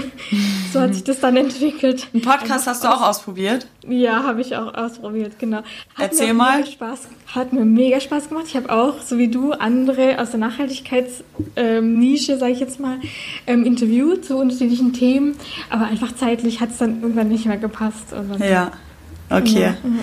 so 0.73 0.81
hat 0.81 0.93
sich 0.93 1.05
das 1.05 1.21
dann 1.21 1.37
entwickelt. 1.37 2.07
Einen 2.13 2.23
Podcast 2.23 2.67
hast 2.67 2.83
du 2.83 2.89
auch 2.89 3.01
ausprobiert? 3.01 3.67
Ja, 3.87 4.23
habe 4.23 4.41
ich 4.41 4.57
auch 4.57 4.73
ausprobiert, 4.73 5.39
genau. 5.39 5.59
Hat 5.59 5.65
Erzähl 5.97 6.33
mal. 6.33 6.65
Spaß, 6.65 7.07
hat 7.33 7.53
mir 7.53 7.63
mega 7.63 8.01
Spaß 8.01 8.27
gemacht. 8.27 8.45
Ich 8.47 8.57
habe 8.57 8.69
auch, 8.69 8.99
so 9.01 9.17
wie 9.17 9.29
du, 9.29 9.53
andere 9.53 10.19
aus 10.19 10.31
der 10.31 10.41
Nachhaltigkeitsnische, 10.41 11.23
ähm, 11.55 12.39
sage 12.39 12.51
ich 12.51 12.59
jetzt 12.59 12.81
mal, 12.81 12.97
ähm, 13.47 13.63
interviewt 13.63 14.25
zu 14.25 14.35
unterschiedlichen 14.37 14.91
Themen. 14.91 15.35
Aber 15.69 15.85
einfach 15.85 16.13
zeitlich 16.15 16.59
hat 16.59 16.71
es 16.71 16.77
dann 16.79 17.01
irgendwann 17.01 17.29
nicht 17.29 17.45
mehr 17.45 17.57
gepasst. 17.57 18.13
ja, 18.39 18.71
okay. 19.29 19.61
Ja, 19.61 19.69
mhm. 19.83 19.99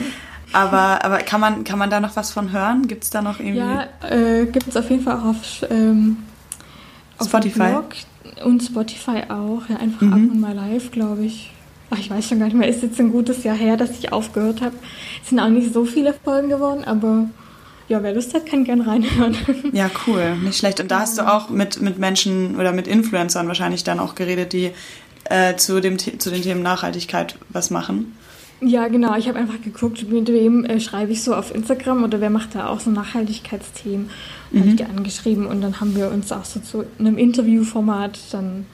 Aber, 0.55 1.05
aber 1.05 1.19
kann, 1.19 1.43
man, 1.43 1.65
kann 1.65 1.79
man 1.79 1.91
da 1.91 2.01
noch 2.01 2.17
was 2.17 2.31
von 2.31 2.53
hören? 2.53 2.89
Gibt 2.89 3.05
es 3.05 3.11
da 3.11 3.21
noch 3.21 3.39
irgendwie? 3.39 3.59
Ja, 3.59 3.85
äh, 4.09 4.47
gibt 4.47 4.69
es 4.69 4.77
auf 4.79 4.89
jeden 4.89 5.03
Fall 5.03 5.19
auch 5.19 5.27
auf, 5.27 5.67
ähm, 5.69 6.25
auf 7.19 7.29
Spotify. 7.29 7.71
Blog 7.71 7.87
und 8.45 8.63
Spotify 8.63 9.23
auch. 9.29 9.69
Ja, 9.69 9.77
einfach 9.77 10.03
mhm. 10.03 10.13
ab 10.13 10.19
und 10.19 10.41
mal 10.41 10.55
live, 10.55 10.91
glaube 10.91 11.25
ich. 11.25 11.53
Ach, 11.91 11.99
ich 11.99 12.11
weiß 12.11 12.29
schon 12.29 12.39
gar 12.39 12.47
nicht 12.47 12.57
mehr. 12.57 12.69
Ist 12.69 12.83
jetzt 12.83 13.01
ein 13.01 13.11
gutes 13.11 13.45
Jahr 13.45 13.57
her, 13.57 13.77
dass 13.77 13.99
ich 13.99 14.13
aufgehört 14.13 14.61
habe. 14.61 14.75
Es 15.23 15.31
sind 15.31 15.41
auch 15.41 15.49
nicht 15.49 15.73
so 15.73 15.85
viele 15.85 16.13
Folgen 16.13 16.49
geworden, 16.49 16.85
aber 16.85 17.29
ja, 17.89 18.03
wer 18.03 18.13
Lust 18.13 18.35
hat, 18.35 18.45
kann 18.45 18.65
gern 18.65 18.83
reinhören. 18.83 19.37
Ja, 19.73 19.91
cool. 20.07 20.37
Nicht 20.37 20.59
schlecht. 20.59 20.81
Und 20.81 20.91
da 20.91 21.01
hast 21.01 21.17
du 21.19 21.23
auch 21.23 21.49
mit, 21.49 21.81
mit 21.81 21.99
Menschen 21.99 22.57
oder 22.57 22.73
mit 22.73 22.87
Influencern 22.87 23.49
wahrscheinlich 23.49 23.85
dann 23.85 24.01
auch 24.01 24.15
geredet, 24.15 24.53
die 24.53 24.73
äh, 25.25 25.57
zu, 25.57 25.81
dem, 25.81 25.99
zu 25.99 26.31
den 26.31 26.43
Themen 26.43 26.63
Nachhaltigkeit 26.63 27.37
was 27.49 27.71
machen. 27.71 28.17
Ja, 28.61 28.89
genau. 28.89 29.17
Ich 29.17 29.29
habe 29.29 29.39
einfach 29.39 29.61
geguckt, 29.63 30.09
mit 30.11 30.29
wem 30.29 30.65
äh, 30.65 30.81
schreibe 30.81 31.13
ich 31.13 31.23
so 31.23 31.35
auf 31.35 31.55
Instagram 31.55 32.03
oder 32.03 32.21
wer 32.21 32.31
macht 32.31 32.55
da 32.55 32.69
auch 32.69 32.81
so 32.81 32.91
Nachhaltigkeitsthemen. 32.91 34.11
Mhm. 34.51 34.59
Habe 34.59 34.69
ich 34.71 34.77
die 34.77 34.85
angeschrieben 34.85 35.47
und 35.47 35.61
dann 35.61 35.81
haben 35.81 35.95
wir 35.95 36.11
uns 36.11 36.33
auch 36.33 36.45
so 36.45 36.61
zu 36.61 36.85
einem 36.99 37.19
Interviewformat 37.19 38.19
dann 38.33 38.67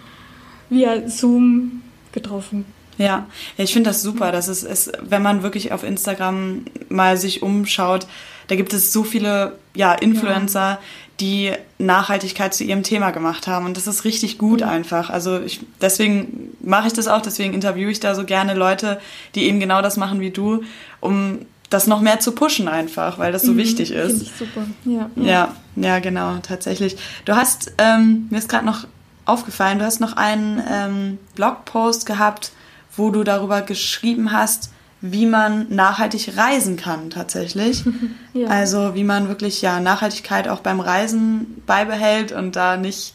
via 0.70 1.07
Zoom 1.09 1.83
getroffen. 2.12 2.64
Ja, 2.97 3.27
ich 3.57 3.73
finde 3.73 3.90
das 3.90 4.03
super. 4.03 4.33
Das 4.33 4.49
ist, 4.49 4.62
ist, 4.62 4.92
wenn 5.03 5.23
man 5.23 5.42
wirklich 5.42 5.73
auf 5.73 5.83
Instagram 5.83 6.64
mal 6.88 7.16
sich 7.16 7.42
umschaut, 7.42 8.07
da 8.47 8.57
gibt 8.57 8.73
es 8.73 8.92
so 8.92 9.03
viele 9.03 9.59
ja, 9.75 9.92
Influencer, 9.92 10.61
ja 10.61 10.79
die 11.20 11.53
Nachhaltigkeit 11.79 12.55
zu 12.55 12.64
ihrem 12.64 12.83
Thema 12.83 13.11
gemacht 13.11 13.46
haben. 13.46 13.66
Und 13.66 13.77
das 13.77 13.87
ist 13.87 14.05
richtig 14.05 14.38
gut 14.38 14.62
einfach. 14.62 15.11
Also 15.11 15.40
ich, 15.40 15.61
deswegen 15.81 16.57
mache 16.61 16.88
ich 16.88 16.92
das 16.92 17.09
auch, 17.09 17.22
deswegen 17.22 17.55
interviewe 17.55 17.90
ich 17.90 18.00
da 18.00 18.14
so 18.14 18.24
gerne 18.24 18.55
Leute, 18.55 19.00
die 19.35 19.44
eben 19.44 19.61
genau 19.61 19.81
das 19.81 19.96
machen 19.96 20.20
wie 20.20 20.31
du, 20.31 20.62
um 21.00 21.40
das 21.70 21.87
noch 21.87 22.00
mehr 22.00 22.20
zu 22.20 22.33
pushen 22.33 22.68
einfach, 22.68 23.18
weil 23.18 23.33
das 23.33 23.42
so 23.42 23.53
mhm, 23.53 23.59
wichtig 23.59 23.90
ist. 23.90 24.22
Ich 24.22 24.33
super. 24.33 24.66
Ja, 24.85 25.11
ja, 25.16 25.55
ja, 25.77 25.98
genau, 25.98 26.38
tatsächlich. 26.42 26.96
Du 27.24 27.35
hast, 27.35 27.72
ähm, 27.79 28.27
mir 28.31 28.38
ist 28.38 28.48
gerade 28.48 28.66
noch 28.66 28.87
aufgefallen, 29.24 29.79
du 29.79 29.85
hast 29.85 30.00
noch 30.00 30.16
einen 30.16 30.62
ähm, 30.70 31.18
Blogpost 31.35 32.07
gehabt, 32.07 32.53
wo 32.96 33.11
du 33.11 33.24
darüber 33.24 33.62
geschrieben 33.62 34.33
hast, 34.33 34.70
wie 35.07 35.27
man 35.27 35.67
nachhaltig 35.69 36.38
reisen 36.38 36.77
kann 36.79 37.11
tatsächlich. 37.11 37.85
ja. 38.33 38.49
Also 38.49 38.95
wie 38.95 39.05
man 39.05 39.28
wirklich 39.28 39.61
ja 39.61 39.78
Nachhaltigkeit 39.78 40.49
auch 40.49 40.61
beim 40.61 40.81
Reisen 40.81 41.62
beibehält 41.66 42.33
und 42.33 42.57
da 42.57 42.78
nicht 42.78 43.14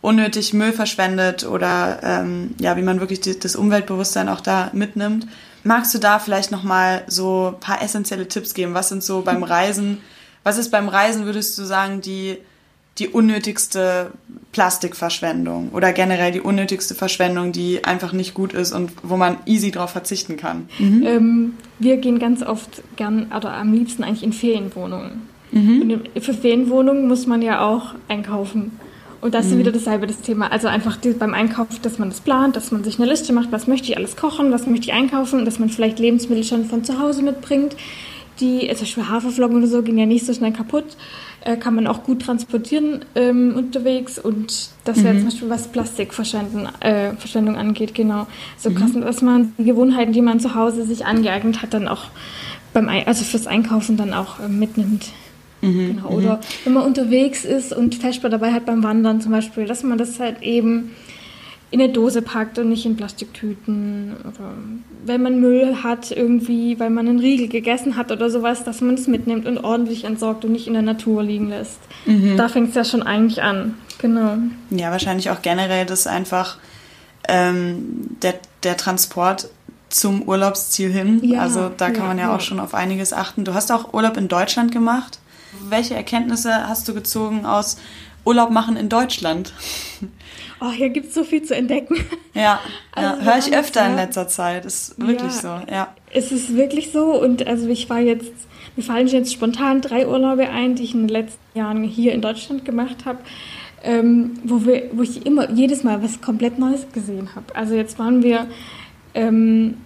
unnötig 0.00 0.54
Müll 0.54 0.72
verschwendet 0.72 1.44
oder 1.44 1.98
ähm, 2.04 2.54
ja 2.60 2.76
wie 2.76 2.82
man 2.82 3.00
wirklich 3.00 3.22
die, 3.22 3.36
das 3.36 3.56
Umweltbewusstsein 3.56 4.28
auch 4.28 4.40
da 4.40 4.70
mitnimmt. 4.72 5.26
Magst 5.64 5.92
du 5.94 5.98
da 5.98 6.20
vielleicht 6.20 6.52
noch 6.52 6.62
mal 6.62 7.02
so 7.08 7.54
ein 7.56 7.60
paar 7.60 7.82
essentielle 7.82 8.28
Tipps 8.28 8.54
geben? 8.54 8.74
Was 8.74 8.90
sind 8.90 9.02
so 9.02 9.22
beim 9.22 9.42
Reisen? 9.42 10.00
Was 10.44 10.58
ist 10.58 10.70
beim 10.70 10.88
Reisen 10.88 11.24
würdest 11.24 11.58
du 11.58 11.64
sagen 11.64 12.02
die 12.02 12.38
die 12.98 13.08
unnötigste 13.08 14.10
Plastikverschwendung 14.52 15.70
oder 15.72 15.92
generell 15.92 16.32
die 16.32 16.40
unnötigste 16.40 16.94
Verschwendung, 16.94 17.52
die 17.52 17.84
einfach 17.84 18.12
nicht 18.12 18.32
gut 18.32 18.54
ist 18.54 18.72
und 18.72 18.90
wo 19.02 19.16
man 19.16 19.36
easy 19.44 19.70
drauf 19.70 19.90
verzichten 19.90 20.36
kann? 20.36 20.68
Mhm. 20.78 21.02
Ähm, 21.06 21.54
wir 21.78 21.98
gehen 21.98 22.18
ganz 22.18 22.42
oft 22.42 22.82
gern 22.96 23.32
oder 23.36 23.52
am 23.52 23.72
liebsten 23.72 24.02
eigentlich 24.02 24.22
in 24.22 24.32
Ferienwohnungen. 24.32 25.28
Mhm. 25.52 25.82
Und 25.82 26.22
für 26.22 26.34
Ferienwohnungen 26.34 27.06
muss 27.06 27.26
man 27.26 27.42
ja 27.42 27.66
auch 27.66 27.94
einkaufen. 28.08 28.72
Und 29.20 29.34
das 29.34 29.46
mhm. 29.46 29.52
ist 29.52 29.58
wieder 29.58 29.72
dasselbe 29.72 30.06
das 30.06 30.20
Thema. 30.20 30.50
Also 30.50 30.68
einfach 30.68 30.98
beim 31.18 31.34
Einkauf, 31.34 31.68
dass 31.82 31.98
man 31.98 32.08
das 32.08 32.20
plant, 32.20 32.56
dass 32.56 32.70
man 32.70 32.84
sich 32.84 32.98
eine 32.98 33.08
Liste 33.08 33.32
macht, 33.32 33.52
was 33.52 33.66
möchte 33.66 33.88
ich 33.88 33.96
alles 33.96 34.16
kochen, 34.16 34.52
was 34.52 34.66
möchte 34.66 34.86
ich 34.86 34.92
einkaufen, 34.92 35.44
dass 35.44 35.58
man 35.58 35.68
vielleicht 35.68 35.98
Lebensmittel 35.98 36.44
schon 36.44 36.64
von 36.64 36.84
zu 36.84 36.98
Hause 36.98 37.22
mitbringt. 37.22 37.76
Die, 38.40 38.68
zum 38.68 38.80
Beispiel 38.80 39.08
Haferflocken 39.08 39.56
oder 39.56 39.66
so, 39.66 39.82
gehen 39.82 39.96
ja 39.96 40.06
nicht 40.06 40.26
so 40.26 40.34
schnell 40.34 40.52
kaputt. 40.52 40.96
Äh, 41.46 41.56
kann 41.56 41.76
man 41.76 41.86
auch 41.86 42.02
gut 42.02 42.22
transportieren 42.22 43.04
ähm, 43.14 43.54
unterwegs. 43.54 44.18
Und 44.18 44.70
das 44.84 45.04
wäre 45.04 45.14
mhm. 45.14 45.18
zum 45.18 45.28
Beispiel, 45.28 45.48
was 45.48 45.68
Plastikverschwendung 45.68 46.66
äh, 46.80 47.12
Verschwendung 47.12 47.54
angeht, 47.54 47.94
genau. 47.94 48.26
So 48.58 48.70
mhm. 48.70 49.02
dass 49.02 49.22
man 49.22 49.52
die 49.56 49.62
Gewohnheiten, 49.62 50.12
die 50.12 50.22
man 50.22 50.40
zu 50.40 50.56
Hause 50.56 50.84
sich 50.84 51.06
angeeignet 51.06 51.62
hat, 51.62 51.72
dann 51.72 51.86
auch 51.86 52.06
beim, 52.72 52.88
also 52.88 53.22
fürs 53.22 53.46
Einkaufen 53.46 53.96
dann 53.96 54.12
auch 54.12 54.40
äh, 54.40 54.48
mitnimmt. 54.48 55.12
Mhm, 55.62 55.98
genau. 55.98 56.08
Oder 56.08 56.36
mhm. 56.36 56.40
wenn 56.64 56.72
man 56.72 56.82
unterwegs 56.82 57.44
ist 57.44 57.72
und 57.72 57.94
Festbar 57.94 58.28
dabei 58.28 58.52
hat 58.52 58.66
beim 58.66 58.82
Wandern 58.82 59.20
zum 59.20 59.30
Beispiel, 59.30 59.66
dass 59.66 59.84
man 59.84 59.98
das 59.98 60.18
halt 60.18 60.42
eben 60.42 60.96
in 61.70 61.80
eine 61.80 61.92
Dose 61.92 62.22
packt 62.22 62.58
und 62.58 62.68
nicht 62.68 62.86
in 62.86 62.96
Plastiktüten. 62.96 64.16
Oder 64.20 64.52
wenn 65.04 65.22
man 65.22 65.40
Müll 65.40 65.82
hat 65.82 66.10
irgendwie, 66.10 66.78
weil 66.78 66.90
man 66.90 67.08
einen 67.08 67.18
Riegel 67.18 67.48
gegessen 67.48 67.96
hat 67.96 68.12
oder 68.12 68.30
sowas, 68.30 68.64
dass 68.64 68.80
man 68.80 68.94
es 68.94 69.06
mitnimmt 69.06 69.46
und 69.46 69.58
ordentlich 69.58 70.04
entsorgt 70.04 70.44
und 70.44 70.52
nicht 70.52 70.68
in 70.68 70.74
der 70.74 70.82
Natur 70.82 71.22
liegen 71.22 71.48
lässt. 71.48 71.80
Mhm. 72.04 72.36
Da 72.36 72.48
fängt 72.48 72.70
es 72.70 72.74
ja 72.76 72.84
schon 72.84 73.02
eigentlich 73.02 73.42
an. 73.42 73.74
Genau. 73.98 74.36
Ja, 74.70 74.90
wahrscheinlich 74.90 75.30
auch 75.30 75.42
generell, 75.42 75.86
dass 75.86 76.06
einfach 76.06 76.58
ähm, 77.28 78.10
der, 78.22 78.34
der 78.62 78.76
Transport 78.76 79.48
zum 79.88 80.22
Urlaubsziel 80.22 80.92
hin. 80.92 81.20
Ja, 81.24 81.40
also 81.40 81.70
da 81.76 81.90
kann 81.90 82.02
ja, 82.02 82.08
man 82.08 82.18
ja, 82.18 82.24
ja 82.28 82.36
auch 82.36 82.40
schon 82.40 82.60
auf 82.60 82.74
einiges 82.74 83.12
achten. 83.12 83.44
Du 83.44 83.54
hast 83.54 83.72
auch 83.72 83.92
Urlaub 83.92 84.16
in 84.16 84.28
Deutschland 84.28 84.70
gemacht. 84.70 85.18
Welche 85.68 85.94
Erkenntnisse 85.94 86.68
hast 86.68 86.86
du 86.86 86.94
gezogen 86.94 87.46
aus 87.46 87.78
Urlaub 88.26 88.50
machen 88.50 88.76
in 88.76 88.88
Deutschland? 88.88 89.52
Oh, 90.60 90.70
hier 90.70 90.88
gibt 90.88 91.08
es 91.08 91.14
so 91.14 91.22
viel 91.22 91.42
zu 91.42 91.54
entdecken. 91.54 91.96
Ja, 92.34 92.60
also 92.92 93.18
ja. 93.18 93.24
höre 93.24 93.38
ich 93.38 93.56
öfter 93.56 93.82
ja, 93.82 93.90
in 93.90 93.96
letzter 93.96 94.26
Zeit. 94.26 94.64
Ist 94.64 94.98
wirklich 94.98 95.34
ja, 95.42 95.60
so, 95.60 95.72
ja. 95.72 95.94
Es 96.12 96.32
ist 96.32 96.56
wirklich 96.56 96.92
so 96.92 97.20
und 97.20 97.46
also 97.46 97.68
ich 97.68 97.88
war 97.90 98.00
jetzt, 98.00 98.32
mir 98.74 98.82
fallen 98.82 99.06
jetzt 99.06 99.32
spontan 99.32 99.80
drei 99.80 100.08
Urlaube 100.08 100.48
ein, 100.48 100.74
die 100.74 100.84
ich 100.84 100.94
in 100.94 101.00
den 101.00 101.08
letzten 101.08 101.58
Jahren 101.58 101.82
hier 101.84 102.12
in 102.12 102.22
Deutschland 102.22 102.64
gemacht 102.64 103.04
habe. 103.04 103.18
Ähm, 103.82 104.40
wo, 104.42 104.64
wir, 104.64 104.90
wo 104.92 105.02
ich 105.02 105.26
immer 105.26 105.50
jedes 105.50 105.84
Mal 105.84 106.02
was 106.02 106.20
komplett 106.20 106.58
Neues 106.58 106.86
gesehen 106.92 107.28
habe. 107.36 107.54
Also 107.54 107.74
jetzt 107.74 107.98
waren 107.98 108.22
wir 108.22 108.46
ähm, 109.14 109.76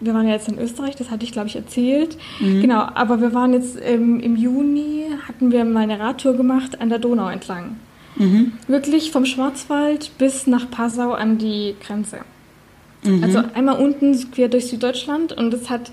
wir 0.00 0.14
waren 0.14 0.26
ja 0.26 0.34
jetzt 0.34 0.48
in 0.48 0.58
Österreich, 0.58 0.96
das 0.96 1.10
hatte 1.10 1.24
ich, 1.24 1.32
glaube 1.32 1.48
ich, 1.48 1.56
erzählt. 1.56 2.16
Mhm. 2.40 2.60
Genau, 2.60 2.80
aber 2.80 3.20
wir 3.20 3.32
waren 3.32 3.52
jetzt 3.52 3.78
ähm, 3.82 4.20
im 4.20 4.36
Juni, 4.36 5.06
hatten 5.26 5.50
wir 5.50 5.64
mal 5.64 5.84
eine 5.84 5.98
Radtour 5.98 6.34
gemacht 6.34 6.80
an 6.80 6.88
der 6.90 6.98
Donau 6.98 7.28
entlang. 7.28 7.76
Mhm. 8.16 8.52
Wirklich 8.66 9.10
vom 9.10 9.26
Schwarzwald 9.26 10.10
bis 10.18 10.46
nach 10.46 10.70
Passau 10.70 11.12
an 11.12 11.38
die 11.38 11.76
Grenze. 11.84 12.20
Mhm. 13.04 13.24
Also 13.24 13.42
einmal 13.54 13.78
unten 13.78 14.30
quer 14.30 14.48
durch 14.48 14.66
Süddeutschland 14.66 15.32
und 15.32 15.52
es 15.54 15.70
hat, 15.70 15.90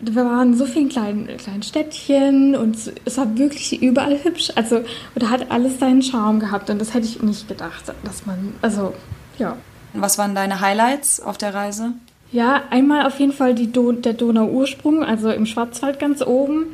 wir 0.00 0.24
waren 0.24 0.54
so 0.54 0.66
vielen 0.66 0.88
kleinen, 0.88 1.26
kleinen 1.36 1.62
Städtchen 1.62 2.54
und 2.54 2.76
es 3.04 3.18
war 3.18 3.36
wirklich 3.38 3.82
überall 3.82 4.22
hübsch. 4.22 4.50
Also, 4.54 4.80
da 5.14 5.30
hat 5.30 5.50
alles 5.50 5.78
seinen 5.78 6.02
Charme 6.02 6.40
gehabt 6.40 6.70
und 6.70 6.80
das 6.80 6.94
hätte 6.94 7.06
ich 7.06 7.22
nicht 7.22 7.48
gedacht, 7.48 7.92
dass 8.04 8.26
man, 8.26 8.54
also, 8.62 8.94
ja. 9.38 9.56
Was 9.94 10.18
waren 10.18 10.34
deine 10.34 10.60
Highlights 10.60 11.20
auf 11.20 11.38
der 11.38 11.54
Reise? 11.54 11.92
Ja, 12.32 12.64
einmal 12.70 13.06
auf 13.06 13.18
jeden 13.18 13.32
Fall 13.32 13.54
die 13.54 13.72
Do 13.72 13.92
der 13.92 14.12
Donau-Ursprung, 14.12 15.02
also 15.04 15.30
im 15.30 15.46
Schwarzwald 15.46 15.98
ganz 15.98 16.22
oben. 16.22 16.66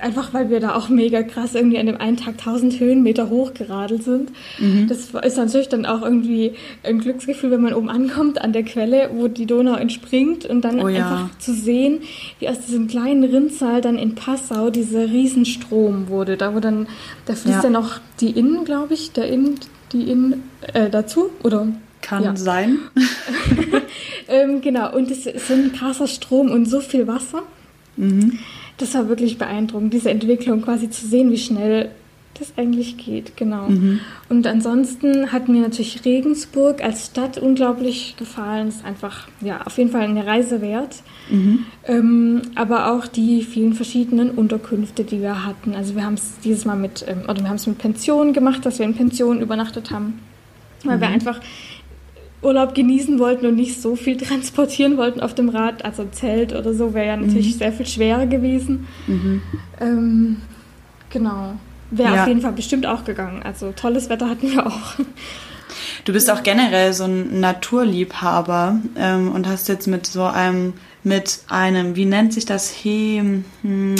Einfach 0.00 0.34
weil 0.34 0.50
wir 0.50 0.60
da 0.60 0.74
auch 0.74 0.88
mega 0.90 1.22
krass 1.22 1.54
irgendwie 1.54 1.78
an 1.78 1.86
dem 1.86 1.96
einen 1.96 2.18
Tag 2.18 2.34
1000 2.38 2.78
Höhenmeter 2.80 3.30
hochgeradelt 3.30 4.02
sind. 4.02 4.30
Mhm. 4.58 4.88
Das 4.88 5.10
ist 5.24 5.36
natürlich 5.38 5.68
dann 5.68 5.86
auch 5.86 6.02
irgendwie 6.02 6.52
ein 6.82 6.98
Glücksgefühl, 6.98 7.50
wenn 7.50 7.62
man 7.62 7.72
oben 7.72 7.88
ankommt 7.88 8.40
an 8.40 8.52
der 8.52 8.62
Quelle, 8.62 9.10
wo 9.14 9.28
die 9.28 9.46
Donau 9.46 9.74
entspringt 9.74 10.44
und 10.44 10.62
dann 10.62 10.80
oh, 10.80 10.88
ja. 10.88 10.98
einfach 10.98 11.38
zu 11.38 11.54
sehen, 11.54 12.00
wie 12.40 12.48
aus 12.48 12.60
diesem 12.60 12.88
kleinen 12.88 13.24
Rinnsal 13.24 13.80
dann 13.80 13.96
in 13.96 14.14
Passau 14.14 14.70
dieser 14.70 15.06
Riesenstrom 15.06 16.08
wurde. 16.08 16.36
Da 16.36 16.54
wo 16.54 16.60
dann, 16.60 16.88
da 17.24 17.34
fließt 17.34 17.56
ja, 17.56 17.64
ja 17.64 17.70
noch 17.70 18.00
die 18.20 18.30
Inn, 18.30 18.64
glaube 18.64 18.94
ich, 18.94 19.12
der 19.12 19.28
Inn, 19.28 19.54
die 19.92 20.10
Inn 20.10 20.42
äh, 20.74 20.90
dazu, 20.90 21.30
oder? 21.42 21.68
Kann 22.02 22.22
ja. 22.22 22.36
sein. 22.36 22.78
ähm, 24.28 24.60
genau, 24.60 24.94
und 24.94 25.10
es 25.10 25.26
ist 25.26 25.48
so 25.48 25.54
ein 25.54 25.72
krasser 25.72 26.06
Strom 26.06 26.50
und 26.50 26.66
so 26.66 26.80
viel 26.80 27.06
Wasser. 27.06 27.42
Mhm. 27.96 28.38
Das 28.78 28.94
war 28.94 29.08
wirklich 29.08 29.38
beeindruckend, 29.38 29.92
diese 29.92 30.10
Entwicklung 30.10 30.62
quasi 30.62 30.90
zu 30.90 31.06
sehen, 31.06 31.30
wie 31.30 31.38
schnell 31.38 31.90
das 32.38 32.52
eigentlich 32.56 32.96
geht, 32.96 33.36
genau. 33.36 33.68
Mhm. 33.68 34.00
Und 34.28 34.46
ansonsten 34.46 35.32
hat 35.32 35.48
mir 35.48 35.62
natürlich 35.62 36.04
Regensburg 36.04 36.82
als 36.82 37.06
Stadt 37.06 37.38
unglaublich 37.38 38.14
gefallen. 38.18 38.68
Ist 38.68 38.84
einfach, 38.84 39.28
ja, 39.40 39.62
auf 39.62 39.78
jeden 39.78 39.90
Fall 39.90 40.02
eine 40.02 40.26
Reise 40.26 40.60
wert. 40.60 40.96
Mhm. 41.30 41.64
Ähm, 41.86 42.42
aber 42.54 42.92
auch 42.92 43.06
die 43.06 43.42
vielen 43.42 43.72
verschiedenen 43.72 44.30
Unterkünfte, 44.30 45.04
die 45.04 45.22
wir 45.22 45.44
hatten. 45.46 45.74
Also 45.74 45.94
wir 45.94 46.04
haben 46.04 46.14
es 46.14 46.34
dieses 46.44 46.64
Mal 46.64 46.76
mit, 46.76 47.04
ähm, 47.08 47.22
oder 47.24 47.40
wir 47.40 47.48
haben 47.48 47.56
es 47.56 47.66
mit 47.66 47.78
Pensionen 47.78 48.32
gemacht, 48.32 48.66
dass 48.66 48.78
wir 48.78 48.86
in 48.86 48.94
Pensionen 48.94 49.40
übernachtet 49.40 49.90
haben. 49.90 50.20
Weil 50.84 50.96
mhm. 50.96 51.00
wir 51.00 51.08
einfach 51.08 51.40
Urlaub 52.42 52.74
genießen 52.74 53.18
wollten 53.18 53.46
und 53.46 53.56
nicht 53.56 53.80
so 53.80 53.96
viel 53.96 54.16
transportieren 54.18 54.96
wollten 54.96 55.20
auf 55.20 55.34
dem 55.34 55.48
Rad, 55.48 55.84
also 55.84 56.04
Zelt 56.10 56.54
oder 56.54 56.74
so, 56.74 56.94
wäre 56.94 57.06
ja 57.06 57.16
natürlich 57.16 57.54
mhm. 57.54 57.58
sehr 57.58 57.72
viel 57.72 57.86
schwerer 57.86 58.26
gewesen. 58.26 58.86
Mhm. 59.06 59.42
Ähm, 59.80 60.36
genau. 61.10 61.54
Wäre 61.90 62.14
ja. 62.14 62.22
auf 62.22 62.28
jeden 62.28 62.40
Fall 62.40 62.52
bestimmt 62.52 62.86
auch 62.86 63.04
gegangen. 63.04 63.42
Also 63.42 63.72
tolles 63.72 64.08
Wetter 64.08 64.28
hatten 64.28 64.52
wir 64.52 64.66
auch. 64.66 64.94
Du 66.04 66.12
bist 66.12 66.30
auch 66.30 66.44
generell 66.44 66.92
so 66.92 67.04
ein 67.04 67.40
Naturliebhaber 67.40 68.80
ähm, 68.96 69.32
und 69.32 69.48
hast 69.48 69.68
jetzt 69.68 69.88
mit 69.88 70.06
so 70.06 70.22
einem, 70.22 70.74
mit 71.02 71.40
einem, 71.48 71.96
wie 71.96 72.04
nennt 72.04 72.32
sich 72.32 72.46
das, 72.46 72.70
He, 72.70 73.42
hm, 73.62 73.95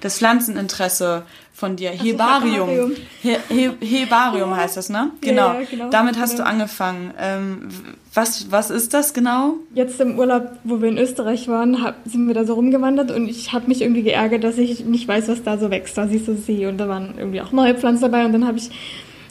das 0.00 0.18
Pflanzeninteresse 0.18 1.22
von 1.52 1.76
dir. 1.76 1.92
Also 1.92 2.04
Hebarium. 2.04 2.68
Hebarium. 2.68 2.92
He 3.22 3.36
He 3.48 3.70
Hebarium 3.80 4.50
ja. 4.50 4.56
heißt 4.56 4.76
das, 4.76 4.90
ne? 4.90 5.10
Genau. 5.22 5.54
Ja, 5.54 5.60
ja, 5.60 5.66
genau. 5.70 5.90
Damit 5.90 6.18
hast 6.18 6.32
genau. 6.32 6.44
du 6.44 6.50
angefangen. 6.50 7.14
Ähm, 7.18 7.68
was, 8.12 8.50
was 8.50 8.70
ist 8.70 8.92
das 8.92 9.14
genau? 9.14 9.54
Jetzt 9.74 10.00
im 10.00 10.18
Urlaub, 10.18 10.50
wo 10.64 10.82
wir 10.82 10.88
in 10.88 10.98
Österreich 10.98 11.48
waren, 11.48 11.82
hab, 11.82 11.96
sind 12.04 12.26
wir 12.26 12.34
da 12.34 12.44
so 12.44 12.54
rumgewandert 12.54 13.10
und 13.10 13.28
ich 13.28 13.52
habe 13.52 13.68
mich 13.68 13.82
irgendwie 13.82 14.02
geärgert, 14.02 14.44
dass 14.44 14.58
ich 14.58 14.84
nicht 14.84 15.08
weiß, 15.08 15.28
was 15.28 15.42
da 15.42 15.58
so 15.58 15.70
wächst, 15.70 15.96
was 15.96 16.10
ich 16.10 16.24
so 16.24 16.34
sehe. 16.34 16.68
Und 16.68 16.78
da 16.78 16.88
waren 16.88 17.14
irgendwie 17.16 17.40
auch 17.40 17.52
neue 17.52 17.74
Pflanzen 17.74 18.02
dabei 18.02 18.24
und 18.24 18.32
dann 18.32 18.46
habe 18.46 18.58
ich 18.58 18.70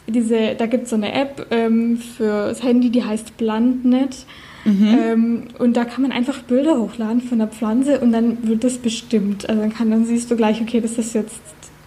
diese, 0.07 0.55
da 0.55 0.66
gibt 0.66 0.86
es 0.86 0.89
so 0.91 0.95
eine 0.95 1.13
App 1.13 1.47
ähm, 1.51 1.97
für 1.97 2.47
das 2.49 2.63
Handy, 2.63 2.89
die 2.89 3.03
heißt 3.03 3.38
Plantnet. 3.38 4.26
Mhm. 4.66 4.97
Ähm, 4.99 5.43
und 5.59 5.78
da 5.78 5.86
kann 5.86 6.01
man 6.01 6.11
einfach 6.11 6.39
Bilder 6.39 6.78
hochladen 6.78 7.22
von 7.22 7.38
der 7.38 7.47
Pflanze 7.47 7.99
und 7.99 8.11
dann 8.11 8.47
wird 8.47 8.63
das 8.63 8.78
bestimmt. 8.78 9.47
Also 9.47 9.61
dann 9.61 9.74
kann, 9.74 9.91
dann 9.91 10.05
siehst 10.05 10.30
du 10.30 10.36
gleich, 10.36 10.59
okay, 10.59 10.82
das 10.82 10.97
ist 10.97 11.13
jetzt 11.13 11.41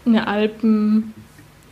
eine 0.07 0.27
Alpen 0.27 1.13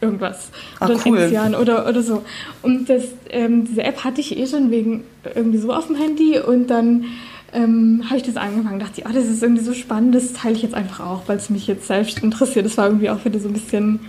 irgendwas 0.01 0.51
Ach, 0.81 0.89
oder 0.89 0.99
cool. 1.07 1.19
Enzian 1.19 1.55
oder, 1.55 1.89
oder 1.89 2.03
so. 2.03 2.23
Und 2.63 2.91
das, 2.91 3.05
ähm, 3.31 3.65
diese 3.65 3.83
App 3.83 4.05
hatte 4.05 4.21
ich 4.21 4.37
eh 4.37 4.47
schon 4.47 4.71
wegen 4.71 5.05
irgendwie 5.35 5.59
so 5.59 5.73
auf 5.73 5.87
dem 5.87 5.97
Handy 5.97 6.39
und 6.39 6.69
dann 6.69 7.05
ähm, 7.53 8.03
habe 8.07 8.17
ich 8.17 8.23
das 8.23 8.37
angefangen, 8.37 8.81
dachte 8.81 9.01
ich, 9.01 9.07
oh, 9.07 9.13
das 9.13 9.27
ist 9.27 9.43
irgendwie 9.43 9.63
so 9.63 9.73
spannend, 9.73 10.15
das 10.15 10.33
teile 10.33 10.57
ich 10.57 10.63
jetzt 10.63 10.75
einfach 10.75 11.07
auch, 11.07 11.23
weil 11.27 11.37
es 11.37 11.51
mich 11.51 11.67
jetzt 11.67 11.87
selbst 11.87 12.23
interessiert. 12.23 12.67
Das 12.67 12.77
war 12.77 12.87
irgendwie 12.87 13.11
auch 13.11 13.25
wieder 13.25 13.39
so 13.39 13.49
ein 13.49 13.55
bisschen 13.55 14.01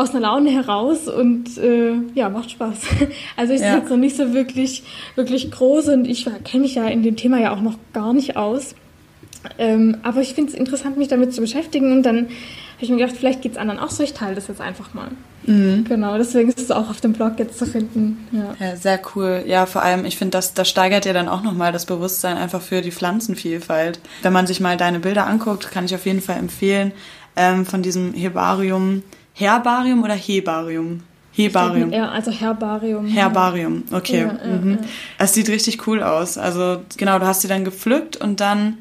aus 0.00 0.10
einer 0.10 0.20
Laune 0.20 0.50
heraus 0.50 1.08
und 1.08 1.58
äh, 1.58 1.92
ja, 2.14 2.28
macht 2.28 2.50
Spaß. 2.50 2.78
Also 3.36 3.52
ich 3.52 3.60
ja. 3.60 3.76
jetzt 3.76 3.90
noch 3.90 3.96
nicht 3.96 4.16
so 4.16 4.34
wirklich, 4.34 4.82
wirklich 5.14 5.50
groß 5.50 5.88
und 5.88 6.06
ich 6.06 6.26
kenne 6.44 6.62
mich 6.62 6.74
ja 6.74 6.86
in 6.86 7.02
dem 7.02 7.16
Thema 7.16 7.38
ja 7.38 7.52
auch 7.52 7.60
noch 7.60 7.76
gar 7.92 8.12
nicht 8.12 8.36
aus. 8.36 8.74
Ähm, 9.58 9.98
aber 10.02 10.20
ich 10.20 10.34
finde 10.34 10.52
es 10.52 10.58
interessant, 10.58 10.96
mich 10.96 11.08
damit 11.08 11.34
zu 11.34 11.40
beschäftigen 11.40 11.92
und 11.92 12.02
dann 12.02 12.26
habe 12.26 12.86
ich 12.86 12.90
mir 12.90 12.96
gedacht, 12.96 13.16
vielleicht 13.16 13.42
geht 13.42 13.52
es 13.52 13.58
anderen 13.58 13.78
auch 13.78 13.90
so, 13.90 14.02
ich 14.02 14.12
teile 14.12 14.34
das 14.34 14.48
jetzt 14.48 14.60
einfach 14.60 14.94
mal. 14.94 15.08
Mhm. 15.44 15.84
Genau, 15.88 16.16
deswegen 16.18 16.50
ist 16.50 16.60
es 16.60 16.70
auch 16.70 16.90
auf 16.90 17.00
dem 17.00 17.12
Blog 17.12 17.38
jetzt 17.38 17.58
zu 17.58 17.66
finden. 17.66 18.26
Ja, 18.32 18.54
ja 18.58 18.76
sehr 18.76 19.00
cool. 19.14 19.44
Ja, 19.46 19.66
vor 19.66 19.82
allem, 19.82 20.04
ich 20.04 20.16
finde, 20.16 20.32
das, 20.32 20.54
das 20.54 20.68
steigert 20.68 21.06
ja 21.06 21.12
dann 21.12 21.28
auch 21.28 21.42
nochmal 21.42 21.72
das 21.72 21.86
Bewusstsein 21.86 22.36
einfach 22.36 22.60
für 22.60 22.82
die 22.82 22.92
Pflanzenvielfalt. 22.92 24.00
Wenn 24.22 24.32
man 24.32 24.46
sich 24.46 24.60
mal 24.60 24.76
deine 24.76 25.00
Bilder 25.00 25.26
anguckt, 25.26 25.70
kann 25.70 25.84
ich 25.86 25.94
auf 25.94 26.06
jeden 26.06 26.20
Fall 26.20 26.38
empfehlen, 26.38 26.92
ähm, 27.36 27.64
von 27.64 27.82
diesem 27.82 28.12
Herbarium, 28.12 29.02
Herbarium 29.40 30.02
oder 30.02 30.14
Hebarium? 30.14 31.00
Hebarium. 31.32 31.92
Ja, 31.92 32.10
also 32.10 32.30
Herbarium. 32.30 33.06
Herbarium, 33.06 33.84
okay. 33.92 34.22
Ja, 34.22 34.38
ja, 34.44 34.56
mhm. 34.56 34.78
Es 35.18 35.32
sieht 35.32 35.48
richtig 35.48 35.86
cool 35.86 36.02
aus. 36.02 36.36
Also 36.36 36.82
genau, 36.96 37.18
du 37.18 37.26
hast 37.26 37.40
sie 37.40 37.48
dann 37.48 37.64
gepflückt 37.64 38.16
und 38.16 38.40
dann 38.40 38.78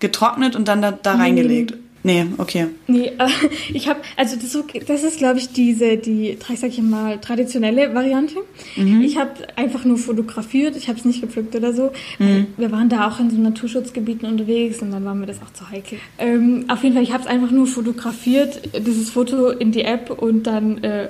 getrocknet 0.00 0.56
und 0.56 0.68
dann 0.68 0.80
da, 0.80 0.92
da 0.92 1.14
reingelegt. 1.16 1.74
Nee, 2.08 2.24
okay. 2.38 2.68
Nee, 2.86 3.12
äh, 3.18 3.28
ich 3.74 3.86
habe, 3.86 4.00
also 4.16 4.36
das, 4.36 4.56
das 4.86 5.02
ist, 5.02 5.18
glaube 5.18 5.38
ich, 5.38 5.50
diese, 5.50 5.98
die, 5.98 6.38
sag 6.56 6.70
ich 6.70 6.80
mal, 6.80 7.18
traditionelle 7.18 7.94
Variante. 7.94 8.36
Mhm. 8.76 9.02
Ich 9.02 9.18
habe 9.18 9.32
einfach 9.56 9.84
nur 9.84 9.98
fotografiert, 9.98 10.74
ich 10.74 10.88
habe 10.88 10.98
es 10.98 11.04
nicht 11.04 11.20
gepflückt 11.20 11.54
oder 11.54 11.74
so. 11.74 11.92
Mhm. 12.18 12.46
Wir 12.56 12.72
waren 12.72 12.88
da 12.88 13.08
auch 13.08 13.20
in 13.20 13.28
so 13.28 13.36
Naturschutzgebieten 13.36 14.26
unterwegs 14.26 14.80
und 14.80 14.90
dann 14.90 15.04
war 15.04 15.14
mir 15.14 15.26
das 15.26 15.42
auch 15.42 15.52
zu 15.52 15.68
heikel. 15.68 15.98
Ähm, 16.18 16.64
auf 16.68 16.82
jeden 16.82 16.94
Fall, 16.94 17.02
ich 17.02 17.12
habe 17.12 17.24
es 17.24 17.28
einfach 17.28 17.50
nur 17.50 17.66
fotografiert, 17.66 18.62
dieses 18.86 19.10
Foto 19.10 19.50
in 19.50 19.70
die 19.72 19.82
App 19.82 20.08
und 20.10 20.44
dann 20.44 20.82
äh, 20.82 21.08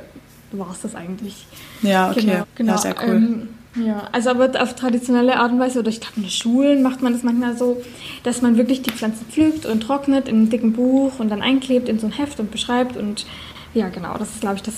war 0.51 0.73
es 0.73 0.81
das 0.81 0.97
eigentlich. 0.97 1.47
Ja, 1.83 2.11
okay. 2.11 2.23
Genau, 2.23 2.45
genau. 2.57 2.73
Ja, 2.73 2.79
sehr 2.79 2.97
cool. 3.07 3.15
Ähm, 3.15 3.49
ja, 3.75 4.09
also 4.13 4.31
aber 4.31 4.61
auf 4.61 4.75
traditionelle 4.75 5.37
Art 5.37 5.53
und 5.53 5.61
Weise, 5.61 5.81
oder 5.81 5.89
ich 5.89 6.01
glaube 6.01 6.17
in 6.17 6.23
den 6.23 6.31
Schulen 6.31 6.83
macht 6.83 7.03
man 7.03 7.13
das 7.13 7.23
manchmal 7.23 7.57
so, 7.57 7.83
dass 8.23 8.43
man 8.43 8.57
wirklich 8.57 8.83
die 8.83 8.91
Pflanzen 8.91 9.27
pflückt 9.27 9.67
und 9.67 9.81
trocknet 9.81 10.29
in 10.29 10.37
einem 10.37 10.51
dicken 10.51 10.73
Buch 10.73 11.19
und 11.19 11.29
dann 11.29 11.43
einklebt 11.43 11.89
in 11.89 11.99
so 11.99 12.07
ein 12.07 12.13
Heft 12.13 12.41
und 12.41 12.51
beschreibt 12.51 12.97
und 12.97 13.27
ja, 13.75 13.89
genau, 13.89 14.17
das 14.17 14.31
ist, 14.31 14.41
glaube 14.41 14.57
ich, 14.57 14.63
das, 14.63 14.75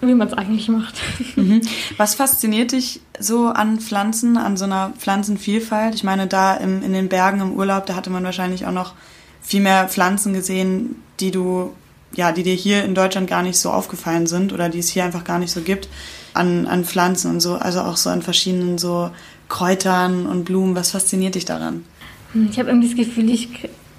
wie 0.00 0.14
man 0.14 0.28
es 0.28 0.34
eigentlich 0.34 0.68
macht. 0.68 0.94
Mhm. 1.36 1.62
Was 1.96 2.14
fasziniert 2.14 2.70
dich 2.70 3.00
so 3.18 3.46
an 3.46 3.80
Pflanzen, 3.80 4.36
an 4.36 4.56
so 4.56 4.66
einer 4.66 4.92
Pflanzenvielfalt? 4.98 5.96
Ich 5.96 6.04
meine, 6.04 6.28
da 6.28 6.54
im, 6.54 6.80
in 6.80 6.92
den 6.92 7.08
Bergen 7.08 7.40
im 7.40 7.54
Urlaub, 7.54 7.86
da 7.86 7.96
hatte 7.96 8.10
man 8.10 8.22
wahrscheinlich 8.22 8.66
auch 8.66 8.72
noch 8.72 8.94
viel 9.42 9.60
mehr 9.60 9.88
Pflanzen 9.88 10.32
gesehen, 10.32 11.02
die 11.18 11.32
du, 11.32 11.72
ja, 12.14 12.30
die 12.30 12.44
dir 12.44 12.54
hier 12.54 12.84
in 12.84 12.94
Deutschland 12.94 13.28
gar 13.28 13.42
nicht 13.42 13.58
so 13.58 13.70
aufgefallen 13.70 14.28
sind 14.28 14.52
oder 14.52 14.68
die 14.68 14.78
es 14.78 14.90
hier 14.90 15.04
einfach 15.04 15.24
gar 15.24 15.40
nicht 15.40 15.50
so 15.50 15.60
gibt 15.60 15.88
an, 16.34 16.66
an 16.66 16.84
Pflanzen 16.84 17.30
und 17.30 17.40
so, 17.40 17.54
also 17.54 17.80
auch 17.80 17.96
so 17.96 18.10
an 18.10 18.22
verschiedenen 18.22 18.78
so 18.78 19.10
Kräutern 19.48 20.26
und 20.26 20.44
Blumen. 20.44 20.74
Was 20.74 20.90
fasziniert 20.90 21.34
dich 21.36 21.44
daran? 21.44 21.84
Hm, 22.32 22.48
ich 22.50 22.58
habe 22.58 22.68
irgendwie 22.68 22.88
das 22.88 22.96
Gefühl, 22.96 23.30
ich 23.30 23.48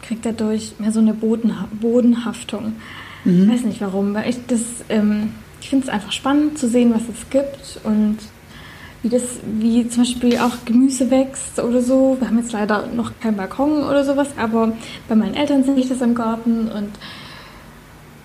kriege 0.01 0.21
dadurch 0.21 0.73
mehr 0.77 0.91
so 0.91 0.99
eine 0.99 1.13
Bodenha 1.13 1.67
Bodenhaftung. 1.79 2.73
Mhm. 3.23 3.43
Ich 3.43 3.49
weiß 3.49 3.65
nicht 3.65 3.81
warum, 3.81 4.13
weil 4.13 4.29
ich 4.29 4.37
das, 4.47 4.61
ähm, 4.89 5.31
ich 5.61 5.69
finde 5.69 5.87
es 5.87 5.89
einfach 5.89 6.11
spannend 6.11 6.57
zu 6.57 6.67
sehen, 6.67 6.93
was 6.93 7.03
es 7.03 7.29
gibt 7.29 7.79
und 7.83 8.17
wie 9.01 9.09
das, 9.09 9.23
wie 9.59 9.87
zum 9.87 10.03
Beispiel 10.03 10.37
auch 10.39 10.65
Gemüse 10.65 11.11
wächst 11.11 11.59
oder 11.59 11.81
so. 11.81 12.17
Wir 12.19 12.27
haben 12.27 12.39
jetzt 12.39 12.51
leider 12.51 12.87
noch 12.87 13.11
keinen 13.19 13.37
Balkon 13.37 13.83
oder 13.83 14.03
sowas, 14.03 14.29
aber 14.37 14.73
bei 15.07 15.15
meinen 15.15 15.35
Eltern 15.35 15.63
sehe 15.63 15.75
ich 15.75 15.89
das 15.89 16.01
im 16.01 16.15
Garten 16.15 16.69
und 16.69 16.89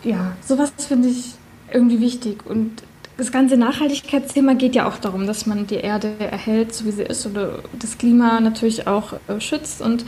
ja, 0.03 0.33
sowas 0.47 0.73
finde 0.79 1.09
ich 1.09 1.35
irgendwie 1.73 2.01
wichtig 2.01 2.47
und 2.47 2.83
das 3.21 3.33
ganze 3.33 3.59
Nachhaltigkeitsthema 3.59 4.55
geht 4.55 4.75
ja 4.75 4.89
auch 4.89 4.97
darum, 4.97 5.27
dass 5.27 5.45
man 5.45 5.67
die 5.67 5.77
Erde 5.77 6.15
erhält, 6.19 6.75
so 6.75 6.87
wie 6.87 6.91
sie 6.91 7.03
ist, 7.03 7.27
oder 7.27 7.59
das 7.79 7.99
Klima 7.99 8.41
natürlich 8.41 8.87
auch 8.87 9.13
äh, 9.29 9.41
schützt. 9.41 9.83
Und 9.83 10.07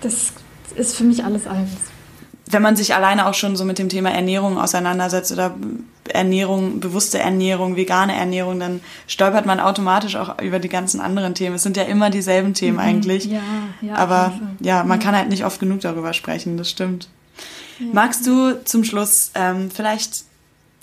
das 0.00 0.32
ist 0.74 0.96
für 0.96 1.04
mich 1.04 1.22
alles 1.22 1.46
eins. 1.46 1.70
Wenn 2.46 2.62
man 2.62 2.76
sich 2.76 2.94
alleine 2.94 3.26
auch 3.26 3.34
schon 3.34 3.56
so 3.56 3.64
mit 3.66 3.78
dem 3.78 3.90
Thema 3.90 4.10
Ernährung 4.10 4.58
auseinandersetzt 4.58 5.30
oder 5.32 5.54
Ernährung, 6.08 6.80
bewusste 6.80 7.18
Ernährung, 7.18 7.76
vegane 7.76 8.16
Ernährung, 8.16 8.58
dann 8.58 8.80
stolpert 9.06 9.44
man 9.44 9.60
automatisch 9.60 10.16
auch 10.16 10.40
über 10.40 10.58
die 10.58 10.70
ganzen 10.70 11.00
anderen 11.00 11.34
Themen. 11.34 11.56
Es 11.56 11.62
sind 11.62 11.76
ja 11.76 11.82
immer 11.82 12.08
dieselben 12.08 12.54
Themen 12.54 12.78
mhm. 12.78 12.82
eigentlich. 12.82 13.26
Ja, 13.26 13.42
ja. 13.82 13.94
Aber 13.96 14.32
ja, 14.60 14.82
man 14.82 14.98
kann 14.98 15.14
halt 15.14 15.28
nicht 15.28 15.44
oft 15.44 15.60
genug 15.60 15.82
darüber 15.82 16.14
sprechen, 16.14 16.56
das 16.56 16.70
stimmt. 16.70 17.08
Ja. 17.78 17.86
Magst 17.92 18.26
du 18.26 18.64
zum 18.64 18.82
Schluss 18.82 19.30
ähm, 19.34 19.70
vielleicht 19.70 20.29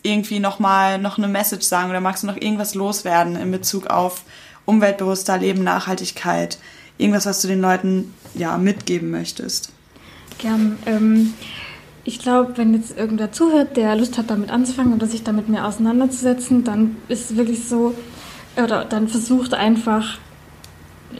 irgendwie 0.07 0.39
nochmal 0.39 0.99
noch 0.99 1.17
eine 1.17 1.27
Message 1.27 1.65
sagen 1.65 1.89
oder 1.89 2.01
magst 2.01 2.23
du 2.23 2.27
noch 2.27 2.37
irgendwas 2.37 2.75
loswerden 2.75 3.35
in 3.35 3.51
Bezug 3.51 3.87
auf 3.87 4.23
umweltbewusster 4.65 5.37
Leben, 5.37 5.63
Nachhaltigkeit? 5.63 6.57
Irgendwas, 6.97 7.25
was 7.25 7.41
du 7.41 7.47
den 7.47 7.61
Leuten 7.61 8.13
ja 8.33 8.57
mitgeben 8.57 9.11
möchtest? 9.11 9.71
Gern. 10.37 10.77
Ähm, 10.85 11.33
ich 12.03 12.19
glaube, 12.19 12.57
wenn 12.57 12.73
jetzt 12.73 12.97
irgendwer 12.97 13.31
zuhört, 13.31 13.75
der 13.75 13.95
Lust 13.95 14.17
hat, 14.17 14.29
damit 14.29 14.49
anzufangen 14.49 14.93
oder 14.93 15.07
sich 15.07 15.23
damit 15.23 15.49
mehr 15.49 15.67
auseinanderzusetzen, 15.67 16.63
dann 16.63 16.95
ist 17.09 17.31
es 17.31 17.37
wirklich 17.37 17.67
so, 17.67 17.93
oder 18.55 18.85
dann 18.85 19.09
versucht 19.09 19.53
einfach 19.53 20.17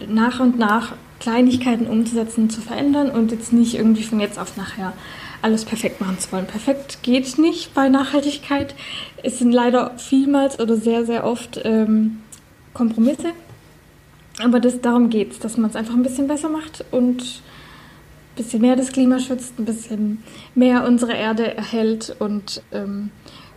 nach 0.07 0.39
und 0.39 0.57
nach 0.57 0.93
Kleinigkeiten 1.19 1.87
umzusetzen, 1.87 2.49
zu 2.49 2.61
verändern 2.61 3.09
und 3.09 3.31
jetzt 3.31 3.51
nicht 3.51 3.75
irgendwie 3.75 4.03
von 4.03 4.19
jetzt 4.19 4.39
auf 4.39 4.55
nachher 4.55 4.93
alles 5.41 5.65
perfekt 5.65 6.01
machen 6.01 6.19
zu 6.19 6.31
wollen. 6.31 6.45
Perfekt 6.45 7.03
geht 7.03 7.37
nicht 7.37 7.73
bei 7.73 7.89
Nachhaltigkeit. 7.89 8.75
Es 9.23 9.39
sind 9.39 9.51
leider 9.51 9.91
vielmals 9.97 10.59
oder 10.59 10.75
sehr, 10.77 11.05
sehr 11.05 11.25
oft 11.25 11.59
ähm, 11.63 12.19
Kompromisse. 12.73 13.33
Aber 14.43 14.59
das, 14.59 14.81
darum 14.81 15.09
geht 15.09 15.31
es, 15.31 15.39
dass 15.39 15.57
man 15.57 15.69
es 15.69 15.75
einfach 15.75 15.93
ein 15.93 16.03
bisschen 16.03 16.27
besser 16.27 16.49
macht 16.49 16.85
und 16.91 17.21
ein 17.21 18.35
bisschen 18.35 18.61
mehr 18.61 18.75
das 18.75 18.91
Klima 18.91 19.19
schützt, 19.19 19.57
ein 19.57 19.65
bisschen 19.65 20.23
mehr 20.53 20.85
unsere 20.85 21.13
Erde 21.13 21.55
erhält 21.55 22.15
und 22.19 22.61
ähm, 22.71 23.09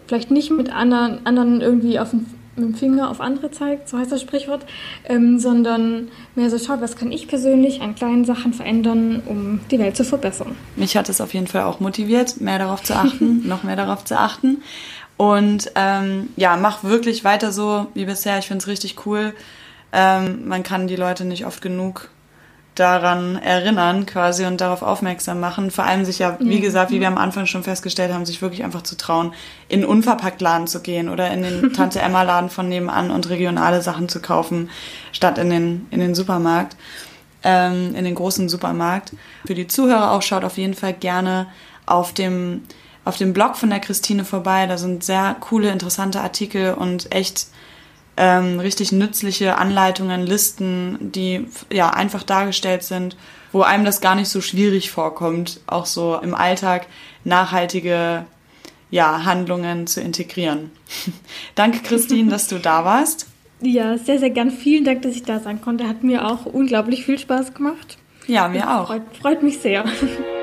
vielleicht 0.06 0.30
nicht 0.30 0.50
mit 0.50 0.74
anderen, 0.74 1.24
anderen 1.26 1.60
irgendwie 1.60 1.98
auf 1.98 2.10
den 2.10 2.26
mit 2.56 2.64
dem 2.64 2.74
Finger 2.74 3.10
auf 3.10 3.20
andere 3.20 3.50
zeigt, 3.50 3.88
so 3.88 3.98
heißt 3.98 4.10
das 4.12 4.20
Sprichwort, 4.20 4.66
ähm, 5.08 5.38
sondern 5.38 6.08
mehr 6.34 6.50
so 6.50 6.58
schaut, 6.58 6.80
was 6.80 6.96
kann 6.96 7.12
ich 7.12 7.28
persönlich 7.28 7.80
an 7.80 7.94
kleinen 7.94 8.24
Sachen 8.24 8.52
verändern, 8.52 9.22
um 9.26 9.60
die 9.70 9.78
Welt 9.78 9.96
zu 9.96 10.04
verbessern. 10.04 10.56
Mich 10.76 10.96
hat 10.96 11.08
es 11.08 11.20
auf 11.20 11.34
jeden 11.34 11.46
Fall 11.46 11.62
auch 11.62 11.80
motiviert, 11.80 12.40
mehr 12.40 12.58
darauf 12.58 12.82
zu 12.82 12.94
achten, 12.94 13.46
noch 13.48 13.62
mehr 13.62 13.76
darauf 13.76 14.04
zu 14.04 14.18
achten. 14.18 14.62
Und 15.16 15.72
ähm, 15.74 16.30
ja, 16.36 16.56
mach 16.56 16.82
wirklich 16.82 17.24
weiter 17.24 17.52
so 17.52 17.88
wie 17.94 18.06
bisher. 18.06 18.38
Ich 18.38 18.46
finde 18.46 18.62
es 18.62 18.68
richtig 18.68 19.06
cool. 19.06 19.34
Ähm, 19.92 20.48
man 20.48 20.62
kann 20.62 20.86
die 20.86 20.96
Leute 20.96 21.24
nicht 21.24 21.44
oft 21.44 21.60
genug 21.60 22.08
daran 22.80 23.36
erinnern 23.36 24.06
quasi 24.06 24.46
und 24.46 24.60
darauf 24.60 24.80
aufmerksam 24.80 25.38
machen. 25.38 25.70
Vor 25.70 25.84
allem 25.84 26.06
sich 26.06 26.18
ja, 26.18 26.38
wie 26.40 26.60
gesagt, 26.60 26.90
wie 26.90 27.00
wir 27.00 27.08
am 27.08 27.18
Anfang 27.18 27.44
schon 27.44 27.62
festgestellt 27.62 28.12
haben, 28.12 28.24
sich 28.24 28.40
wirklich 28.40 28.64
einfach 28.64 28.82
zu 28.82 28.96
trauen, 28.96 29.34
in 29.68 29.84
unverpackt 29.84 30.40
Laden 30.40 30.66
zu 30.66 30.80
gehen 30.80 31.10
oder 31.10 31.30
in 31.30 31.42
den 31.42 31.72
Tante 31.76 32.00
Emma 32.00 32.22
Laden 32.22 32.48
von 32.48 32.68
nebenan 32.68 33.10
und 33.10 33.28
regionale 33.28 33.82
Sachen 33.82 34.08
zu 34.08 34.22
kaufen, 34.22 34.70
statt 35.12 35.36
in 35.36 35.50
den, 35.50 35.86
in 35.90 36.00
den 36.00 36.14
Supermarkt, 36.14 36.76
ähm, 37.42 37.94
in 37.94 38.04
den 38.04 38.14
großen 38.14 38.48
Supermarkt. 38.48 39.12
Für 39.46 39.54
die 39.54 39.66
Zuhörer 39.66 40.12
auch 40.12 40.22
schaut 40.22 40.44
auf 40.44 40.56
jeden 40.56 40.74
Fall 40.74 40.94
gerne 40.94 41.48
auf 41.84 42.14
dem, 42.14 42.62
auf 43.04 43.18
dem 43.18 43.34
Blog 43.34 43.56
von 43.56 43.68
der 43.68 43.80
Christine 43.80 44.24
vorbei. 44.24 44.66
Da 44.66 44.78
sind 44.78 45.04
sehr 45.04 45.36
coole, 45.40 45.70
interessante 45.70 46.20
Artikel 46.22 46.72
und 46.72 47.14
echt 47.14 47.48
ähm, 48.16 48.60
richtig 48.60 48.92
nützliche 48.92 49.56
Anleitungen, 49.56 50.26
Listen, 50.26 51.12
die 51.12 51.46
ja 51.72 51.90
einfach 51.90 52.22
dargestellt 52.22 52.82
sind, 52.82 53.16
wo 53.52 53.62
einem 53.62 53.84
das 53.84 54.00
gar 54.00 54.14
nicht 54.14 54.28
so 54.28 54.40
schwierig 54.40 54.90
vorkommt, 54.90 55.60
auch 55.66 55.86
so 55.86 56.18
im 56.18 56.34
Alltag 56.34 56.86
nachhaltige 57.24 58.24
ja, 58.90 59.24
Handlungen 59.24 59.86
zu 59.86 60.00
integrieren. 60.00 60.70
Danke, 61.54 61.80
Christine, 61.80 62.30
dass 62.30 62.48
du 62.48 62.58
da 62.58 62.84
warst. 62.84 63.26
Ja, 63.62 63.98
sehr, 63.98 64.18
sehr 64.18 64.30
gern. 64.30 64.50
Vielen 64.50 64.84
Dank, 64.84 65.02
dass 65.02 65.14
ich 65.14 65.22
da 65.22 65.38
sein 65.38 65.60
konnte. 65.60 65.86
Hat 65.86 66.02
mir 66.02 66.26
auch 66.26 66.46
unglaublich 66.46 67.04
viel 67.04 67.18
Spaß 67.18 67.54
gemacht. 67.54 67.98
Ja, 68.26 68.48
mir 68.48 68.70
auch. 68.70 68.86
Freut, 68.86 69.02
freut 69.20 69.42
mich 69.42 69.58
sehr. 69.58 69.84